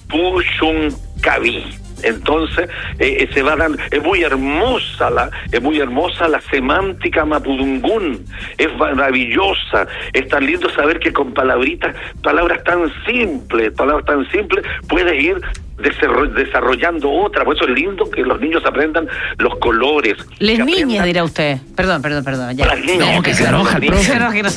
Pushun 0.08 0.94
Kaví. 1.20 1.64
Entonces 2.04 2.68
eh, 2.98 3.16
eh, 3.20 3.28
se 3.32 3.42
va 3.42 3.56
dando, 3.56 3.78
es 3.90 4.02
muy 4.02 4.22
hermosa 4.22 5.10
la, 5.10 5.30
es 5.50 5.62
muy 5.62 5.78
hermosa 5.80 6.28
la 6.28 6.40
semántica 6.42 7.24
mapudungún, 7.24 8.24
es 8.58 8.68
maravillosa, 8.76 9.86
es 10.12 10.28
tan 10.28 10.46
lindo 10.46 10.68
saber 10.70 10.98
que 10.98 11.12
con 11.12 11.32
palabritas, 11.34 11.94
palabras 12.22 12.62
tan 12.64 12.92
simples, 13.06 13.72
palabras 13.72 14.04
tan 14.06 14.28
simples, 14.30 14.64
puedes 14.88 15.22
ir 15.22 15.36
desarro- 15.78 16.28
desarrollando 16.32 17.10
otra, 17.10 17.44
por 17.44 17.56
eso 17.56 17.64
es 17.66 17.70
lindo 17.74 18.08
que 18.10 18.22
los 18.22 18.40
niños 18.40 18.62
aprendan 18.64 19.08
los 19.38 19.56
colores. 19.58 20.14
Les 20.38 20.58
niñas, 20.64 21.04
dirá 21.04 21.24
usted. 21.24 21.58
Perdón, 21.76 22.02
perdón, 22.02 22.24
perdón. 22.24 22.56
Ya. 22.56 22.66
Las 22.66 22.80
niñas, 22.80 23.16
No, 23.16 23.22
que 23.22 23.34
se 23.34 23.44
enoja 23.46 23.74
las 23.78 23.82
el 23.82 23.88
profe. 23.88 24.18
No, 24.18 24.30
que 24.30 24.42
no. 24.42 24.48
Las 24.48 24.56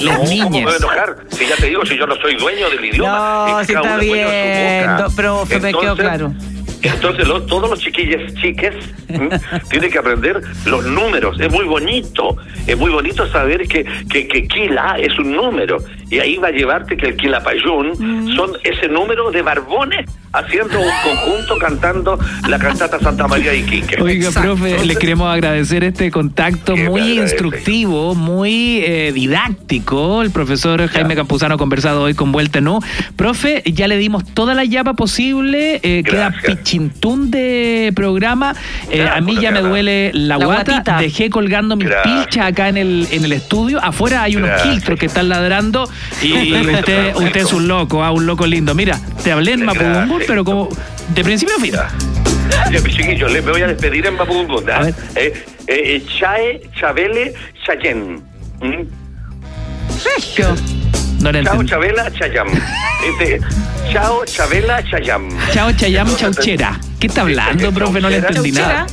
No, 0.00 0.10
¿cómo 0.18 0.22
me 0.24 0.26
voy 0.28 0.40
a 0.40 0.44
niñas. 0.50 0.76
enojar? 0.76 1.16
Si 1.28 1.46
ya 1.46 1.56
te 1.56 1.66
digo, 1.68 1.84
si 1.86 1.96
yo 1.96 2.06
no 2.06 2.16
soy 2.16 2.34
dueño 2.36 2.68
del 2.70 2.84
idioma. 2.84 3.46
No, 3.48 3.60
está 3.60 3.96
bien, 3.98 4.96
do- 4.98 5.10
profe, 5.14 5.60
me 5.60 5.68
quedó 5.72 5.80
Entonces, 5.92 6.04
claro. 6.04 6.32
Entonces 6.84 7.26
lo- 7.26 7.42
todos 7.42 7.68
los 7.70 7.78
chiquillos, 7.80 8.34
chiques, 8.34 8.74
tienen 9.70 9.90
que 9.90 9.98
aprender 9.98 10.40
los 10.66 10.84
números. 10.86 11.40
Es 11.40 11.50
muy 11.50 11.64
bonito, 11.64 12.36
es 12.66 12.76
muy 12.76 12.90
bonito 12.90 13.26
saber 13.30 13.66
que, 13.66 13.84
que, 14.10 14.28
que 14.28 14.46
Kila 14.46 14.96
es 14.98 15.18
un 15.18 15.32
número. 15.34 15.78
Y 16.14 16.20
ahí 16.20 16.36
va 16.36 16.48
a 16.48 16.52
llevarte 16.52 16.96
que 16.96 17.06
el 17.08 17.16
Quilapayún 17.16 18.34
son 18.36 18.50
ese 18.62 18.88
número 18.88 19.30
de 19.30 19.42
barbones 19.42 20.06
haciendo 20.32 20.80
un 20.80 20.88
conjunto 21.04 21.58
cantando 21.58 22.18
la 22.48 22.58
cantata 22.58 22.98
Santa 22.98 23.28
María 23.28 23.54
y 23.54 23.62
Quique. 23.62 24.00
Oiga, 24.02 24.30
profe, 24.32 24.84
le 24.84 24.96
queremos 24.96 25.32
agradecer 25.32 25.84
este 25.84 26.10
contacto 26.10 26.76
muy 26.76 27.20
instructivo, 27.20 28.14
muy 28.16 28.78
eh, 28.84 29.12
didáctico. 29.14 30.22
El 30.22 30.30
profesor 30.30 30.86
Jaime 30.88 31.14
Campuzano 31.14 31.54
ha 31.54 31.58
conversado 31.58 32.02
hoy 32.02 32.14
con 32.14 32.32
Vuelta 32.32 32.60
No. 32.60 32.80
Profe, 33.16 33.62
ya 33.66 33.86
le 33.86 33.96
dimos 33.96 34.24
toda 34.34 34.54
la 34.54 34.64
llapa 34.64 34.94
posible. 34.94 35.80
eh, 35.82 36.02
queda 36.04 36.32
pichintún 36.44 37.30
de 37.30 37.92
programa. 37.94 38.54
Eh, 38.90 38.98
Ya, 38.98 39.14
a 39.16 39.20
mí 39.20 39.36
ya 39.40 39.50
me 39.52 39.60
duele 39.60 40.10
la, 40.14 40.38
La 40.38 40.44
guata. 40.44 40.72
guatita. 40.72 40.98
Dejé 40.98 41.30
colgando 41.30 41.76
mis 41.76 41.88
Gracias. 41.88 42.26
pilchas 42.26 42.46
acá 42.46 42.68
en 42.68 42.76
el, 42.76 43.06
en 43.12 43.24
el 43.24 43.32
estudio. 43.32 43.78
Afuera 43.82 44.22
hay 44.22 44.36
unos 44.36 44.48
Gracias. 44.50 44.68
quiltros 44.74 44.98
que 44.98 45.06
están 45.06 45.28
ladrando. 45.28 45.88
Y, 46.22 46.54
usted, 46.54 47.14
usted 47.16 47.40
es 47.40 47.52
un 47.52 47.68
loco, 47.68 48.02
ah, 48.02 48.10
un 48.12 48.26
loco 48.26 48.46
lindo. 48.46 48.74
Mira, 48.74 48.98
te 49.22 49.32
hablé 49.32 49.52
en. 49.52 49.64
Mapubumbur, 49.64 50.22
pero 50.26 50.44
como 50.44 50.68
de 51.14 51.24
principio 51.24 51.56
a 51.56 51.60
fin. 51.60 51.74
Mis 52.70 52.96
chiquillos, 52.96 53.32
les 53.32 53.44
voy 53.44 53.62
a 53.62 53.66
despedir 53.68 54.06
en 54.06 54.14
Mapudungun. 54.16 54.70
A 54.70 54.80
ver. 54.80 54.94
Eh, 55.14 55.44
eh, 55.66 55.96
eh, 55.96 56.06
Chae, 56.18 56.60
Chabele, 56.78 57.34
Chayen. 57.64 58.22
¿Mm? 58.60 59.04
Regio. 60.04 60.54
No 61.20 61.30
Chao, 61.32 61.40
entendí. 61.40 61.66
Chabela, 61.66 62.12
Chayam. 62.12 62.48
Este, 63.06 63.40
chao, 63.92 64.24
Chabela, 64.26 64.82
Chayam. 64.84 65.28
Chao, 65.52 65.72
Chayam, 65.72 66.16
chauchera. 66.16 66.78
¿Qué 67.00 67.06
está 67.06 67.22
hablando, 67.22 67.72
profe? 67.72 68.00
No 68.00 68.10
le 68.10 68.20
chauchera. 68.20 68.28
entendí 68.28 68.52
nada. 68.52 68.86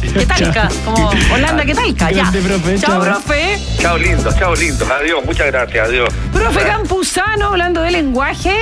¿Qué 0.00 0.26
talca? 0.26 0.68
Como 0.84 1.10
Holanda, 1.32 1.64
¿qué 1.64 1.74
talca? 1.74 2.10
Ya. 2.10 2.22
Grande, 2.30 2.40
profe, 2.40 2.78
Chao, 2.78 2.90
chao. 2.92 3.00
profe. 3.02 3.58
Chao, 3.80 3.98
lindo, 3.98 4.30
chao, 4.38 4.54
lindo. 4.54 4.86
Adiós, 4.92 5.24
muchas 5.24 5.46
gracias, 5.48 5.88
adiós. 5.88 6.08
Profe 6.32 6.60
Campuzano, 6.66 7.46
hablando 7.48 7.82
de 7.82 7.90
lenguaje. 7.90 8.54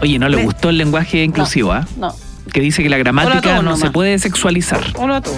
Oye, 0.00 0.18
no 0.18 0.28
le 0.28 0.36
Le- 0.38 0.44
gustó 0.44 0.70
el 0.70 0.78
lenguaje 0.78 1.22
inclusivo, 1.24 1.72
¿ah? 1.72 1.86
No. 1.96 2.14
Que 2.52 2.60
dice 2.60 2.82
que 2.82 2.88
la 2.88 2.96
Hola 2.96 3.02
gramática 3.04 3.56
no 3.56 3.62
nomás. 3.62 3.80
se 3.80 3.90
puede 3.90 4.18
sexualizar. 4.18 4.80
Uno 4.96 5.16
a 5.16 5.20
tú. 5.20 5.30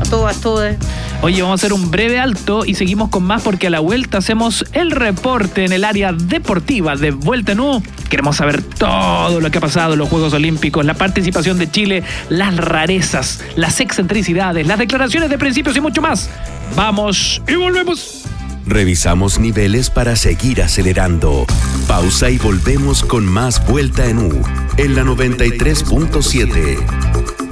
A 0.00 0.32
eh. 0.64 0.78
Oye, 1.22 1.42
vamos 1.42 1.60
a 1.60 1.60
hacer 1.60 1.74
un 1.74 1.90
breve 1.90 2.18
alto 2.18 2.64
y 2.64 2.74
seguimos 2.74 3.10
con 3.10 3.22
más 3.22 3.42
porque 3.42 3.66
a 3.66 3.70
la 3.70 3.80
vuelta 3.80 4.18
hacemos 4.18 4.64
el 4.72 4.90
reporte 4.90 5.66
en 5.66 5.72
el 5.72 5.84
área 5.84 6.12
deportiva 6.12 6.96
de 6.96 7.10
Vuelta 7.10 7.52
en 7.52 7.60
U. 7.60 7.82
Queremos 8.08 8.36
saber 8.36 8.62
todo 8.62 9.40
lo 9.40 9.50
que 9.50 9.58
ha 9.58 9.60
pasado 9.60 9.92
en 9.92 9.98
los 9.98 10.08
Juegos 10.08 10.32
Olímpicos, 10.32 10.86
la 10.86 10.94
participación 10.94 11.58
de 11.58 11.70
Chile, 11.70 12.02
las 12.30 12.56
rarezas, 12.56 13.40
las 13.56 13.80
excentricidades, 13.80 14.66
las 14.66 14.78
declaraciones 14.78 15.28
de 15.28 15.38
principios 15.38 15.76
y 15.76 15.80
mucho 15.80 16.00
más. 16.00 16.30
Vamos 16.74 17.42
y 17.46 17.56
volvemos. 17.56 18.24
Revisamos 18.66 19.38
niveles 19.38 19.90
para 19.90 20.16
seguir 20.16 20.62
acelerando. 20.62 21.44
Pausa 21.86 22.30
y 22.30 22.38
volvemos 22.38 23.04
con 23.04 23.26
más 23.26 23.66
Vuelta 23.66 24.06
en 24.06 24.18
U 24.18 24.42
en 24.78 24.96
la 24.96 25.02
93.7. 25.02 27.49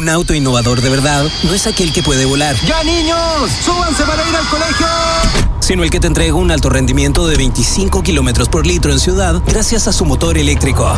Un 0.00 0.08
auto 0.08 0.32
innovador 0.32 0.80
de 0.80 0.88
verdad 0.88 1.26
no 1.42 1.52
es 1.52 1.66
aquel 1.66 1.92
que 1.92 2.02
puede 2.02 2.24
volar, 2.24 2.56
¡Ya 2.64 2.82
niños! 2.82 3.18
¡Súbanse 3.62 4.02
para 4.04 4.26
ir 4.26 4.34
al 4.34 4.46
colegio! 4.46 4.86
sino 5.60 5.82
el 5.84 5.90
que 5.90 6.00
te 6.00 6.06
entrega 6.06 6.32
un 6.32 6.50
alto 6.50 6.70
rendimiento 6.70 7.26
de 7.26 7.36
25 7.36 8.02
kilómetros 8.02 8.48
por 8.48 8.66
litro 8.66 8.92
en 8.92 8.98
ciudad 8.98 9.42
gracias 9.46 9.88
a 9.88 9.92
su 9.92 10.06
motor 10.06 10.38
eléctrico. 10.38 10.90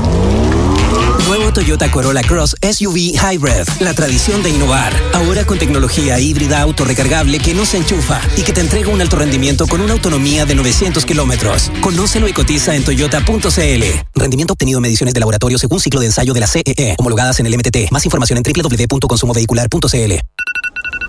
Toyota 1.50 1.90
Corolla 1.90 2.22
Cross 2.22 2.56
SUV 2.62 3.14
Hybrid, 3.14 3.66
la 3.80 3.94
tradición 3.94 4.42
de 4.42 4.50
innovar. 4.50 4.92
Ahora 5.12 5.44
con 5.44 5.58
tecnología 5.58 6.18
híbrida 6.20 6.60
autorrecargable 6.60 7.38
que 7.38 7.54
no 7.54 7.64
se 7.64 7.78
enchufa 7.78 8.20
y 8.36 8.42
que 8.42 8.52
te 8.52 8.60
entrega 8.60 8.88
un 8.90 9.00
alto 9.00 9.16
rendimiento 9.16 9.66
con 9.66 9.80
una 9.80 9.94
autonomía 9.94 10.46
de 10.46 10.54
900 10.54 11.04
kilómetros. 11.04 11.70
Conócelo 11.80 12.28
y 12.28 12.32
cotiza 12.32 12.74
en 12.76 12.84
toyota.cl. 12.84 13.82
Rendimiento 14.14 14.52
obtenido 14.52 14.78
en 14.78 14.82
mediciones 14.82 15.14
de 15.14 15.20
laboratorio 15.20 15.58
según 15.58 15.80
ciclo 15.80 16.00
de 16.00 16.06
ensayo 16.06 16.32
de 16.32 16.40
la 16.40 16.46
CEE, 16.46 16.96
homologadas 16.98 17.40
en 17.40 17.46
el 17.46 17.56
MTT. 17.56 17.90
Más 17.90 18.04
información 18.04 18.38
en 18.38 18.44
www.consumovehicular.cl. 18.44 20.12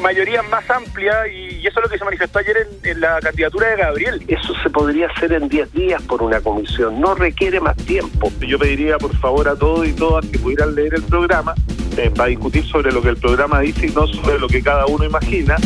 mayorías 0.03 0.47
más 0.51 0.69
amplias 0.71 1.29
y, 1.33 1.57
y 1.57 1.67
eso 1.67 1.79
es 1.81 1.85
lo 1.85 1.89
que 1.89 1.99
se 1.99 2.05
manifestó 2.05 2.41
ayer 2.41 2.57
en, 2.59 2.91
en 2.91 3.01
la 3.01 3.21
candidatura 3.21 3.69
de 3.69 3.77
Gabriel. 3.77 4.23
Eso 4.29 4.53
se 4.63 4.71
podría 4.71 5.07
hacer 5.09 5.33
en 5.33 5.49
10 5.49 5.73
días 5.73 6.03
por 6.03 6.23
una 6.23 6.41
comisión, 6.41 7.01
no 7.01 7.15
requiere 7.15 7.61
más 7.61 7.77
tiempo. 7.77 8.31
Yo 8.41 8.59
pediría 8.59 8.99
por 8.99 9.17
favor 9.19 9.49
a 9.49 9.57
todos 9.57 9.87
y 9.87 9.93
todas 9.93 10.27
que 10.27 10.39
pudieran 10.39 10.75
leer 10.75 10.95
el 10.95 11.03
programa 11.03 11.55
eh, 11.97 12.11
para 12.15 12.29
discutir 12.29 12.65
sobre 12.67 12.91
lo 12.91 13.03
que 13.03 13.11
el 13.11 13.17
programa 13.17 13.61
dice 13.61 13.87
y 13.87 13.91
no 13.91 14.07
sobre 14.07 14.39
lo 14.39 14.49
que 14.49 14.63
cada 14.63 14.87
uno 14.87 15.05
imagina. 15.05 15.57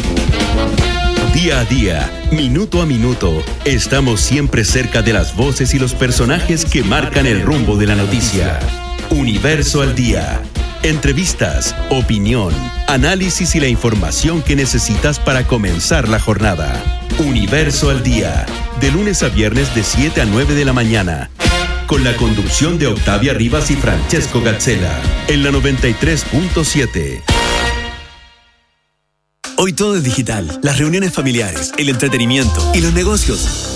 Día 1.33 1.61
a 1.61 1.65
día, 1.65 2.11
minuto 2.33 2.81
a 2.81 2.87
minuto, 2.87 3.43
estamos 3.65 4.21
siempre 4.21 4.65
cerca 4.65 5.03
de 5.03 5.13
las 5.13 5.37
voces 5.37 5.75
y 5.75 5.79
los 5.79 5.95
personajes 5.95 6.65
que 6.65 6.83
marcan 6.83 7.27
el 7.27 7.43
rumbo 7.43 7.77
de 7.77 7.87
la 7.87 7.95
noticia. 7.95 8.59
Universo 9.11 9.83
al 9.83 9.95
día. 9.95 10.41
Entrevistas, 10.87 11.75
opinión, 11.91 12.55
análisis 12.87 13.57
y 13.57 13.61
la 13.61 13.67
información 13.67 14.41
que 14.41 14.55
necesitas 14.55 15.19
para 15.19 15.45
comenzar 15.45 16.09
la 16.09 16.21
jornada. 16.21 16.81
Universo 17.19 17.91
al 17.91 18.05
día. 18.05 18.47
De 18.81 18.93
lunes 18.93 19.25
a 19.25 19.29
viernes 19.29 19.75
de 19.75 19.83
7 19.83 20.21
a 20.21 20.27
9 20.27 20.55
de 20.55 20.65
la 20.65 20.73
mañana. 20.73 21.29
Con 21.89 22.05
la 22.05 22.17
conducción 22.17 22.79
de 22.79 22.87
Octavia 22.87 23.35
Rivas 23.35 23.69
y 23.73 23.75
Francesco 23.75 24.41
Gazzella. 24.41 24.97
En 25.27 25.43
la 25.43 25.51
93.7. 25.51 27.25
Hoy 29.57 29.73
todo 29.73 29.97
es 29.97 30.05
digital. 30.05 30.61
Las 30.63 30.79
reuniones 30.79 31.13
familiares, 31.13 31.73
el 31.79 31.89
entretenimiento 31.89 32.71
y 32.75 32.81
los 32.81 32.93
negocios. 32.93 33.76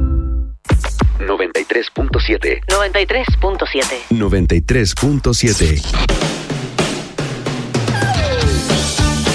93.7. 1.65 2.61
93.7. 2.67 4.09
93.7. 4.09 5.81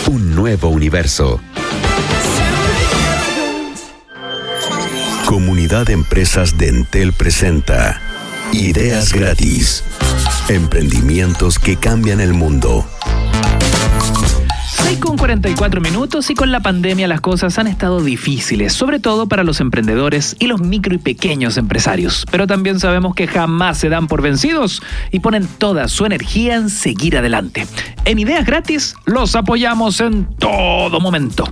Un 0.09 0.35
nuevo 0.35 0.69
universo. 0.69 1.41
Comunidad 5.27 5.87
de 5.87 5.93
Empresas 5.93 6.59
de 6.59 6.69
Entel 6.69 7.13
presenta 7.13 8.01
Ideas 8.53 9.13
gratis. 9.13 9.83
Emprendimientos 10.49 11.59
que 11.59 11.77
cambian 11.77 12.21
el 12.21 12.33
mundo. 12.33 12.87
6 14.87 15.01
con 15.01 15.19
44 15.19 15.81
minutos 15.81 16.31
y 16.31 16.35
con 16.35 16.53
la 16.53 16.61
pandemia 16.61 17.09
las 17.09 17.21
cosas 17.21 17.59
han 17.59 17.67
estado 17.67 18.01
difíciles, 18.05 18.73
sobre 18.73 19.01
todo 19.01 19.27
para 19.27 19.43
los 19.43 19.61
emprendedores 19.61 20.37
y 20.39 20.47
los 20.47 20.61
micro 20.61 20.95
y 20.95 20.99
pequeños 20.99 21.57
empresarios. 21.57 22.25
Pero 22.31 22.47
también 22.47 22.79
sabemos 22.79 23.17
que 23.17 23.27
jamás 23.27 23.79
se 23.79 23.89
dan 23.89 24.07
por 24.07 24.23
vencidos 24.23 24.81
y 25.11 25.19
ponen 25.19 25.49
toda 25.59 25.89
su 25.89 26.07
energía 26.07 26.55
en 26.55 26.71
seguir 26.71 27.17
adelante. 27.17 27.67
En 28.05 28.21
Ideas 28.21 28.47
Gratis 28.47 28.95
los 29.07 29.35
apoyamos 29.35 30.01
en 30.01 30.27
todo 30.37 31.01
momento. 31.01 31.51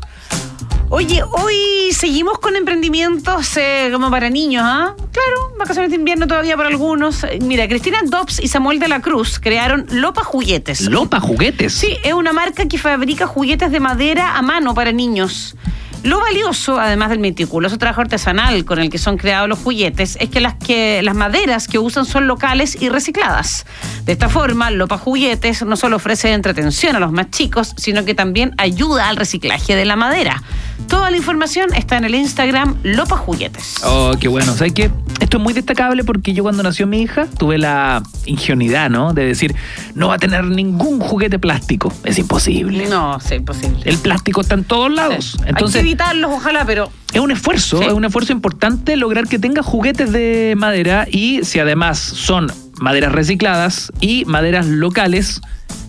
Oye, 0.91 1.23
hoy 1.25 1.93
seguimos 1.93 2.39
con 2.39 2.57
emprendimientos 2.57 3.57
eh, 3.57 3.89
como 3.93 4.11
para 4.11 4.31
niños, 4.31 4.63
¿ah? 4.65 4.95
Claro, 5.13 5.53
vacaciones 5.59 5.91
de 5.91 5.97
invierno 5.97 6.27
todavía 6.27 6.57
para 6.57 6.69
algunos. 6.69 7.25
Eh, 7.25 7.39
Mira, 7.43 7.67
Cristina 7.67 7.99
Dobbs 8.05 8.39
y 8.41 8.49
Samuel 8.49 8.79
de 8.79 8.89
la 8.89 9.01
Cruz 9.01 9.41
crearon 9.41 9.87
Lopa 9.91 10.23
Juguetes. 10.23 10.83
¿Lopa 10.83 11.21
Juguetes? 11.21 11.73
Sí, 11.73 11.97
es 12.05 12.13
una 12.13 12.33
marca 12.33 12.69
que 12.69 12.79
fabrica 12.79 13.27
juguetes 13.27 13.73
de 13.73 13.81
madera 13.81 14.37
a 14.37 14.43
mano 14.43 14.75
para 14.75 14.93
niños. 14.93 15.57
Lo 16.05 16.21
valioso, 16.21 16.79
además 16.79 17.09
del 17.09 17.19
meticuloso 17.19 17.79
trabajo 17.79 18.03
artesanal 18.03 18.67
con 18.67 18.79
el 18.79 18.91
que 18.91 18.99
son 18.99 19.17
creados 19.17 19.49
los 19.49 19.59
juguetes, 19.59 20.19
es 20.21 20.29
que 20.29 20.39
las, 20.39 20.55
que 20.55 21.01
las 21.03 21.17
maderas 21.17 21.67
que 21.67 21.79
usan 21.79 22.05
son 22.05 22.27
locales 22.27 22.77
y 22.79 22.91
recicladas. 22.91 23.65
De 24.05 24.13
esta 24.13 24.29
forma, 24.29 24.71
Lopa 24.71 24.99
Juguetes 24.99 25.65
no 25.65 25.77
solo 25.77 25.97
ofrece 25.97 26.31
entretención 26.31 26.95
a 26.95 27.01
los 27.01 27.11
más 27.11 27.31
chicos, 27.31 27.73
sino 27.79 28.05
que 28.05 28.15
también 28.15 28.53
ayuda 28.59 29.09
al 29.09 29.17
reciclaje 29.17 29.77
de 29.77 29.87
la 29.87 29.97
madera. 29.97 30.43
Toda 30.89 31.11
la 31.11 31.17
información 31.17 31.73
está 31.75 31.97
en 31.97 32.05
el 32.05 32.15
Instagram 32.15 32.77
Lopa 32.83 33.17
Juguetes. 33.17 33.77
Oh, 33.85 34.13
qué 34.21 34.29
bueno. 34.29 34.55
¿Sabes 34.55 34.75
qué? 34.75 34.91
Esto 35.21 35.39
es 35.39 35.43
muy 35.43 35.55
destacable 35.55 36.05
porque 36.05 36.35
yo 36.35 36.43
cuando 36.43 36.63
nació 36.63 36.87
mi 36.87 37.01
hija 37.01 37.27
tuve 37.39 37.57
la 37.57 38.03
ingenuidad, 38.27 38.91
¿no? 38.91 39.15
De 39.15 39.25
decir, 39.25 39.55
no 39.95 40.09
va 40.09 40.17
a 40.17 40.19
tener 40.19 40.45
ningún 40.45 41.01
juguete 41.01 41.39
plástico. 41.39 41.91
Es 42.05 42.19
imposible. 42.19 42.89
No, 42.89 43.19
sí, 43.21 43.37
imposible. 43.37 43.81
El 43.85 43.97
plástico 43.97 44.43
está 44.43 44.55
en 44.55 44.65
todos 44.65 44.93
lados. 44.93 45.39
Entonces, 45.47 45.85
Ojalá, 46.29 46.65
pero 46.67 46.91
es 47.13 47.21
un 47.21 47.31
esfuerzo, 47.31 47.79
Sí. 47.79 47.85
es 47.85 47.93
un 47.93 48.05
esfuerzo 48.05 48.33
importante 48.33 48.97
lograr 48.97 49.27
que 49.29 49.39
tenga 49.39 49.63
juguetes 49.63 50.13
de 50.13 50.55
madera 50.57 51.07
y 51.11 51.41
si 51.45 51.59
además 51.61 51.99
son 51.99 52.53
maderas 52.81 53.13
recicladas 53.13 53.93
y 54.01 54.25
maderas 54.25 54.67
locales, 54.67 55.41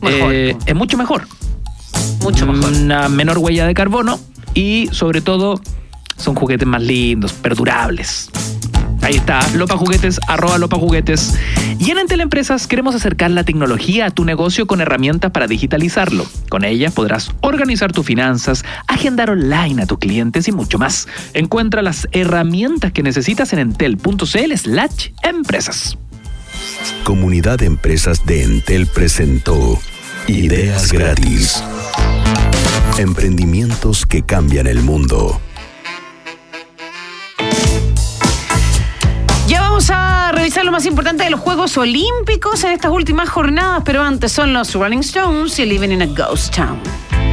eh, 0.04 0.56
es 0.66 0.76
mucho 0.76 0.98
mejor. 0.98 1.28
mucho 2.22 2.46
mejor. 2.46 2.72
Una 2.74 3.08
menor 3.10 3.38
huella 3.38 3.66
de 3.68 3.74
carbono 3.74 4.20
y 4.54 4.88
sobre 4.92 5.22
todo 5.22 5.60
son 6.18 6.36
juguetes 6.36 6.68
más 6.68 6.82
lindos, 6.82 7.34
perdurables. 7.34 8.30
Ahí 9.06 9.18
está, 9.18 9.48
Lopa 9.54 9.78
Juguetes, 9.78 10.20
arroba 10.28 10.58
Lopa 10.58 10.78
Juguetes. 10.78 11.36
Y 11.78 11.92
en 11.92 12.00
Entel 12.00 12.22
Empresas 12.22 12.66
queremos 12.66 12.96
acercar 12.96 13.30
la 13.30 13.44
tecnología 13.44 14.08
a 14.08 14.10
tu 14.10 14.26
negocio 14.26 14.66
con 14.66 14.82
herramientas 14.82 15.30
para 15.30 15.46
digitalizarlo. 15.46 16.26
Con 16.50 16.66
ellas 16.66 16.92
podrás 16.92 17.32
organizar 17.42 17.92
tus 17.92 18.04
finanzas, 18.04 18.66
agendar 18.88 19.30
online 19.30 19.84
a 19.84 19.86
tus 19.86 20.00
clientes 20.00 20.48
y 20.48 20.52
mucho 20.52 20.80
más. 20.80 21.08
Encuentra 21.36 21.84
las 21.84 22.08
herramientas 22.14 22.94
que 22.94 23.04
necesitas 23.04 23.54
en 23.54 23.60
entel.cl 23.60 24.58
slash 24.58 25.10
empresas. 25.22 26.00
Comunidad 27.04 27.60
de 27.60 27.68
Empresas 27.68 28.26
de 28.26 28.42
Entel 28.42 28.88
presentó 28.88 29.80
Ideas 30.26 30.92
Gratis. 30.92 31.64
Emprendimientos 32.98 34.08
que 34.08 34.24
cambian 34.24 34.66
el 34.66 34.82
mundo. 34.82 35.40
Vamos 39.88 40.04
a 40.04 40.32
revisar 40.32 40.66
lo 40.66 40.72
más 40.72 40.86
importante 40.86 41.24
de 41.24 41.30
los 41.30 41.40
Juegos 41.40 41.78
Olímpicos 41.78 42.64
en 42.64 42.72
estas 42.72 42.92
últimas 42.92 43.30
jornadas, 43.30 43.84
pero 43.86 44.02
antes 44.02 44.32
son 44.32 44.54
los 44.54 44.74
Rolling 44.74 45.00
Stones 45.00 45.60
y 45.60 45.66
Living 45.66 45.90
in 45.90 46.02
a 46.02 46.06
Ghost 46.08 46.56
Town. 46.56 47.25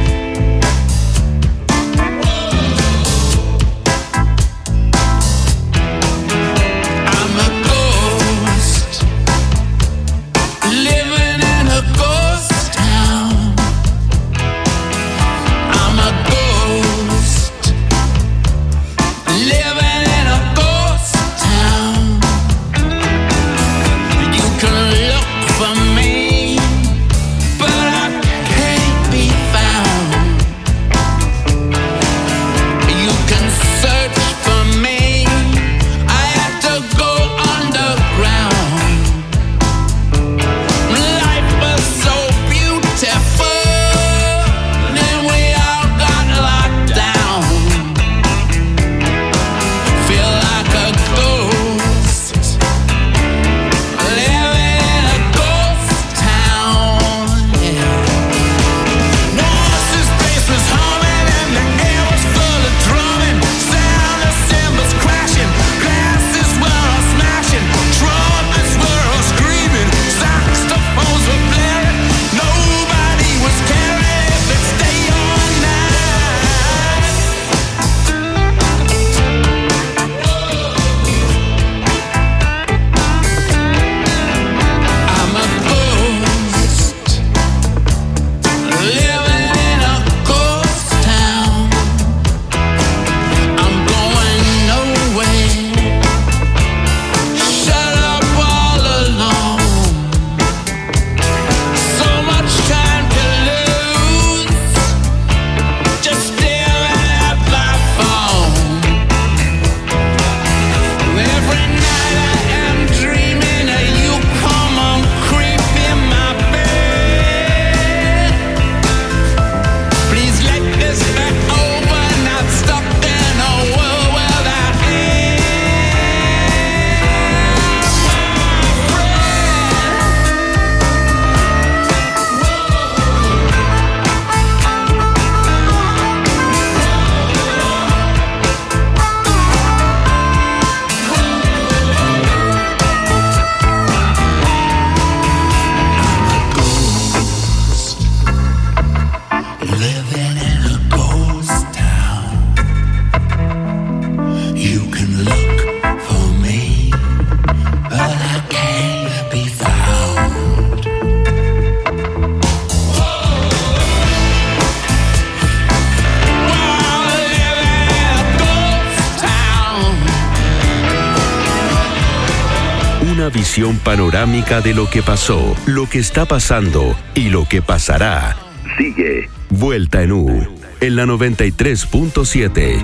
Panorámica 173.83 174.61
de 174.61 174.73
lo 174.73 174.89
que 174.89 175.01
pasó, 175.01 175.55
lo 175.65 175.89
que 175.89 175.99
está 175.99 176.25
pasando 176.25 176.95
y 177.13 177.29
lo 177.29 177.47
que 177.47 177.61
pasará. 177.61 178.35
Sigue 178.77 179.29
Vuelta 179.49 180.01
en 180.01 180.11
U 180.11 180.47
en 180.81 180.95
la 180.95 181.05
93.7. 181.05 182.83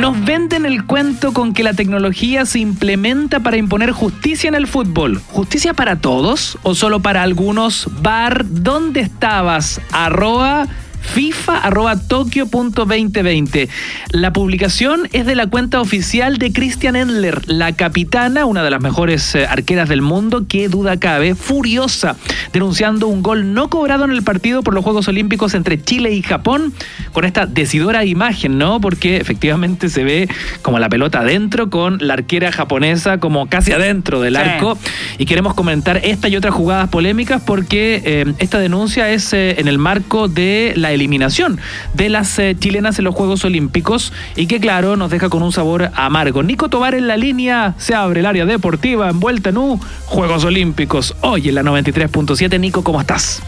Nos 0.00 0.24
venden 0.24 0.66
el 0.66 0.84
cuento 0.84 1.32
con 1.32 1.54
que 1.54 1.62
la 1.62 1.74
tecnología 1.74 2.44
se 2.44 2.58
implementa 2.58 3.38
para 3.40 3.56
imponer 3.56 3.92
justicia 3.92 4.48
en 4.48 4.56
el 4.56 4.66
fútbol. 4.66 5.20
¿Justicia 5.28 5.74
para 5.74 5.96
todos 5.96 6.58
o 6.62 6.74
solo 6.74 6.98
para 7.00 7.22
algunos? 7.22 7.88
Bar, 8.00 8.44
¿dónde 8.48 9.00
estabas? 9.00 9.80
Arroba 9.92 10.66
FIFA 11.02 11.58
arroba 11.58 11.96
Tokio.2020. 11.96 13.68
La 14.12 14.32
publicación 14.32 15.08
es 15.12 15.26
de 15.26 15.34
la 15.34 15.46
cuenta 15.46 15.80
oficial 15.80 16.38
de 16.38 16.52
Christian 16.52 16.96
Endler, 16.96 17.42
la 17.46 17.72
capitana, 17.72 18.46
una 18.46 18.62
de 18.62 18.70
las 18.70 18.80
mejores 18.80 19.34
eh, 19.34 19.46
arqueras 19.46 19.88
del 19.88 20.00
mundo, 20.02 20.46
que 20.48 20.68
duda 20.68 20.98
cabe, 20.98 21.34
furiosa, 21.34 22.16
denunciando 22.52 23.08
un 23.08 23.22
gol 23.22 23.52
no 23.52 23.68
cobrado 23.68 24.04
en 24.04 24.12
el 24.12 24.22
partido 24.22 24.62
por 24.62 24.74
los 24.74 24.84
Juegos 24.84 25.08
Olímpicos 25.08 25.54
entre 25.54 25.82
Chile 25.82 26.12
y 26.12 26.22
Japón, 26.22 26.72
con 27.12 27.24
esta 27.24 27.46
decidora 27.46 28.04
imagen, 28.04 28.58
¿no? 28.58 28.80
Porque 28.80 29.16
efectivamente 29.18 29.88
se 29.88 30.04
ve 30.04 30.28
como 30.62 30.78
la 30.78 30.88
pelota 30.88 31.20
adentro 31.20 31.68
con 31.68 31.98
la 32.00 32.14
arquera 32.14 32.52
japonesa 32.52 33.18
como 33.18 33.48
casi 33.48 33.72
adentro 33.72 34.20
del 34.20 34.34
Sí. 34.36 34.40
arco. 34.40 34.78
Y 35.18 35.26
queremos 35.26 35.54
comentar 35.54 35.98
esta 36.04 36.28
y 36.28 36.36
otras 36.36 36.54
jugadas 36.54 36.88
polémicas 36.88 37.42
porque 37.44 38.00
eh, 38.04 38.32
esta 38.38 38.58
denuncia 38.58 39.10
es 39.10 39.32
eh, 39.32 39.56
en 39.58 39.68
el 39.68 39.78
marco 39.78 40.28
de 40.28 40.72
la 40.76 40.91
eliminación 40.92 41.58
de 41.94 42.08
las 42.08 42.38
eh, 42.38 42.56
chilenas 42.58 42.98
en 42.98 43.04
los 43.04 43.14
Juegos 43.14 43.44
Olímpicos 43.44 44.12
y 44.36 44.46
que 44.46 44.60
claro 44.60 44.96
nos 44.96 45.10
deja 45.10 45.28
con 45.28 45.42
un 45.42 45.52
sabor 45.52 45.90
amargo. 45.94 46.42
Nico 46.42 46.68
Tobar 46.68 46.94
en 46.94 47.08
la 47.08 47.16
línea, 47.16 47.74
se 47.78 47.94
abre 47.94 48.20
el 48.20 48.26
área 48.26 48.46
deportiva 48.46 49.10
envuelta 49.10 49.50
en 49.50 49.58
U, 49.58 49.80
Juegos 50.06 50.44
Olímpicos, 50.44 51.14
hoy 51.20 51.48
en 51.48 51.54
la 51.56 51.62
93.7. 51.62 52.58
Nico, 52.60 52.82
¿cómo 52.84 53.00
estás? 53.00 53.42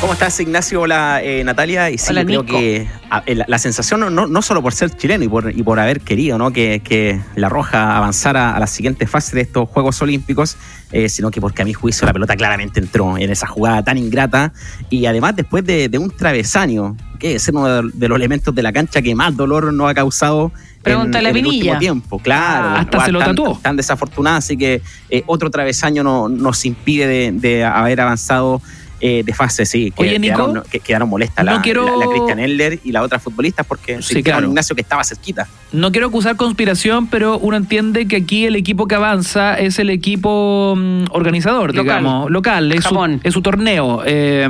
¿Cómo 0.00 0.14
estás, 0.14 0.40
Ignacio? 0.40 0.80
Hola, 0.80 1.20
eh, 1.22 1.44
Natalia. 1.44 1.88
Y 1.88 1.96
sí, 1.96 2.06
Hola, 2.10 2.24
creo 2.24 2.42
Nico. 2.42 2.58
que 2.58 2.88
a- 3.08 3.22
eh, 3.24 3.36
la, 3.36 3.44
la 3.46 3.58
sensación, 3.60 4.12
no, 4.12 4.42
solo 4.42 4.60
por 4.60 4.72
ser 4.72 4.90
chileno 4.96 5.22
y 5.22 5.28
por, 5.28 5.56
y 5.56 5.62
por 5.62 5.78
haber 5.78 6.00
querido 6.00 6.38
¿no? 6.38 6.50
que, 6.52 6.80
que 6.82 7.20
La 7.36 7.48
Roja 7.48 7.96
avanzara 7.96 8.56
a 8.56 8.58
la 8.58 8.66
siguiente 8.66 9.06
fase 9.06 9.36
de 9.36 9.42
estos 9.42 9.68
Juegos 9.68 10.02
Olímpicos, 10.02 10.56
eh, 10.90 11.08
sino 11.08 11.30
que 11.30 11.40
porque 11.40 11.62
a 11.62 11.64
mi 11.64 11.72
juicio 11.72 12.04
la 12.04 12.12
pelota 12.12 12.34
claramente 12.34 12.80
entró 12.80 13.16
en 13.16 13.30
esa 13.30 13.46
jugada 13.46 13.84
tan 13.84 13.96
ingrata 13.96 14.52
y 14.90 15.06
además 15.06 15.36
después 15.36 15.64
de, 15.64 15.88
de 15.88 15.98
un 15.98 16.10
travesaño, 16.10 16.96
que 17.20 17.36
es 17.36 17.46
uno 17.48 17.66
de, 17.68 17.90
de 17.94 18.08
los 18.08 18.16
elementos 18.16 18.52
de 18.52 18.62
la 18.62 18.72
cancha 18.72 19.00
que 19.02 19.14
más 19.14 19.36
dolor 19.36 19.72
nos 19.72 19.88
ha 19.88 19.94
causado. 19.94 20.50
en- 20.78 20.82
Pregúntale 20.82 21.28
a 21.28 21.30
en 21.30 21.36
el 21.36 21.46
último 21.46 21.78
tiempo, 21.78 22.18
claro. 22.18 22.68
Ah, 22.70 22.80
hasta 22.80 23.04
se 23.04 23.12
lo 23.12 23.20
tan- 23.20 23.36
tatuó. 23.36 23.56
Tan 23.62 23.76
desafortunada, 23.76 24.38
así 24.38 24.56
que 24.56 24.82
eh, 25.10 25.22
otro 25.28 25.48
travesaño 25.48 26.02
no, 26.02 26.28
nos 26.28 26.64
impide 26.66 27.06
de, 27.06 27.30
de 27.32 27.64
haber 27.64 28.00
avanzado 28.00 28.60
eh, 29.04 29.22
de 29.24 29.34
fase, 29.34 29.66
sí. 29.66 29.90
Que 29.90 30.02
Oye, 30.04 30.18
Nico, 30.20 30.36
quedaron, 30.46 30.62
que 30.70 30.78
quedaron 30.78 31.08
molestas 31.08 31.44
no 31.44 31.54
la, 31.56 31.60
quiero- 31.60 31.84
la, 31.98 32.06
la 32.06 32.10
Christian 32.12 32.38
Eller 32.38 32.78
y 32.84 32.92
la 32.92 33.02
otra 33.02 33.18
futbolista 33.18 33.64
porque 33.64 34.00
Sí, 34.00 34.14
sí, 34.14 34.22
claro. 34.22 34.46
Ignacio 34.46 34.76
que 34.76 34.82
estaba 34.82 35.02
cerquita. 35.02 35.48
No 35.72 35.90
quiero 35.90 36.06
acusar 36.06 36.36
conspiración, 36.36 37.08
pero 37.08 37.36
uno 37.38 37.56
entiende 37.56 38.06
que 38.06 38.16
aquí 38.16 38.46
el 38.46 38.54
equipo 38.54 38.86
que 38.86 38.94
avanza 38.94 39.58
es 39.58 39.78
el 39.80 39.90
equipo 39.90 40.74
mm, 40.76 41.06
organizador, 41.10 41.74
Local. 41.74 41.82
digamos, 41.82 42.30
local, 42.30 42.70
es 42.72 42.84
su, 42.84 42.90
Japón. 42.90 43.20
es 43.24 43.34
su 43.34 43.42
torneo. 43.42 44.02
Eh, 44.06 44.48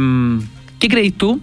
¿Qué 0.79 0.89
crees 0.89 1.15
tú? 1.15 1.41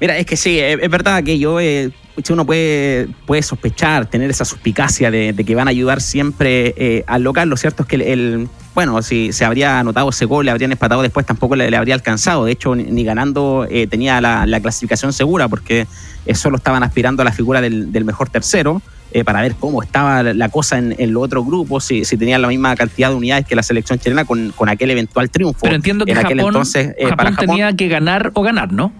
Mira, 0.00 0.18
es 0.18 0.26
que 0.26 0.36
sí, 0.36 0.58
es, 0.58 0.78
es 0.82 0.90
verdad 0.90 1.22
que 1.22 1.38
yo, 1.38 1.60
eh, 1.60 1.92
uno 2.32 2.44
puede, 2.44 3.08
puede 3.26 3.42
sospechar, 3.42 4.06
tener 4.06 4.30
esa 4.30 4.44
suspicacia 4.44 5.10
de, 5.10 5.32
de 5.32 5.44
que 5.44 5.54
van 5.54 5.66
a 5.68 5.70
ayudar 5.70 6.00
siempre 6.00 6.74
eh, 6.76 7.04
al 7.06 7.22
local. 7.22 7.48
Lo 7.48 7.56
cierto 7.56 7.82
es 7.82 7.88
que 7.88 7.96
el, 7.96 8.02
el- 8.02 8.48
bueno, 8.74 9.02
si 9.02 9.32
se 9.32 9.44
habría 9.44 9.78
anotado 9.80 10.08
ese 10.10 10.24
gol, 10.24 10.46
le 10.46 10.50
habrían 10.50 10.72
empatado 10.72 11.02
después, 11.02 11.26
tampoco 11.26 11.56
le, 11.56 11.70
le 11.70 11.76
habría 11.76 11.94
alcanzado. 11.94 12.44
De 12.46 12.52
hecho, 12.52 12.74
ni, 12.74 12.84
ni 12.84 13.04
ganando 13.04 13.66
eh, 13.70 13.86
tenía 13.86 14.20
la, 14.20 14.46
la 14.46 14.60
clasificación 14.60 15.12
segura 15.12 15.48
porque 15.48 15.86
eh, 16.26 16.34
solo 16.34 16.56
estaban 16.56 16.82
aspirando 16.82 17.20
a 17.22 17.24
la 17.24 17.32
figura 17.32 17.60
del, 17.60 17.92
del 17.92 18.04
mejor 18.04 18.28
tercero. 18.30 18.80
eh, 19.14 19.24
para 19.24 19.42
ver 19.42 19.54
cómo 19.60 19.82
estaba 19.82 20.22
la 20.22 20.48
cosa 20.48 20.78
en, 20.78 20.94
en 20.98 21.12
los 21.12 21.22
otros 21.22 21.44
grupos, 21.44 21.84
si, 21.84 22.06
si 22.06 22.16
tenían 22.16 22.40
la 22.40 22.48
misma 22.48 22.74
cantidad 22.74 23.10
de 23.10 23.14
unidades 23.16 23.44
que 23.46 23.54
la 23.54 23.62
selección 23.62 23.98
chilena 23.98 24.24
con, 24.24 24.52
con 24.56 24.70
aquel 24.70 24.90
eventual 24.90 25.28
triunfo. 25.30 25.60
Pero 25.62 25.74
entiendo 25.76 26.06
que 26.06 26.12
en 26.12 26.18
aquel 26.18 26.38
Japón, 26.38 26.54
entonces, 26.54 26.94
eh, 26.96 27.02
Japón 27.04 27.16
para 27.18 27.30
Japón 27.32 27.46
tenía 27.48 27.72
que 27.76 27.88
ganar 27.88 28.30
o 28.32 28.42
ganar, 28.42 28.72
¿no? 28.72 28.90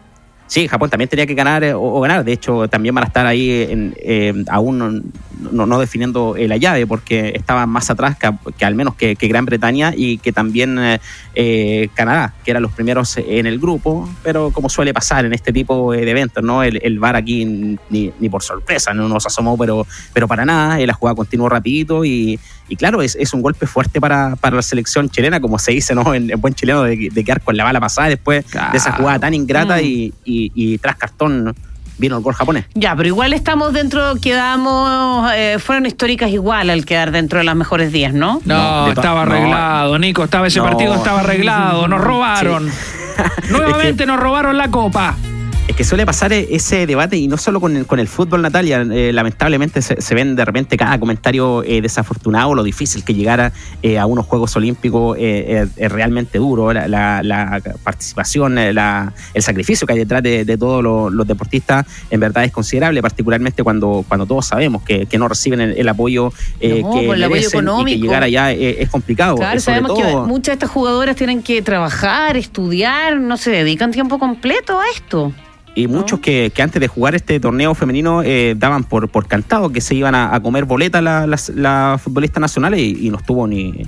Sí, 0.52 0.68
Japón 0.68 0.90
también 0.90 1.08
tenía 1.08 1.24
que 1.24 1.32
ganar 1.32 1.64
eh, 1.64 1.72
o, 1.72 1.98
ganar. 2.02 2.26
De 2.26 2.32
hecho, 2.34 2.68
también 2.68 2.94
van 2.94 3.04
a 3.04 3.06
estar 3.06 3.24
ahí 3.24 3.66
en, 3.70 3.94
eh, 3.96 4.34
aún 4.48 5.10
no, 5.50 5.66
no- 5.66 5.78
definiendo 5.80 6.34
la 6.38 6.56
llave 6.56 6.86
porque 6.86 7.32
estaban 7.34 7.68
más 7.68 7.90
atrás 7.90 8.16
que, 8.18 8.30
que 8.56 8.64
al 8.64 8.74
menos 8.74 8.94
que, 8.94 9.16
que 9.16 9.28
Gran 9.28 9.44
Bretaña 9.44 9.92
y 9.96 10.18
que 10.18 10.32
también 10.32 10.78
eh, 10.78 11.00
eh, 11.34 11.88
Canadá, 11.94 12.34
que 12.44 12.50
eran 12.52 12.62
los 12.62 12.72
primeros 12.72 13.16
en 13.16 13.46
el 13.46 13.58
grupo. 13.58 14.08
Pero 14.22 14.50
como 14.50 14.68
suele 14.68 14.92
pasar 14.94 15.24
en 15.24 15.32
este 15.32 15.52
tipo 15.52 15.92
de 15.92 16.08
eventos, 16.10 16.42
¿no? 16.44 16.62
El, 16.62 16.80
el 16.82 16.98
VAR 16.98 17.16
aquí 17.16 17.44
ni, 17.44 18.12
ni 18.20 18.28
por 18.28 18.42
sorpresa 18.42 18.92
no 18.94 19.08
nos 19.08 19.26
asomó, 19.26 19.56
pero, 19.58 19.86
pero 20.12 20.28
para 20.28 20.44
nada. 20.44 20.80
eh, 20.80 20.86
La 20.86 20.94
jugada 20.94 21.16
continuó 21.16 21.48
rapidito 21.48 22.04
y, 22.04 22.38
y 22.68 22.76
claro, 22.76 23.02
es, 23.02 23.16
es 23.16 23.32
un 23.34 23.42
golpe 23.42 23.66
fuerte 23.66 24.00
para, 24.00 24.36
para 24.36 24.56
la 24.56 24.62
selección 24.62 25.08
chilena, 25.10 25.40
como 25.40 25.58
se 25.58 25.72
dice 25.72 25.94
¿no? 25.94 26.14
en, 26.14 26.30
en 26.30 26.40
buen 26.40 26.54
chileno, 26.54 26.82
de, 26.84 27.08
de 27.12 27.24
quedar 27.24 27.40
con 27.40 27.56
la 27.56 27.64
bala 27.64 27.80
pasada 27.80 28.08
después 28.08 28.44
de 28.50 28.76
esa 28.76 28.92
jugada 28.92 29.18
tan 29.18 29.34
ingrata 29.34 29.76
Mm. 29.76 29.84
y, 29.84 30.12
y- 30.24 30.52
y 30.54 30.78
tras 30.78 30.96
cartón 30.96 31.54
vino 32.02 32.16
el 32.16 32.22
gol 32.22 32.34
japonés. 32.34 32.64
Ya, 32.74 32.94
pero 32.96 33.06
igual 33.06 33.32
estamos 33.32 33.72
dentro, 33.72 34.16
quedamos, 34.20 35.30
eh, 35.36 35.58
fueron 35.60 35.86
históricas 35.86 36.30
igual 36.30 36.68
al 36.68 36.84
quedar 36.84 37.12
dentro 37.12 37.38
de 37.38 37.44
las 37.44 37.54
mejores 37.54 37.92
10, 37.92 38.12
¿no? 38.14 38.40
No, 38.44 38.88
estaba 38.88 39.24
no. 39.24 39.32
arreglado, 39.32 39.98
Nico, 40.00 40.24
estaba 40.24 40.48
ese 40.48 40.58
No. 40.58 40.64
partido 40.66 40.94
estaba 40.96 41.20
arreglado, 41.20 41.86
nos 41.86 42.00
robaron. 42.10 42.68
Nuevamente 43.50 44.04
nos 44.04 44.18
robaron 44.18 44.56
la 44.56 44.68
copa. 44.68 45.14
Es 45.68 45.76
que 45.76 45.84
suele 45.84 46.04
pasar 46.04 46.32
ese 46.34 46.86
debate 46.86 47.16
y 47.16 47.28
no 47.28 47.38
solo 47.38 47.58
con 47.60 47.76
el, 47.76 47.86
con 47.86 47.98
el 48.00 48.06
fútbol, 48.08 48.42
Natalia. 48.42 48.82
eh, 48.82 49.10
lamentablemente 49.12 49.80
se, 49.80 50.02
se 50.02 50.14
ven 50.14 50.34
de 50.36 50.44
repente 50.44 50.76
cada 50.76 50.98
comentario 50.98 51.62
eh, 51.62 51.80
desafortunado, 51.80 52.54
lo 52.54 52.62
difícil 52.64 53.04
que 53.04 53.14
llegara 53.14 53.52
eh, 53.80 53.98
a 53.98 54.04
unos 54.06 54.26
Juegos 54.26 54.54
Olímpicos 54.56 55.16
eh, 55.18 55.66
es, 55.76 55.90
realmente 55.92 56.38
duro. 56.38 56.72
La, 56.74 56.88
la- 56.88 57.22
la 57.22 57.62
participación, 57.84 58.56
la- 58.74 59.14
el 59.32 59.42
sacrificio 59.42 59.86
que 59.86 59.94
hay 59.94 60.00
detrás 60.00 60.22
de, 60.22 60.44
de 60.44 60.58
todos 60.58 60.82
los, 60.82 61.12
los 61.12 61.26
deportistas 61.26 61.86
en 62.10 62.20
verdad 62.20 62.44
es 62.44 62.52
considerable, 62.52 63.00
particularmente 63.00 63.62
cuando, 63.62 64.04
cuando 64.06 64.26
todos 64.26 64.44
sabemos 64.44 64.82
que, 64.82 65.06
que 65.06 65.16
no 65.16 65.26
reciben 65.28 65.60
el, 65.60 65.78
el 65.78 65.88
apoyo 65.88 66.24
No, 66.24 66.60
que 66.60 66.68
el 66.70 66.84
apoyo 66.84 67.28
merecen 67.28 67.30
y 67.30 67.50
que 67.50 67.56
económico. 67.58 68.02
llegar 68.04 68.22
allá 68.24 68.52
es 68.52 68.90
complicado. 68.90 69.36
Claro, 69.36 69.60
sabemos 69.60 69.92
que 69.98 70.04
muchas 70.26 70.46
de 70.48 70.52
estas 70.54 70.70
jugadoras 70.70 71.14
tienen 71.16 71.40
que 71.42 71.62
trabajar, 71.62 72.36
estudiar, 72.36 73.16
no 73.20 73.36
se 73.38 73.50
dedican 73.52 73.90
tiempo 73.92 74.18
completo 74.18 74.78
a 74.78 74.84
esto. 74.94 75.32
Y 75.74 75.86
muchos 75.86 76.20
que, 76.20 76.52
que 76.54 76.60
antes 76.62 76.80
de 76.80 76.86
jugar 76.86 77.14
este 77.14 77.40
torneo 77.40 77.74
femenino 77.74 78.22
eh, 78.22 78.54
daban 78.58 78.84
por, 78.84 79.08
por 79.08 79.26
cantado 79.26 79.72
que 79.72 79.80
se 79.80 79.94
iban 79.94 80.14
a, 80.14 80.34
a 80.34 80.40
comer 80.40 80.66
boletas 80.66 81.02
las 81.02 81.48
las 81.48 82.00
futbolistas 82.02 82.42
nacionales 82.42 82.78
y, 82.80 83.06
y 83.06 83.10
no 83.10 83.16
estuvo 83.16 83.46
ni, 83.46 83.82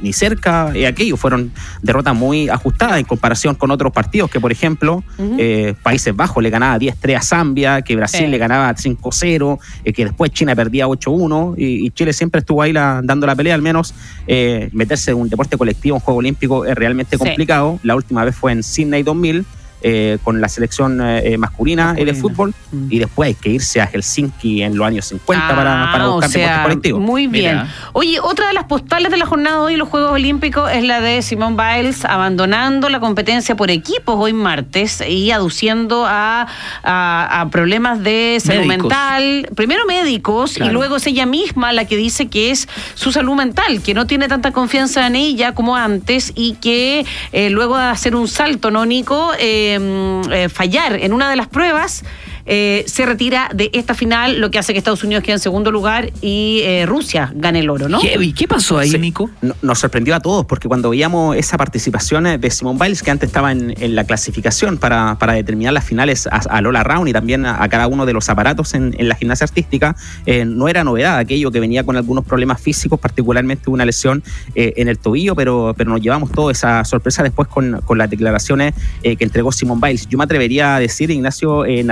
ni 0.00 0.12
cerca 0.14 0.70
eh, 0.74 0.86
aquello. 0.86 1.18
Fueron 1.18 1.52
derrotas 1.82 2.14
muy 2.16 2.48
ajustadas 2.48 2.98
en 2.98 3.04
comparación 3.04 3.54
con 3.54 3.70
otros 3.70 3.92
partidos 3.92 4.30
que, 4.30 4.40
por 4.40 4.50
ejemplo, 4.50 5.04
eh, 5.36 5.74
Países 5.82 6.16
Bajos 6.16 6.42
le 6.42 6.48
ganaba 6.48 6.78
10-3 6.78 7.16
a 7.16 7.20
Zambia, 7.20 7.82
que 7.82 7.94
Brasil 7.96 8.20
Sí. 8.24 8.26
le 8.28 8.38
ganaba 8.38 8.74
5-0, 8.74 9.58
eh, 9.84 9.92
que 9.92 10.04
después 10.06 10.30
China 10.30 10.56
perdía 10.56 10.86
8-1 10.88 11.54
y, 11.58 11.86
y 11.86 11.90
Chile 11.90 12.14
siempre 12.14 12.38
estuvo 12.38 12.62
ahí 12.62 12.72
la- 12.72 13.02
dando 13.04 13.26
la 13.26 13.36
pelea, 13.36 13.54
al 13.54 13.60
menos 13.62 13.94
eh, 14.26 14.70
meterse 14.72 15.10
en 15.10 15.18
un 15.18 15.28
deporte 15.28 15.58
colectivo, 15.58 15.96
un 15.96 16.00
juego 16.00 16.18
olímpico 16.18 16.64
es 16.64 16.74
realmente 16.74 17.18
Sí. 17.18 17.18
complicado. 17.18 17.78
La 17.82 17.94
última 17.94 18.24
vez 18.24 18.34
fue 18.34 18.52
en 18.52 18.62
Sydney 18.62 19.02
2000 19.02 19.44
eh, 19.82 20.18
con 20.24 20.40
la 20.40 20.48
selección 20.48 21.00
eh, 21.02 21.36
masculina, 21.38 21.92
eh, 21.96 22.04
de 22.04 22.12
Masculina. 22.12 22.20
fútbol 22.22 22.54
Mm. 22.72 22.86
y 22.90 22.98
después 22.98 23.28
hay 23.28 23.34
que 23.34 23.50
irse 23.50 23.80
a 23.80 23.86
Helsinki 23.86 24.62
en 24.62 24.76
los 24.76 24.86
años 24.86 25.04
50 25.06 25.48
para, 25.48 25.88
para 25.92 26.04
Ah, 26.04 26.08
buscar 26.08 26.28
o 26.28 26.32
sea, 26.32 26.42
deporte 26.42 26.62
colectivo. 26.64 26.98
Muy 27.00 27.26
bien. 27.28 27.56
Mira. 27.58 27.74
Oye, 27.92 28.18
otra 28.20 28.48
de 28.48 28.54
las 28.54 28.64
postales 28.64 29.10
de 29.12 29.16
la 29.18 29.26
jornada 29.26 29.56
de 29.58 29.62
hoy, 29.62 29.76
los 29.76 29.88
Juegos 29.88 30.10
Olímpicos, 30.12 30.70
es 30.72 30.82
la 30.84 31.00
de 31.00 31.22
Simone 31.22 31.56
Biles 31.56 32.04
abandonando 32.04 32.88
la 32.88 32.98
competencia 33.00 33.54
por 33.56 33.70
equipos 33.70 34.16
hoy 34.18 34.32
martes 34.32 35.02
y 35.06 35.30
aduciendo 35.30 36.04
a, 36.06 36.46
a- 36.82 37.40
a 37.40 37.48
problemas 37.50 38.02
de 38.02 38.38
salud 38.42 38.64
Médicos. 38.66 38.88
mental. 38.88 39.48
Primero 39.54 39.84
médicos 39.86 40.54
Claro. 40.54 40.70
y 40.70 40.74
luego 40.74 40.96
es 40.96 41.06
ella 41.06 41.26
misma 41.26 41.72
la 41.72 41.84
que 41.84 41.96
dice 41.96 42.28
que 42.28 42.50
es 42.50 42.68
su 42.94 43.12
salud 43.12 43.34
mental, 43.34 43.82
que 43.82 43.94
no 43.94 44.06
tiene 44.06 44.28
tanta 44.28 44.50
confianza 44.52 45.06
en 45.06 45.16
ella 45.16 45.52
como 45.54 45.76
antes 45.76 46.32
y 46.34 46.54
que 46.54 47.06
eh, 47.32 47.50
luego 47.50 47.76
de 47.76 47.84
hacer 47.84 48.16
un 48.16 48.26
salto, 48.28 48.70
¿no, 48.70 48.84
Nico? 48.86 49.30
Eh, 49.38 49.75
eh, 49.76 50.48
fallar 50.48 50.94
en 50.94 51.12
una 51.12 51.30
de 51.30 51.36
las 51.36 51.48
pruebas 51.48 52.04
eh, 52.46 52.84
se 52.86 53.04
retira 53.06 53.50
de 53.54 53.70
esta 53.72 53.94
final, 53.94 54.40
lo 54.40 54.50
que 54.50 54.58
hace 54.58 54.72
que 54.72 54.78
Estados 54.78 55.02
Unidos 55.04 55.22
quede 55.24 55.34
en 55.34 55.38
segundo 55.40 55.70
lugar 55.70 56.12
y 56.22 56.60
eh, 56.62 56.86
Rusia 56.86 57.32
gane 57.34 57.60
el 57.60 57.70
oro, 57.70 57.88
¿no? 57.88 58.00
Heavy. 58.00 58.32
¿Qué 58.32 58.46
pasó 58.48 58.78
ahí, 58.78 58.90
Sí. 58.90 58.98
Nico? 58.98 59.30
No- 59.42 59.54
Nos 59.62 59.78
sorprendió 59.80 60.14
a 60.14 60.20
todos 60.20 60.46
porque 60.46 60.68
cuando 60.68 60.90
veíamos 60.90 61.36
esa 61.36 61.56
participación 61.56 62.26
eh, 62.26 62.38
de 62.38 62.50
Simone 62.50 62.78
Biles, 62.80 63.02
que 63.02 63.10
antes 63.10 63.28
estaba 63.28 63.52
en, 63.52 63.74
en 63.80 63.94
la 63.94 64.04
clasificación 64.04 64.78
para, 64.78 65.16
para 65.18 65.32
determinar 65.34 65.72
las 65.72 65.84
finales 65.84 66.26
a, 66.26 66.36
a 66.38 66.60
Lola 66.60 66.82
Round 66.84 67.08
y 67.08 67.12
también 67.12 67.44
a, 67.46 67.62
a 67.62 67.68
cada 67.68 67.86
uno 67.88 68.06
de 68.06 68.12
los 68.12 68.28
aparatos 68.28 68.74
en, 68.74 68.94
en 68.98 69.08
la 69.08 69.14
gimnasia 69.16 69.44
artística, 69.44 69.96
eh, 70.24 70.44
no 70.44 70.68
era 70.68 70.84
novedad 70.84 71.18
aquello 71.18 71.50
que 71.50 71.60
venía 71.60 71.84
con 71.84 71.96
algunos 71.96 72.24
problemas 72.24 72.60
físicos, 72.60 73.00
particularmente 73.00 73.70
una 73.70 73.84
lesión 73.84 74.22
eh, 74.54 74.74
en 74.76 74.88
el 74.88 74.98
tobillo, 74.98 75.34
pero, 75.34 75.74
pero 75.76 75.90
nos 75.90 76.00
llevamos 76.00 76.30
toda 76.30 76.52
esa 76.52 76.84
sorpresa 76.84 77.22
después 77.22 77.48
con, 77.48 77.80
con 77.84 77.98
las 77.98 78.08
declaraciones 78.08 78.74
eh, 79.02 79.16
que 79.16 79.24
entregó 79.24 79.50
Simone 79.52 79.80
Biles. 79.84 80.06
Yo 80.08 80.18
me 80.18 80.24
atrevería 80.24 80.76
a 80.76 80.80
decir, 80.80 81.10
Ignacio, 81.10 81.64
eh, 81.64 81.82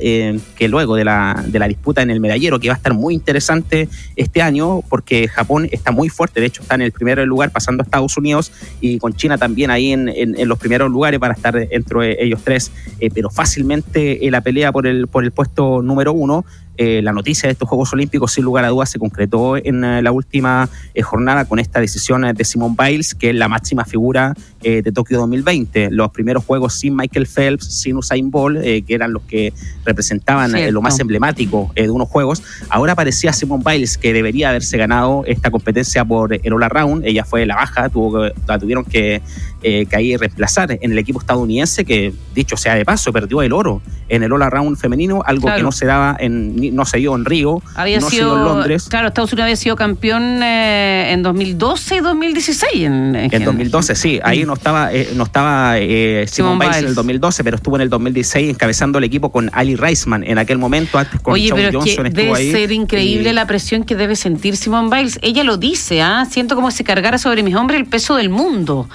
Eh, 0.00 0.38
que 0.56 0.68
luego 0.68 0.96
de 0.96 1.04
la, 1.04 1.44
de 1.46 1.58
la 1.58 1.68
disputa 1.68 2.02
en 2.02 2.10
el 2.10 2.20
medallero, 2.20 2.58
que 2.60 2.68
va 2.68 2.74
a 2.74 2.76
estar 2.76 2.94
muy 2.94 3.14
interesante 3.14 3.88
este 4.16 4.42
año, 4.42 4.82
porque 4.88 5.28
Japón 5.28 5.68
está 5.70 5.90
muy 5.92 6.08
fuerte, 6.08 6.40
de 6.40 6.46
hecho 6.46 6.62
está 6.62 6.74
en 6.74 6.82
el 6.82 6.92
primer 6.92 7.18
lugar 7.26 7.50
pasando 7.50 7.82
a 7.82 7.84
Estados 7.84 8.16
Unidos 8.16 8.52
y 8.80 8.98
con 8.98 9.12
China 9.14 9.38
también 9.38 9.70
ahí 9.70 9.92
en, 9.92 10.08
en- 10.08 10.38
en 10.38 10.48
los 10.48 10.58
primeros 10.58 10.90
lugares 10.90 11.18
para 11.20 11.34
estar 11.34 11.56
entre 11.70 12.22
ellos 12.24 12.40
tres, 12.44 12.70
eh, 13.00 13.10
pero 13.12 13.30
fácilmente 13.30 14.26
eh, 14.26 14.30
la 14.30 14.40
pelea 14.40 14.72
por 14.72 14.86
el, 14.86 15.06
por 15.08 15.24
el 15.24 15.32
puesto 15.32 15.82
número 15.82 16.12
uno. 16.12 16.44
Eh, 16.76 17.00
la 17.02 17.12
noticia 17.12 17.46
de 17.46 17.52
estos 17.52 17.68
Juegos 17.68 17.92
Olímpicos, 17.92 18.32
sin 18.32 18.44
lugar 18.44 18.64
a 18.64 18.68
dudas, 18.68 18.90
se 18.90 18.98
concretó 18.98 19.56
en 19.56 19.84
eh, 19.84 20.02
la 20.02 20.12
última 20.12 20.68
eh, 20.94 21.02
jornada 21.02 21.44
con 21.44 21.58
esta 21.58 21.80
decisión 21.80 22.22
de 22.22 22.44
Simone 22.44 22.76
Biles, 22.78 23.14
que 23.14 23.30
es 23.30 23.36
la 23.36 23.48
máxima 23.48 23.84
figura 23.84 24.34
de 24.62 24.90
Tokio 24.90 25.18
2020. 25.18 25.92
Los 25.92 26.10
primeros 26.10 26.44
Juegos 26.44 26.74
sin 26.74 26.96
Michael 26.96 27.28
Phelps, 27.28 27.66
sin 27.66 27.98
Usain 27.98 28.32
Bolt, 28.32 28.60
que 28.60 28.84
eran 28.88 29.12
los 29.12 29.22
que 29.22 29.52
representaban 29.84 30.52
lo 30.72 30.82
más 30.82 30.98
emblemático 30.98 31.70
de 31.76 31.88
unos 31.88 32.08
Juegos. 32.08 32.42
Ahora 32.68 32.96
parecía 32.96 33.32
Simone 33.32 33.62
Biles 33.64 33.96
que 33.96 34.12
debería 34.12 34.48
haberse 34.48 34.76
ganado 34.76 35.22
esta 35.24 35.52
competencia 35.52 36.04
por 36.04 36.34
el 36.34 36.52
All 36.52 36.68
Round. 36.68 37.04
Ella 37.04 37.24
fue 37.24 37.46
la 37.46 37.54
baja, 37.54 37.88
tuvo 37.90 38.24
la 38.24 38.58
tuvieron 38.58 38.84
que, 38.84 39.22
eh, 39.68 39.84
que 39.86 39.96
ahí 39.96 40.16
reemplazar 40.16 40.70
en 40.80 40.92
el 40.92 40.98
equipo 40.98 41.18
estadounidense, 41.18 41.84
que 41.84 42.12
dicho 42.34 42.56
sea 42.56 42.76
de 42.76 42.84
paso, 42.84 43.12
perdió 43.12 43.42
el 43.42 43.52
oro 43.52 43.82
en 44.08 44.22
el 44.22 44.30
All 44.32 44.48
Round 44.48 44.76
femenino, 44.78 45.22
algo 45.26 45.42
Claro. 45.42 45.56
que 45.56 45.62
no 45.64 45.72
se 45.72 45.86
daba 45.86 46.16
en, 46.20 46.74
no 46.76 46.84
se 46.84 46.98
dio 46.98 47.16
en 47.16 47.24
Río, 47.24 47.60
Había 47.74 47.98
no 47.98 48.08
se 48.08 48.16
sido, 48.16 48.28
dio 48.34 48.38
en 48.38 48.44
Londres. 48.44 48.86
claro, 48.88 49.08
Estados 49.08 49.32
Unidos 49.32 49.44
había 49.46 49.56
sido 49.56 49.74
campeón 49.74 50.40
eh, 50.42 51.10
en 51.12 51.22
2012 51.24 51.96
y 51.96 52.00
2016. 52.00 52.72
En, 52.84 53.16
En 53.16 53.44
2012, 53.44 53.94
sí, 53.96 54.20
ahí 54.22 54.44
no 54.44 54.54
estaba, 54.54 54.92
eh, 54.92 55.08
no 55.16 55.24
estaba 55.24 55.78
eh, 55.78 56.26
Simone 56.28 56.52
Simone 56.52 56.58
Biles 56.58 56.76
en 56.76 56.80
Biles. 56.82 56.90
el 56.90 56.94
2012, 56.94 57.44
pero 57.44 57.56
estuvo 57.56 57.74
en 57.76 57.82
el 57.82 57.88
2016 57.90 58.50
encabezando 58.50 58.98
el 58.98 59.04
equipo 59.04 59.32
con 59.32 59.50
Ali 59.52 59.74
Reisman 59.74 60.22
en 60.22 60.38
aquel 60.38 60.58
momento, 60.58 60.98
antes 60.98 61.20
con 61.20 61.34
Oye, 61.34 61.48
Shawn 61.48 61.56
pero 61.58 61.68
es 61.70 61.74
Johnson 61.74 62.04
que 62.04 62.08
estuvo 62.10 62.24
debe 62.36 62.36
ahí. 62.38 62.50
ser 62.52 62.70
increíble 62.70 63.30
y- 63.30 63.32
la 63.32 63.46
presión 63.46 63.82
que 63.82 63.96
debe 63.96 64.14
sentir 64.14 64.56
Simone 64.56 64.94
Biles. 64.96 65.18
Ella 65.22 65.42
lo 65.42 65.56
dice, 65.56 66.02
¿ah? 66.02 66.24
Siento 66.30 66.54
como 66.54 66.70
si 66.70 66.84
cargara 66.84 67.18
sobre 67.18 67.42
mis 67.42 67.56
hombros 67.56 67.78
el 67.80 67.86
peso 67.86 68.14
del 68.14 68.28
mundo. 68.30 68.88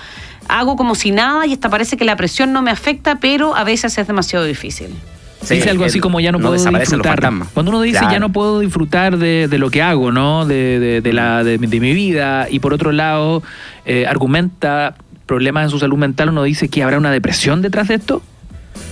Hago 0.51 0.75
como 0.75 0.95
si 0.95 1.11
nada 1.11 1.45
y 1.47 1.53
hasta 1.53 1.69
parece 1.69 1.97
que 1.97 2.05
la 2.05 2.15
presión 2.15 2.51
no 2.53 2.61
me 2.61 2.71
afecta, 2.71 3.15
pero 3.19 3.55
a 3.55 3.63
veces 3.63 3.97
es 3.97 4.05
demasiado 4.07 4.45
difícil. 4.45 4.89
Sí, 5.43 5.55
dice 5.55 5.71
algo 5.71 5.85
así 5.85 5.99
como 5.99 6.19
ya 6.19 6.31
no, 6.31 6.37
no 6.37 6.49
puedo 6.49 6.53
disfrutar. 6.79 7.19
Cuando 7.53 7.71
uno 7.71 7.81
dice 7.81 7.97
Claro. 7.99 8.13
ya 8.13 8.19
no 8.19 8.31
puedo 8.31 8.59
disfrutar 8.59 9.17
de, 9.17 9.47
de 9.49 9.57
lo 9.57 9.71
que 9.71 9.81
hago, 9.81 10.11
¿no? 10.11 10.45
De, 10.45 10.79
de- 10.79 11.01
de 11.01 11.13
la, 11.13 11.43
de, 11.43 11.57
de 11.57 11.79
mi 11.79 11.93
vida. 11.93 12.47
Y 12.49 12.59
por 12.59 12.73
otro 12.75 12.91
lado, 12.91 13.41
eh, 13.85 14.05
argumenta 14.07 14.93
problemas 15.25 15.63
en 15.63 15.69
su 15.71 15.79
salud 15.79 15.97
mental, 15.97 16.29
uno 16.29 16.43
dice 16.43 16.67
que 16.69 16.83
habrá 16.83 16.97
una 16.99 17.09
depresión 17.09 17.61
detrás 17.63 17.87
de 17.87 17.95
esto. 17.95 18.21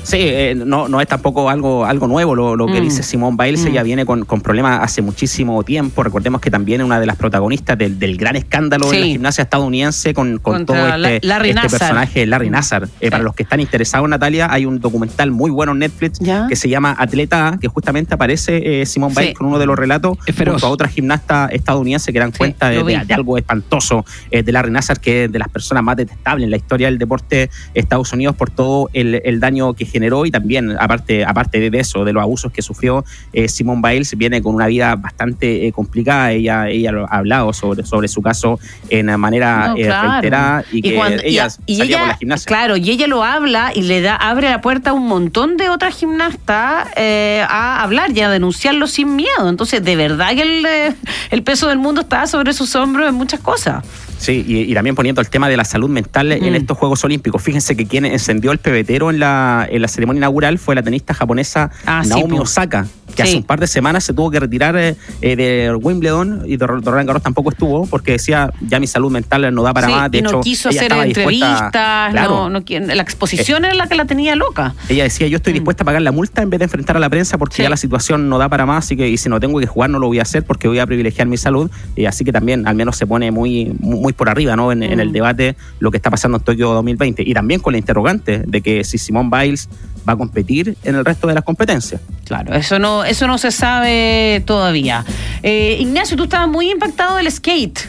Sí, 0.03 0.17
eh, 0.19 0.55
no, 0.55 0.87
no 0.87 1.01
es 1.01 1.07
tampoco 1.07 1.49
algo, 1.49 1.85
algo 1.85 2.07
nuevo 2.07 2.33
lo, 2.35 2.55
lo 2.55 2.65
que 2.65 2.79
Mm. 2.79 2.83
dice 2.83 3.03
Simone 3.03 3.37
Biles. 3.39 3.63
Mm. 3.63 3.67
Ella 3.67 3.83
viene 3.83 4.05
con, 4.05 4.25
con 4.25 4.41
problemas 4.41 4.79
hace 4.81 5.01
muchísimo 5.01 5.61
tiempo. 5.63 6.01
Recordemos 6.03 6.41
que 6.41 6.49
también 6.49 6.81
es 6.81 6.85
una 6.85 6.99
de 6.99 7.05
las 7.05 7.15
protagonistas 7.17 7.77
del, 7.77 7.99
del 7.99 8.17
gran 8.17 8.35
escándalo 8.35 8.91
en 8.93 9.01
la 9.01 9.05
gimnasia 9.07 9.43
estadounidense 9.43 10.13
con, 10.13 10.39
con 10.39 10.65
todo 10.65 10.77
La- 10.97 11.11
este, 11.13 11.27
Larry 11.27 11.49
este 11.51 11.69
personaje, 11.69 12.25
Larry 12.25 12.49
Nassar. 12.49 12.87
Eh, 13.01 13.11
Para 13.11 13.23
los 13.23 13.35
que 13.35 13.43
están 13.43 13.59
interesados, 13.59 14.09
Natalia, 14.09 14.47
hay 14.51 14.65
un 14.65 14.79
documental 14.79 15.31
muy 15.31 15.51
bueno 15.51 15.73
en 15.73 15.79
Netflix 15.79 16.19
¿Ya? 16.19 16.47
que 16.47 16.55
se 16.55 16.69
llama 16.69 16.95
Atleta 16.97 17.49
A, 17.49 17.57
que 17.59 17.67
justamente 17.67 18.13
aparece 18.13 18.81
eh, 18.81 18.85
Simone 18.85 19.13
Sí. 19.13 19.19
Biles 19.21 19.35
con 19.37 19.47
uno 19.47 19.59
de 19.59 19.65
los 19.65 19.77
relatos 19.77 20.17
junto 20.25 20.65
a 20.65 20.69
otra 20.69 20.87
gimnasta 20.87 21.47
estadounidense 21.51 22.11
que 22.13 22.19
dan 22.19 22.31
cuenta 22.31 22.69
de, 22.69 22.95
algo 23.13 23.37
espantoso 23.37 24.05
eh, 24.31 24.43
de 24.43 24.51
Larry 24.51 24.71
Nassar, 24.71 24.99
que 24.99 25.25
es 25.25 25.31
de 25.31 25.39
las 25.39 25.49
personas 25.49 25.83
más 25.83 25.97
detestables 25.97 26.45
en 26.45 26.51
la 26.51 26.57
historia 26.57 26.87
del 26.87 26.97
deporte 26.97 27.35
de 27.73 27.79
Estados 27.79 28.11
Unidos 28.13 28.35
por 28.35 28.49
todo 28.49 28.89
el, 28.93 29.21
el 29.23 29.39
daño 29.39 29.73
que 29.73 29.85
generó 29.89 30.25
y 30.25 30.31
también, 30.31 30.75
aparte, 30.79 31.25
aparte 31.25 31.69
de 31.69 31.79
eso, 31.79 32.05
de 32.05 32.13
los 32.13 32.21
abusos 32.23 32.51
que 32.51 32.61
sufrió 32.61 33.03
eh, 33.33 33.47
Simone 33.49 33.81
Biles, 33.83 34.15
viene 34.17 34.41
con 34.41 34.55
una 34.55 34.67
vida 34.67 34.95
bastante 34.95 35.67
eh, 35.67 35.71
complicada. 35.71 36.31
Ella, 36.31 36.69
ella 36.69 36.91
lo 36.91 37.05
ha 37.11 37.17
hablado 37.17 37.51
sobre, 37.53 37.83
sobre 37.85 38.07
su 38.07 38.21
caso 38.21 38.59
en 38.89 39.07
manera 39.19 39.69
No, 39.69 39.77
eh, 39.77 39.85
claro. 39.85 40.11
reiterada 40.13 40.63
y, 40.71 40.81
que 40.81 40.95
cuando- 40.95 41.21
ella 41.23 41.47
y 41.65 41.75
salía 41.77 41.95
ella- 41.95 41.99
por 41.99 42.07
la 42.09 42.17
gimnasia. 42.17 42.47
Claro, 42.47 42.77
y 42.77 42.89
ella 42.89 43.07
lo 43.07 43.23
habla 43.23 43.71
y 43.75 43.81
le 43.81 44.01
da, 44.01 44.15
abre 44.15 44.49
la 44.49 44.61
puerta 44.61 44.91
a 44.91 44.93
un 44.93 45.07
montón 45.07 45.57
de 45.57 45.69
otras 45.69 45.95
gimnastas 45.97 46.87
eh, 46.95 47.43
a 47.49 47.81
hablar 47.83 48.11
y 48.15 48.21
a 48.21 48.29
denunciarlo 48.29 48.87
sin 48.87 49.15
miedo. 49.15 49.49
Entonces, 49.49 49.83
de 49.83 49.95
verdad 49.95 50.29
que 50.35 50.41
el, 50.41 50.65
eh, 50.65 50.95
el 51.31 51.43
peso 51.43 51.67
del 51.67 51.77
mundo 51.79 52.01
está 52.01 52.27
sobre 52.27 52.53
sus 52.53 52.75
hombros 52.75 53.09
en 53.09 53.15
muchas 53.15 53.39
cosas. 53.39 53.83
Sí, 54.19 54.43
y, 54.47 54.69
y 54.69 54.73
también 54.73 54.95
poniendo 54.95 55.21
el 55.21 55.29
tema 55.29 55.47
de 55.49 55.57
la 55.57 55.63
salud 55.65 55.89
mental 55.89 56.31
en 56.31 56.51
Mm. 56.51 56.55
estos 56.55 56.77
Juegos 56.77 57.03
Olímpicos. 57.05 57.41
Fíjense 57.41 57.75
que 57.75 57.87
quien 57.87 58.05
encendió 58.05 58.51
el 58.51 58.57
pebetero 58.59 59.09
en 59.09 59.19
la, 59.19 59.65
en 59.69 59.81
la 59.81 59.87
ceremonia 59.87 60.19
inaugural 60.19 60.59
fue 60.59 60.75
la 60.75 60.83
tenista 60.83 61.13
japonesa 61.13 61.71
Ah, 61.85 62.03
Naomi. 62.05 62.37
Osaka, 62.37 62.85
que 63.15 63.23
Sí. 63.23 63.29
hace 63.29 63.37
un 63.37 63.43
par 63.43 63.59
de 63.59 63.67
semanas 63.67 64.03
se 64.03 64.13
tuvo 64.13 64.29
que 64.29 64.39
retirar 64.39 64.75
eh, 64.77 64.95
eh, 65.21 65.35
de 65.35 65.73
Wimbledon 65.75 66.43
y 66.45 66.57
de 66.57 66.67
Ro- 66.67 66.79
de 66.81 66.89
Roland 66.91 67.07
Garros 67.07 67.23
tampoco 67.23 67.49
estuvo 67.49 67.85
porque 67.87 68.11
decía 68.13 68.51
ya 68.61 68.79
mi 68.79 68.87
salud 68.87 69.09
mental 69.11 69.53
no 69.55 69.63
da 69.63 69.73
para 69.73 69.87
Sí, 69.87 69.93
más. 69.93 70.11
De 70.11 70.17
y 70.17 70.21
no 70.21 70.29
hecho, 70.29 70.41
quiso 70.41 70.69
ella 70.69 70.81
hacer 70.81 70.91
entrevistas, 71.07 72.11
Claro. 72.11 72.29
no, 72.29 72.49
no 72.49 72.65
quiere- 72.65 72.93
la 72.95 73.01
exposición 73.01 73.65
era 73.65 73.73
la 73.73 73.87
que 73.87 73.95
la 73.95 74.05
tenía 74.05 74.35
loca. 74.35 74.73
Ella 74.89 75.03
decía, 75.03 75.27
yo 75.27 75.37
estoy 75.37 75.53
dispuesta 75.53 75.83
a 75.83 75.85
pagar 75.85 76.01
la 76.01 76.11
multa 76.11 76.41
en 76.41 76.49
vez 76.49 76.59
de 76.59 76.65
enfrentar 76.65 76.97
a 76.97 76.99
la 76.99 77.09
prensa 77.09 77.37
porque 77.37 77.61
Mm. 77.61 77.63
Ya 77.63 77.69
la 77.69 77.77
situación 77.77 78.29
no 78.29 78.37
da 78.37 78.47
para 78.47 78.65
más, 78.65 78.85
así 78.85 78.95
que 78.95 79.07
y 79.09 79.17
si 79.17 79.27
no 79.27 79.39
tengo 79.39 79.59
que 79.59 79.65
jugar 79.67 79.89
no 79.89 79.99
lo 79.99 80.07
voy 80.07 80.19
a 80.19 80.21
hacer 80.21 80.43
porque 80.43 80.67
voy 80.67 80.79
a 80.79 80.85
privilegiar 80.85 81.27
mi 81.27 81.35
salud. 81.37 81.69
Y 81.95 82.05
así 82.05 82.23
que 82.23 82.31
también 82.31 82.67
al 82.67 82.75
menos 82.75 82.95
se 82.95 83.05
pone 83.05 83.31
muy, 83.31 83.73
muy, 83.79 84.08
muy 84.09 84.13
por 84.13 84.29
arriba 84.29 84.55
¿no? 84.55 84.71
en, 84.71 84.81
en 84.83 84.97
Mm. 84.97 85.01
el 85.01 85.11
debate 85.11 85.55
lo 85.79 85.91
que 85.91 85.97
está 85.97 86.09
pasando 86.09 86.37
en 86.37 86.43
Tokio 86.43 86.69
2020. 86.73 87.23
Y 87.25 87.33
también 87.33 87.59
con 87.61 87.73
la 87.73 87.77
interrogante 87.79 88.43
de 88.45 88.61
que 88.61 88.83
si 88.83 88.97
Simone 88.97 89.29
Biles 89.31 89.69
va 90.07 90.13
a 90.13 90.15
competir 90.17 90.75
en 90.83 90.95
el 90.95 91.05
resto 91.05 91.27
de 91.27 91.35
las 91.35 91.43
competencias. 91.43 92.01
Claro, 92.25 92.53
eso 92.53 92.79
no, 92.79 93.03
eso 93.05 93.27
no 93.27 93.37
se 93.37 93.51
sabe 93.51 94.41
todavía. 94.45 95.05
Eh, 95.43 95.77
Ignacio, 95.79 96.17
tú 96.17 96.23
estabas 96.23 96.47
muy 96.49 96.71
impactado 96.71 97.17
del 97.17 97.31
skate. 97.31 97.79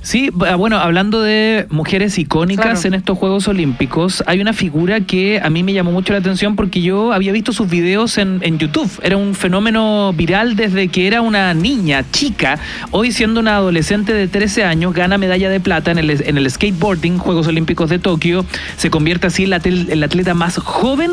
Sí, 0.00 0.30
b- 0.32 0.54
bueno, 0.54 0.78
hablando 0.78 1.20
de 1.22 1.66
mujeres 1.70 2.18
icónicas 2.18 2.64
Claro. 2.80 2.80
en 2.88 2.94
estos 2.94 3.18
Juegos 3.18 3.48
Olímpicos, 3.48 4.22
hay 4.26 4.40
una 4.40 4.52
figura 4.52 5.00
que 5.00 5.40
a 5.42 5.50
mí 5.50 5.62
me 5.62 5.72
llamó 5.72 5.90
mucho 5.92 6.12
la 6.12 6.20
atención 6.20 6.56
porque 6.56 6.80
yo 6.80 7.12
había 7.12 7.32
visto 7.32 7.52
sus 7.52 7.68
videos 7.68 8.16
en, 8.16 8.38
en 8.42 8.58
YouTube. 8.58 8.90
Era 9.02 9.16
un 9.16 9.34
fenómeno 9.34 10.12
viral 10.16 10.56
desde 10.56 10.88
que 10.88 11.06
era 11.06 11.20
una 11.20 11.52
niña, 11.52 12.04
chica. 12.12 12.58
Hoy 12.90 13.12
siendo 13.12 13.40
una 13.40 13.56
adolescente 13.56 14.12
de 14.14 14.28
13 14.28 14.64
años, 14.64 14.94
gana 14.94 15.18
medalla 15.18 15.50
de 15.50 15.60
plata 15.60 15.90
en 15.90 15.98
el, 15.98 16.10
en 16.10 16.38
el 16.38 16.50
skateboarding, 16.50 17.18
Juegos 17.18 17.46
Olímpicos 17.48 17.90
de 17.90 17.98
Tokio. 17.98 18.44
Se 18.76 18.90
convierte 18.90 19.26
así 19.26 19.44
en 19.44 19.50
la, 19.50 19.60
tel- 19.60 19.88
la 19.98 20.06
atleta 20.06 20.32
más 20.34 20.56
joven 20.58 21.10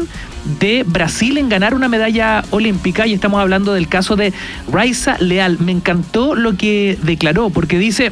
de 0.59 0.83
Brasil 0.87 1.37
en 1.37 1.49
ganar 1.49 1.73
una 1.73 1.89
medalla 1.89 2.43
olímpica. 2.51 3.07
Y 3.07 3.13
estamos 3.13 3.41
hablando 3.41 3.73
del 3.73 3.87
caso 3.87 4.15
de 4.15 4.31
Raisa 4.71 5.17
Leal. 5.19 5.57
Me 5.59 5.71
encantó 5.71 6.35
lo 6.35 6.55
que 6.55 6.97
declaró 7.03 7.49
porque 7.49 7.77
dice... 7.79 8.11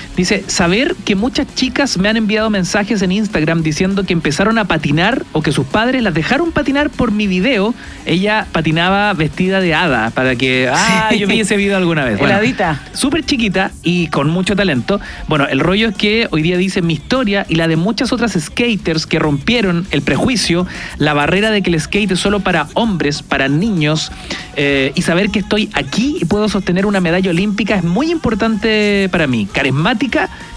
Dice, 0.15 0.43
saber 0.47 0.95
que 1.05 1.15
muchas 1.15 1.47
chicas 1.55 1.97
me 1.97 2.09
han 2.09 2.17
enviado 2.17 2.49
mensajes 2.49 3.01
en 3.01 3.11
Instagram 3.11 3.63
diciendo 3.63 4.03
que 4.03 4.13
empezaron 4.13 4.57
a 4.57 4.65
patinar 4.65 5.25
o 5.31 5.41
que 5.41 5.51
sus 5.51 5.65
padres 5.65 6.03
las 6.03 6.13
dejaron 6.13 6.51
patinar 6.51 6.89
por 6.89 7.11
mi 7.11 7.27
video. 7.27 7.73
Ella 8.05 8.45
patinaba 8.51 9.13
vestida 9.13 9.59
de 9.59 9.73
hada 9.73 10.09
para 10.11 10.35
que, 10.35 10.69
ah, 10.71 11.13
yo 11.13 11.27
vi 11.27 11.39
ese 11.39 11.57
video 11.57 11.77
alguna 11.77 12.03
vez. 12.03 12.19
Bueno, 12.19 12.33
Heladita. 12.35 12.81
súper 12.93 13.25
chiquita 13.25 13.71
y 13.83 14.07
con 14.07 14.29
mucho 14.29 14.55
talento. 14.55 14.99
Bueno, 15.27 15.47
el 15.47 15.59
rollo 15.59 15.89
es 15.89 15.95
que 15.95 16.27
hoy 16.31 16.41
día 16.41 16.57
dice 16.57 16.81
mi 16.81 16.93
historia 16.93 17.45
y 17.47 17.55
la 17.55 17.67
de 17.67 17.75
muchas 17.75 18.11
otras 18.11 18.33
skaters 18.33 19.05
que 19.05 19.19
rompieron 19.19 19.87
el 19.91 20.01
prejuicio, 20.01 20.67
la 20.97 21.13
barrera 21.13 21.51
de 21.51 21.61
que 21.61 21.69
el 21.69 21.79
skate 21.79 22.11
es 22.11 22.19
solo 22.19 22.41
para 22.41 22.67
hombres, 22.73 23.21
para 23.23 23.47
niños, 23.47 24.11
eh, 24.55 24.91
y 24.95 25.01
saber 25.01 25.29
que 25.29 25.39
estoy 25.39 25.69
aquí 25.73 26.17
y 26.19 26.25
puedo 26.25 26.49
sostener 26.49 26.85
una 26.85 26.99
medalla 26.99 27.29
olímpica 27.29 27.75
es 27.75 27.83
muy 27.83 28.11
importante 28.11 29.09
para 29.11 29.27
mí. 29.27 29.47
Carismática, 29.51 30.00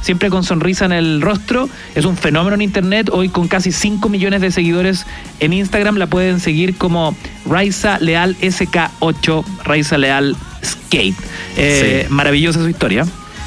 siempre 0.01 0.31
con 0.31 0.45
sonrisa 0.45 0.85
en 0.85 0.93
el 0.93 1.21
rostro, 1.21 1.69
es 1.95 2.05
un 2.05 2.17
fenómeno 2.17 2.55
en 2.55 2.63
internet, 2.63 3.11
hoy 3.13 3.29
con 3.29 3.49
casi 3.49 3.73
5 3.73 4.09
millones 4.09 4.41
de 4.41 4.51
seguidores 4.51 5.07
en 5.41 5.53
Instagram, 5.53 5.97
la 5.97 6.07
pueden 6.07 6.41
seguir 6.41 6.77
como 6.77 7.17
Raiza 7.47 7.99
Leal 7.99 8.37
SK8, 8.41 9.45
Raiza 9.65 9.99
Leal 9.99 10.37
Skate. 10.65 11.17
Eh, 11.57 12.05
Sí. 12.07 12.13
Maravillosa 12.13 12.61
su 12.61 12.69
historia. 12.69 13.07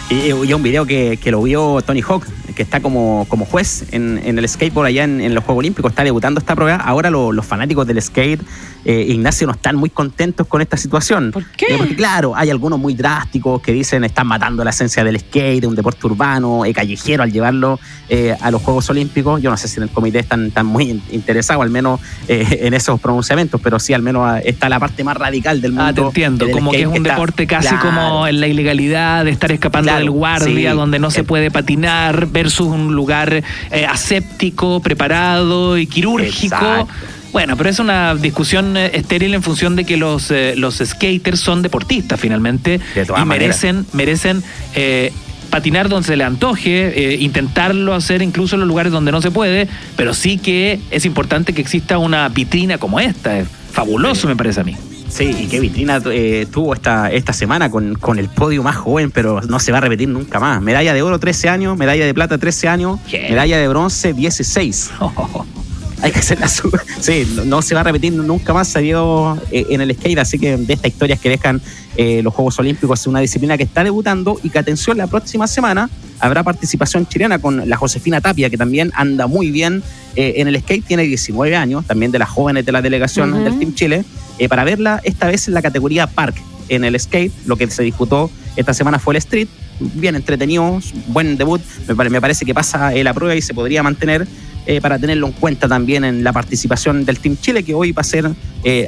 Y, 0.09 0.27
y 0.29 0.53
un 0.53 0.63
video 0.63 0.85
que, 0.85 1.17
que 1.21 1.31
lo 1.31 1.41
vio 1.43 1.81
Tony 1.85 2.01
Hawk, 2.01 2.25
que 2.58 2.64
está 2.64 2.80
como, 2.82 3.26
como 3.30 3.45
juez 3.45 3.86
en, 3.91 4.20
en 4.26 4.38
el 4.39 4.49
skateboard 4.49 4.88
allá 4.88 5.03
en, 5.03 5.22
en 5.22 5.34
los 5.36 5.43
Juegos 5.43 5.60
Olímpicos, 5.60 5.91
está 5.91 6.03
debutando 6.03 6.39
esta 6.39 6.55
prueba. 6.55 6.76
Ahora 6.78 7.10
lo- 7.12 7.32
los 7.32 7.45
fanáticos 7.45 7.86
del 7.88 8.01
skate, 8.01 8.41
eh, 8.84 9.05
Ignacio, 9.10 9.45
no 9.47 9.53
están 9.53 9.76
muy 9.76 9.89
contentos 9.91 10.47
con 10.47 10.62
esta 10.62 10.76
situación. 10.76 11.32
¿Por 11.32 11.45
qué? 11.51 11.68
porque 11.78 11.95
claro, 11.95 12.36
hay 12.36 12.49
algunos 12.49 12.80
muy 12.80 12.95
drásticos 12.95 13.62
que 13.62 13.72
dicen 13.72 14.03
están 14.03 14.26
matando 14.28 14.64
la 14.64 14.72
esencia 14.72 15.03
del 15.03 15.20
skate, 15.20 15.62
de 15.62 15.68
un 15.68 15.76
deporte 15.76 16.05
urbano, 16.08 16.66
eh, 16.66 16.74
callejero, 16.74 17.22
al 17.24 17.32
llevarlo 17.32 17.80
eh, 18.10 18.36
a 18.41 18.49
los 18.51 18.62
Juegos 18.64 18.89
Olímpicos. 18.89 19.41
Yo 19.41 19.49
no 19.51 19.58
sé 19.58 19.68
si 19.68 19.78
en 19.78 19.84
el 19.84 19.89
comité 19.89 20.20
están, 20.20 20.47
están 20.47 20.66
muy 20.66 20.89
in- 20.89 21.03
interesados, 21.12 21.62
al 21.64 21.70
menos 21.70 21.99
eh, 22.28 22.60
en 22.64 22.74
esos 22.74 22.99
pronunciamientos, 22.99 23.62
pero 23.62 23.78
sí, 23.80 23.93
al 23.93 24.01
menos 24.01 24.24
ah, 24.26 24.39
está 24.39 24.68
la 24.68 24.80
parte 24.80 25.03
más 25.03 25.16
radical 25.16 25.62
del 25.62 25.74
mundo. 25.74 25.86
Ah, 25.88 25.93
te 25.93 26.01
entiendo, 26.01 26.49
como 26.51 26.72
que 26.72 26.82
es 26.82 26.88
un 26.88 26.95
está- 26.97 27.12
deporte 27.12 27.45
casi 27.45 27.68
Claro. 27.68 27.84
como 27.89 28.26
en 28.28 28.39
la 28.39 28.47
ilegalidad 28.47 29.26
de 29.26 29.32
estar 29.32 29.51
escapando 29.51 29.88
Claro, 29.89 29.99
del 29.99 30.10
guardia, 30.10 30.72
sí. 30.72 30.78
donde 30.78 30.97
no 30.99 31.12
se 31.12 31.24
puede 31.24 31.51
patinar, 31.51 32.28
versus 32.47 32.67
un 32.67 32.95
lugar 32.95 33.43
eh, 33.71 33.85
aséptico, 33.85 34.79
preparado 34.79 35.77
y 35.77 35.85
quirúrgico. 35.85 36.55
Exacto. 36.55 36.87
Bueno, 37.33 37.57
pero 37.57 37.69
es 37.69 37.79
una 37.79 38.15
discusión 38.15 38.77
eh, 38.77 38.91
estéril 38.93 39.33
en 39.33 39.43
función 39.43 39.75
de 39.75 39.83
que 39.83 39.97
los, 39.97 40.31
eh, 40.31 40.53
los 40.55 40.77
skaters 40.83 41.39
son 41.39 41.61
deportistas 41.61 42.19
finalmente 42.19 42.79
De 42.95 43.05
todas 43.05 43.21
y 43.21 43.25
maneras. 43.25 43.63
merecen, 43.63 43.85
merecen 43.93 44.43
eh, 44.75 45.11
patinar 45.49 45.89
donde 45.89 46.07
se 46.07 46.15
le 46.15 46.23
antoje, 46.23 47.13
eh, 47.13 47.17
intentarlo 47.19 47.93
hacer 47.93 48.21
incluso 48.21 48.55
en 48.55 48.61
los 48.61 48.67
lugares 48.67 48.91
donde 48.91 49.11
no 49.11 49.21
se 49.21 49.29
puede, 49.31 49.67
pero 49.97 50.13
sí 50.13 50.37
que 50.37 50.79
es 50.89 51.05
importante 51.05 51.53
que 51.53 51.61
exista 51.61 51.97
una 51.97 52.29
vitrina 52.29 52.77
como 52.77 52.99
esta. 52.99 53.37
Es 53.39 53.47
fabuloso, 53.71 54.27
me 54.27 54.35
parece 54.35 54.61
a 54.61 54.63
mí. 54.63 54.75
Sí, 55.10 55.36
y 55.39 55.47
qué 55.47 55.60
vitrina 55.60 56.01
eh, 56.12 56.45
tuvo 56.51 56.74
esta, 56.74 57.12
esta 57.12 57.34
semana 57.34 57.72
con, 57.72 57.95
con 57.95 58.20
el 58.20 58.28
podio 58.30 58.62
más 58.62 58.76
joven, 58.76 59.10
pero 59.12 59.41
no 59.41 59.60
se 59.60 59.72
va 59.72 59.78
a 59.80 59.82
repetir 59.82 60.10
nunca 60.10 60.39
más. 60.39 60.62
Medalla 60.62 60.93
de 60.93 61.01
oro 61.01 61.18
13 61.20 61.49
años, 61.49 61.78
medalla 61.78 62.05
de 62.05 62.14
plata 62.14 62.38
13 62.38 62.68
años, 62.68 62.99
¿Qué? 63.10 63.28
medalla 63.30 63.58
de 63.58 63.68
bronce 63.68 64.14
16. 64.14 64.91
Hay 66.03 66.12
que 66.12 66.20
hacer 66.20 66.39
la 66.39 66.47
su- 66.47 66.70
Sí, 66.99 67.28
no, 67.36 67.45
no 67.45 67.62
se 67.64 67.74
va 67.74 67.82
a 67.82 67.84
repetir 67.86 68.14
nunca 68.14 68.53
más, 68.53 68.68
se 68.68 68.82
dio 68.82 69.36
eh, 69.51 69.66
en 69.70 69.82
el 69.82 69.95
skate, 69.95 70.20
así 70.20 70.38
que 70.38 70.55
de 70.55 70.74
estas 70.74 70.91
historias 70.91 71.20
que 71.20 71.30
dejan 71.30 71.60
eh, 71.95 72.22
los 72.22 72.34
Juegos 72.36 72.60
Olímpicos 72.60 72.99
es 73.01 73.08
una 73.08 73.20
disciplina 73.20 73.58
que 73.58 73.64
está 73.64 73.84
debutando 73.84 74.39
y 74.43 74.51
que 74.51 74.60
atención, 74.60 74.97
la 74.97 75.08
próxima 75.08 75.47
semana 75.47 75.89
habrá 76.20 76.43
participación 76.43 77.08
chilena 77.08 77.39
con 77.39 77.68
la 77.68 77.78
Josefina 77.78 78.22
Tapia, 78.22 78.49
que 78.51 78.58
también 78.58 78.91
anda 78.93 79.26
muy 79.26 79.49
bien 79.49 79.82
eh, 80.16 80.34
en 80.38 80.47
el 80.47 80.60
skate, 80.60 80.86
tiene 80.86 81.01
19 81.03 81.55
años, 81.55 81.86
también 81.88 82.12
de 82.12 82.20
las 82.20 82.30
jóvenes 82.30 82.64
de 82.66 82.72
la 82.74 82.84
delegación 82.84 83.43
del 83.43 83.58
Team 83.58 83.74
Chile, 83.74 84.03
eh, 84.39 84.49
para 84.49 84.63
verla 84.63 85.01
esta 85.03 85.27
vez 85.27 85.47
en 85.47 85.53
la 85.53 85.61
categoría 85.61 86.07
Park 86.07 86.35
en 86.69 86.83
el 86.83 86.99
skate, 86.99 87.31
lo 87.45 87.55
que 87.55 87.69
se 87.69 87.83
disputó 87.83 88.29
esta 88.55 88.73
semana 88.73 88.99
fue 88.99 89.13
el 89.13 89.17
street, 89.17 89.47
bien 89.79 90.15
entretenido, 90.15 90.79
buen 91.07 91.38
debut, 91.38 91.61
me, 91.88 91.95
pare- 91.95 92.09
me 92.09 92.19
parece 92.19 92.45
que 92.45 92.53
pasa 92.53 92.93
eh, 92.93 93.03
la 93.03 93.13
prueba 93.13 93.35
y 93.35 93.41
se 93.41 93.53
podría 93.53 93.83
mantener 93.83 94.27
eh, 94.65 94.81
para 94.81 94.99
tenerlo 94.99 95.27
en 95.27 95.33
cuenta 95.33 95.67
también 95.69 96.03
en 96.03 96.23
la 96.25 96.33
participación 96.33 97.05
del 97.05 97.19
Team 97.19 97.38
Chile, 97.39 97.63
que 97.63 97.73
hoy 97.73 97.93
va 97.93 98.01
a 98.01 98.03
ser 98.03 98.29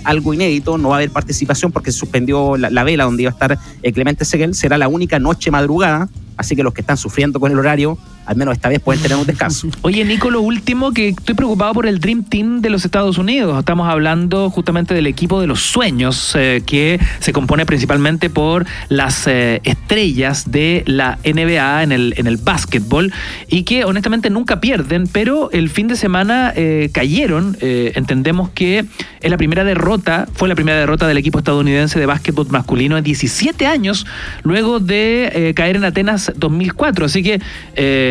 algo 0.03 0.33
inédito, 0.33 0.77
no 0.77 0.89
va 0.89 0.95
a 0.95 0.97
haber 0.97 1.09
participación 1.11 1.71
porque 1.71 1.93
se 1.93 1.99
suspendió 1.99 2.57
la, 2.57 2.69
la 2.69 2.83
vela 2.83 3.05
donde 3.05 3.23
iba 3.23 3.31
a 3.31 3.33
estar 3.33 3.57
Clemente 3.93 4.25
Seguel, 4.25 4.53
será 4.55 4.77
la 4.77 4.89
única 4.89 5.19
noche 5.19 5.51
madrugada, 5.51 6.09
así 6.35 6.53
que 6.53 6.63
los 6.63 6.73
que 6.73 6.81
están 6.81 6.97
sufriendo 6.97 7.39
con 7.39 7.49
el 7.53 7.59
horario, 7.59 7.97
al 8.29 8.35
menos 8.35 8.53
esta 8.53 8.69
vez 8.69 8.79
pueden 8.79 9.01
tener 9.01 9.17
un 9.17 9.25
descanso. 9.25 9.69
Oye, 9.81 10.05
Nico, 10.05 10.29
lo 10.29 10.41
último 10.41 10.91
que 10.91 11.09
estoy 11.09 11.33
preocupado 11.33 11.73
por 11.73 11.87
el 11.87 11.99
Dream 11.99 12.23
Team 12.23 12.61
de 12.61 12.69
los 12.69 12.85
Estados 12.85 13.17
Unidos. 13.17 13.57
Estamos 13.57 13.89
hablando 13.89 14.51
justamente 14.51 14.93
del 14.93 15.07
equipo 15.07 15.41
de 15.41 15.47
los 15.47 15.61
sueños, 15.61 16.35
eh, 16.35 16.61
que 16.63 16.99
se 17.21 17.33
compone 17.33 17.65
principalmente 17.65 18.29
por 18.29 18.67
las 18.87 19.25
eh, 19.25 19.61
estrellas 19.63 20.51
de 20.51 20.83
la 20.85 21.17
NBA 21.25 21.81
en 21.81 21.91
el, 21.91 22.13
en 22.17 22.27
el 22.27 22.37
básquetbol 22.37 23.11
y 23.47 23.63
que 23.63 23.83
honestamente 23.83 24.29
nunca 24.29 24.61
pierden, 24.61 25.07
pero 25.07 25.49
el 25.49 25.71
fin 25.71 25.87
de 25.87 25.95
semana 25.95 26.53
eh, 26.55 26.91
cayeron. 26.93 27.57
Entendemos 27.59 28.49
que 28.49 28.85
es 29.21 29.31
la 29.31 29.37
primera 29.37 29.63
derrota, 29.63 30.27
fue 30.33 30.47
la 30.47 30.55
primera 30.55 30.77
derrota 30.77 31.07
del 31.07 31.17
equipo 31.17 31.39
estadounidense 31.39 31.99
de 31.99 32.05
básquetbol 32.05 32.47
masculino 32.49 32.95
en 32.95 33.03
17 33.03 33.65
años, 33.65 34.05
luego 34.43 34.79
de 34.79 35.53
caer 35.55 35.77
en 35.77 35.85
Atenas 35.85 36.31
2004. 36.35 37.05
Así 37.05 37.23
que 37.23 37.41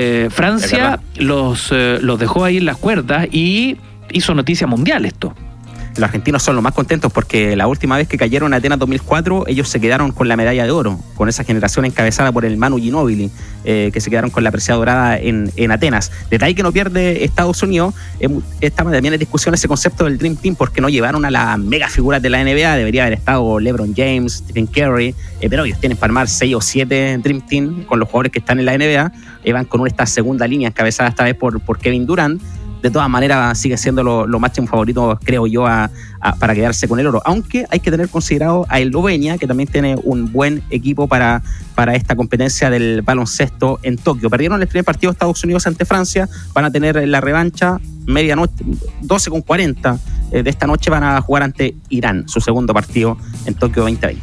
eh, 0.08 0.30
Francia 0.30 1.00
los, 1.16 1.68
eh, 1.70 1.98
los 2.00 2.18
dejó 2.18 2.44
ahí 2.44 2.58
en 2.58 2.64
las 2.64 2.76
cuerdas 2.76 3.28
y 3.30 3.76
hizo 4.10 4.34
noticia 4.34 4.66
mundial 4.66 5.04
esto. 5.04 5.34
Los 5.98 6.04
argentinos 6.04 6.42
son 6.42 6.54
los 6.54 6.62
más 6.62 6.74
contentos 6.74 7.12
porque 7.12 7.56
la 7.56 7.66
última 7.66 7.96
vez 7.96 8.08
que 8.08 8.16
cayeron 8.16 8.54
a 8.54 8.58
Atenas 8.58 8.78
2004, 8.78 9.44
ellos 9.48 9.68
se 9.68 9.80
quedaron 9.80 10.12
con 10.12 10.28
la 10.28 10.36
medalla 10.36 10.64
de 10.64 10.70
oro, 10.70 10.98
con 11.14 11.28
esa 11.28 11.44
generación 11.44 11.84
encabezada 11.84 12.32
por 12.32 12.44
el 12.44 12.56
Manu 12.56 12.78
Ginóbili, 12.78 13.30
eh, 13.64 13.90
que 13.92 14.00
se 14.00 14.08
quedaron 14.08 14.30
con 14.30 14.44
la 14.44 14.50
preciada 14.50 14.78
dorada 14.78 15.18
en, 15.18 15.50
en 15.56 15.72
Atenas. 15.72 16.12
Detalle 16.30 16.54
que 16.54 16.62
no 16.62 16.72
pierde 16.72 17.24
Estados 17.24 17.62
Unidos, 17.62 17.94
eh, 18.20 18.70
también 18.70 19.12
en 19.12 19.18
discusión 19.18 19.54
ese 19.54 19.68
concepto 19.68 20.04
del 20.04 20.18
Dream 20.18 20.36
Team 20.36 20.54
porque 20.54 20.80
no 20.80 20.88
llevaron 20.88 21.24
a 21.24 21.30
las 21.30 21.58
mega 21.58 21.88
figuras 21.88 22.22
de 22.22 22.30
la 22.30 22.42
NBA, 22.42 22.76
debería 22.76 23.02
haber 23.02 23.18
estado 23.18 23.58
LeBron 23.58 23.94
James, 23.94 24.34
Stephen 24.34 24.66
Curry, 24.66 25.14
eh, 25.40 25.48
pero 25.50 25.64
ellos 25.64 25.80
tienen 25.80 25.98
para 25.98 26.10
armar 26.10 26.28
6 26.28 26.54
o 26.54 26.60
7 26.60 27.18
Dream 27.22 27.40
Team 27.46 27.84
con 27.84 27.98
los 27.98 28.08
jugadores 28.08 28.32
que 28.32 28.38
están 28.38 28.58
en 28.58 28.66
la 28.66 28.76
NBA, 28.76 29.12
eh, 29.44 29.52
van 29.52 29.64
con 29.64 29.86
esta 29.86 30.06
segunda 30.06 30.46
línea 30.46 30.68
encabezada 30.68 31.08
esta 31.08 31.24
vez 31.24 31.34
por, 31.34 31.60
por 31.60 31.78
Kevin 31.78 32.06
Durant 32.06 32.40
de 32.82 32.90
todas 32.90 33.08
maneras 33.08 33.58
sigue 33.58 33.76
siendo 33.76 34.02
lo, 34.02 34.26
lo 34.26 34.38
máximo 34.38 34.66
favorito, 34.66 35.18
creo 35.24 35.46
yo, 35.46 35.66
a- 35.66 35.90
a- 36.20 36.34
para 36.36 36.54
quedarse 36.54 36.88
con 36.88 36.98
el 37.00 37.06
oro. 37.06 37.22
Aunque 37.24 37.66
hay 37.70 37.80
que 37.80 37.90
tener 37.90 38.08
considerado 38.08 38.66
a 38.68 38.80
Eslovenia, 38.80 39.38
que 39.38 39.46
también 39.46 39.68
tiene 39.68 39.96
un 40.02 40.32
buen 40.32 40.62
equipo 40.70 41.06
para, 41.08 41.42
para 41.74 41.94
esta 41.94 42.16
competencia 42.16 42.70
del 42.70 43.02
baloncesto 43.02 43.78
en 43.82 43.96
Tokio. 43.96 44.30
Perdieron 44.30 44.60
el 44.60 44.68
primer 44.68 44.84
partido 44.84 45.10
de 45.12 45.14
Estados 45.14 45.42
Unidos 45.44 45.66
ante 45.66 45.84
Francia, 45.84 46.28
van 46.52 46.64
a 46.64 46.70
tener 46.70 47.06
la 47.08 47.20
revancha 47.20 47.78
medianoche, 48.06 48.64
12 49.02 49.30
con 49.30 49.42
40 49.42 49.98
eh, 50.32 50.42
de 50.42 50.50
esta 50.50 50.66
noche 50.66 50.90
van 50.90 51.04
a 51.04 51.20
jugar 51.20 51.42
ante 51.42 51.74
Irán, 51.90 52.26
su 52.28 52.40
segundo 52.40 52.72
partido 52.72 53.16
en 53.44 53.54
Tokio 53.54 53.82
2020. 53.82 54.18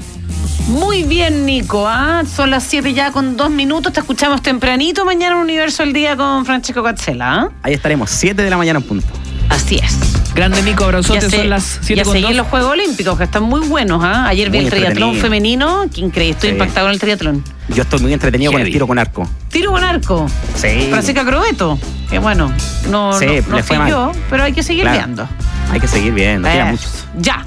Muy 0.69 1.03
bien, 1.03 1.45
Nico. 1.45 1.85
¿ah? 1.87 2.23
Son 2.25 2.49
las 2.49 2.63
7 2.63 2.93
ya 2.93 3.11
con 3.11 3.37
dos 3.37 3.51
minutos. 3.51 3.93
Te 3.93 3.99
escuchamos 3.99 4.41
tempranito 4.41 5.05
mañana 5.05 5.35
en 5.35 5.41
Universo 5.41 5.83
el 5.83 5.93
Día 5.93 6.15
con 6.17 6.45
Francesco 6.45 6.81
Catzela. 6.83 7.33
¿ah? 7.41 7.49
Ahí 7.61 7.73
estaremos, 7.73 8.09
7 8.09 8.41
de 8.41 8.49
la 8.49 8.57
mañana 8.57 8.79
en 8.79 8.85
punto. 8.85 9.07
Así 9.49 9.75
es. 9.81 9.97
Grande 10.35 10.61
Nico, 10.63 10.83
abrazote, 10.83 11.29
son 11.29 11.49
las 11.49 11.79
7 11.81 11.95
ya 11.95 12.03
con 12.03 12.13
seguí 12.13 12.25
dos. 12.25 12.35
los 12.35 12.47
Juegos 12.47 12.71
Olímpicos, 12.71 13.17
que 13.17 13.23
están 13.23 13.43
muy 13.43 13.61
buenos. 13.67 14.01
¿ah? 14.03 14.27
Ayer 14.27 14.49
vi 14.49 14.57
Muy 14.57 14.65
el 14.65 14.71
triatlón 14.71 15.09
entretenido. 15.15 15.21
femenino. 15.21 15.85
Qué 15.93 16.01
increíble. 16.01 16.33
Estoy 16.33 16.49
Sí. 16.49 16.53
impactado 16.55 16.87
con 16.87 16.93
el 16.93 16.99
triatlón. 16.99 17.43
Yo 17.69 17.83
estoy 17.83 17.99
muy 18.01 18.11
entretenido 18.13 18.51
con 18.51 18.61
el 18.61 18.71
tiro 18.71 18.85
con 18.85 18.99
arco. 18.99 19.27
Tiro 19.49 19.71
con 19.71 19.83
arco. 19.83 20.27
Sí. 20.55 20.87
Francisca 20.89 21.23
Crobeto. 21.25 21.79
Que 22.09 22.19
bueno, 22.19 22.51
no, 22.89 23.17
Sí, 23.17 23.25
no, 23.25 23.31
no 23.49 23.55
le 23.57 23.63
fue 23.63 23.77
siguió, 23.77 24.07
mal. 24.07 24.15
pero 24.29 24.43
hay 24.43 24.53
que 24.53 24.61
seguir 24.61 24.83
Claro. 24.83 24.97
viendo. 24.97 25.29
Hay 25.71 25.79
que 25.79 25.87
seguir 25.87 26.13
viendo, 26.13 26.49
queda 26.49 26.65
mucho. 26.65 26.87
Ya. 27.17 27.43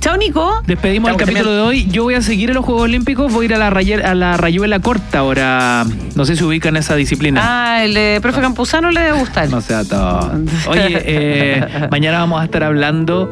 Chao, 0.00 0.16
Nico. 0.16 0.62
Despedimos 0.66 1.10
el 1.10 1.16
capítulo 1.18 1.52
de 1.52 1.60
hoy. 1.60 1.86
Yo 1.90 2.04
voy 2.04 2.14
a 2.14 2.22
seguir 2.22 2.48
en 2.50 2.56
los 2.56 2.64
Juegos 2.64 2.84
Olímpicos. 2.84 3.30
Voy 3.32 3.44
a 3.44 3.46
ir 3.46 3.54
a 3.54 3.58
la, 3.58 3.68
raye- 3.70 4.02
a 4.02 4.14
la 4.14 4.36
rayuela 4.38 4.80
corta 4.80 5.18
ahora. 5.18 5.84
No 6.14 6.24
sé 6.24 6.36
si 6.36 6.44
ubican 6.44 6.76
esa 6.76 6.94
disciplina. 6.96 7.40
Ah, 7.44 7.84
el 7.84 7.92
de 7.94 8.18
profe 8.22 8.40
Campuzano 8.40 8.90
le 8.90 9.00
debe 9.00 9.18
gustar. 9.18 9.50
No 9.50 9.60
sea 9.60 9.84
todo. 9.84 10.32
Oye, 10.68 11.02
eh, 11.04 11.88
mañana 11.90 12.18
vamos 12.20 12.40
a 12.40 12.44
estar 12.44 12.64
hablando. 12.64 13.30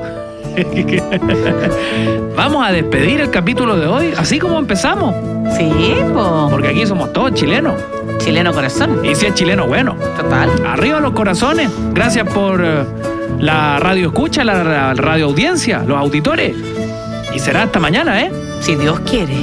vamos 2.37 2.67
a 2.67 2.73
despedir 2.73 3.21
el 3.21 3.31
capítulo 3.31 3.77
de 3.79 3.87
hoy, 3.87 4.13
así 4.19 4.39
como 4.39 4.59
empezamos. 4.59 5.15
Sí, 5.57 5.73
po. 6.13 6.49
Porque 6.51 6.69
aquí 6.69 6.85
somos 6.87 7.13
todos 7.15 7.33
chilenos. 7.33 7.75
Chileno 8.19 8.53
corazón. 8.53 9.01
Y 9.05 9.15
si 9.15 9.25
es 9.27 9.35
chileno, 9.35 9.67
bueno. 9.67 9.95
Total. 10.21 10.51
Arriba 10.67 11.01
los 11.01 11.13
corazones. 11.13 11.71
Gracias 11.95 12.29
por 12.29 12.63
eh, 12.63 12.85
la 13.39 13.79
radio 13.79 14.09
escucha, 14.09 14.45
la, 14.45 14.65
la 14.65 14.95
radio 14.95 15.27
audiencia, 15.27 15.85
los 15.87 15.99
auditores. 15.99 16.57
Y 17.35 17.39
será 17.39 17.65
hasta 17.65 17.79
mañana, 17.79 18.23
¿eh? 18.23 18.33
Si 18.61 18.75
Dios 18.75 19.01
quiere. 19.01 19.35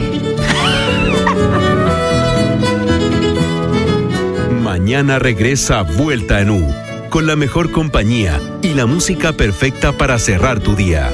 Mañana 4.62 5.20
regresa 5.20 5.84
Vuelta 5.84 6.42
en 6.42 6.50
U, 6.50 6.74
con 7.10 7.28
la 7.28 7.36
mejor 7.36 7.72
compañía 7.72 8.40
y 8.62 8.74
la 8.74 8.86
música 8.86 9.34
perfecta 9.34 9.94
para 9.94 10.20
cerrar 10.20 10.60
tu 10.60 10.76
día. 10.76 11.10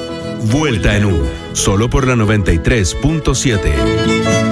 Vuelta 0.52 0.98
en 0.98 1.06
U, 1.06 1.28
solo 1.54 1.90
por 1.90 2.08
la 2.08 2.16
93.7. 2.16 4.51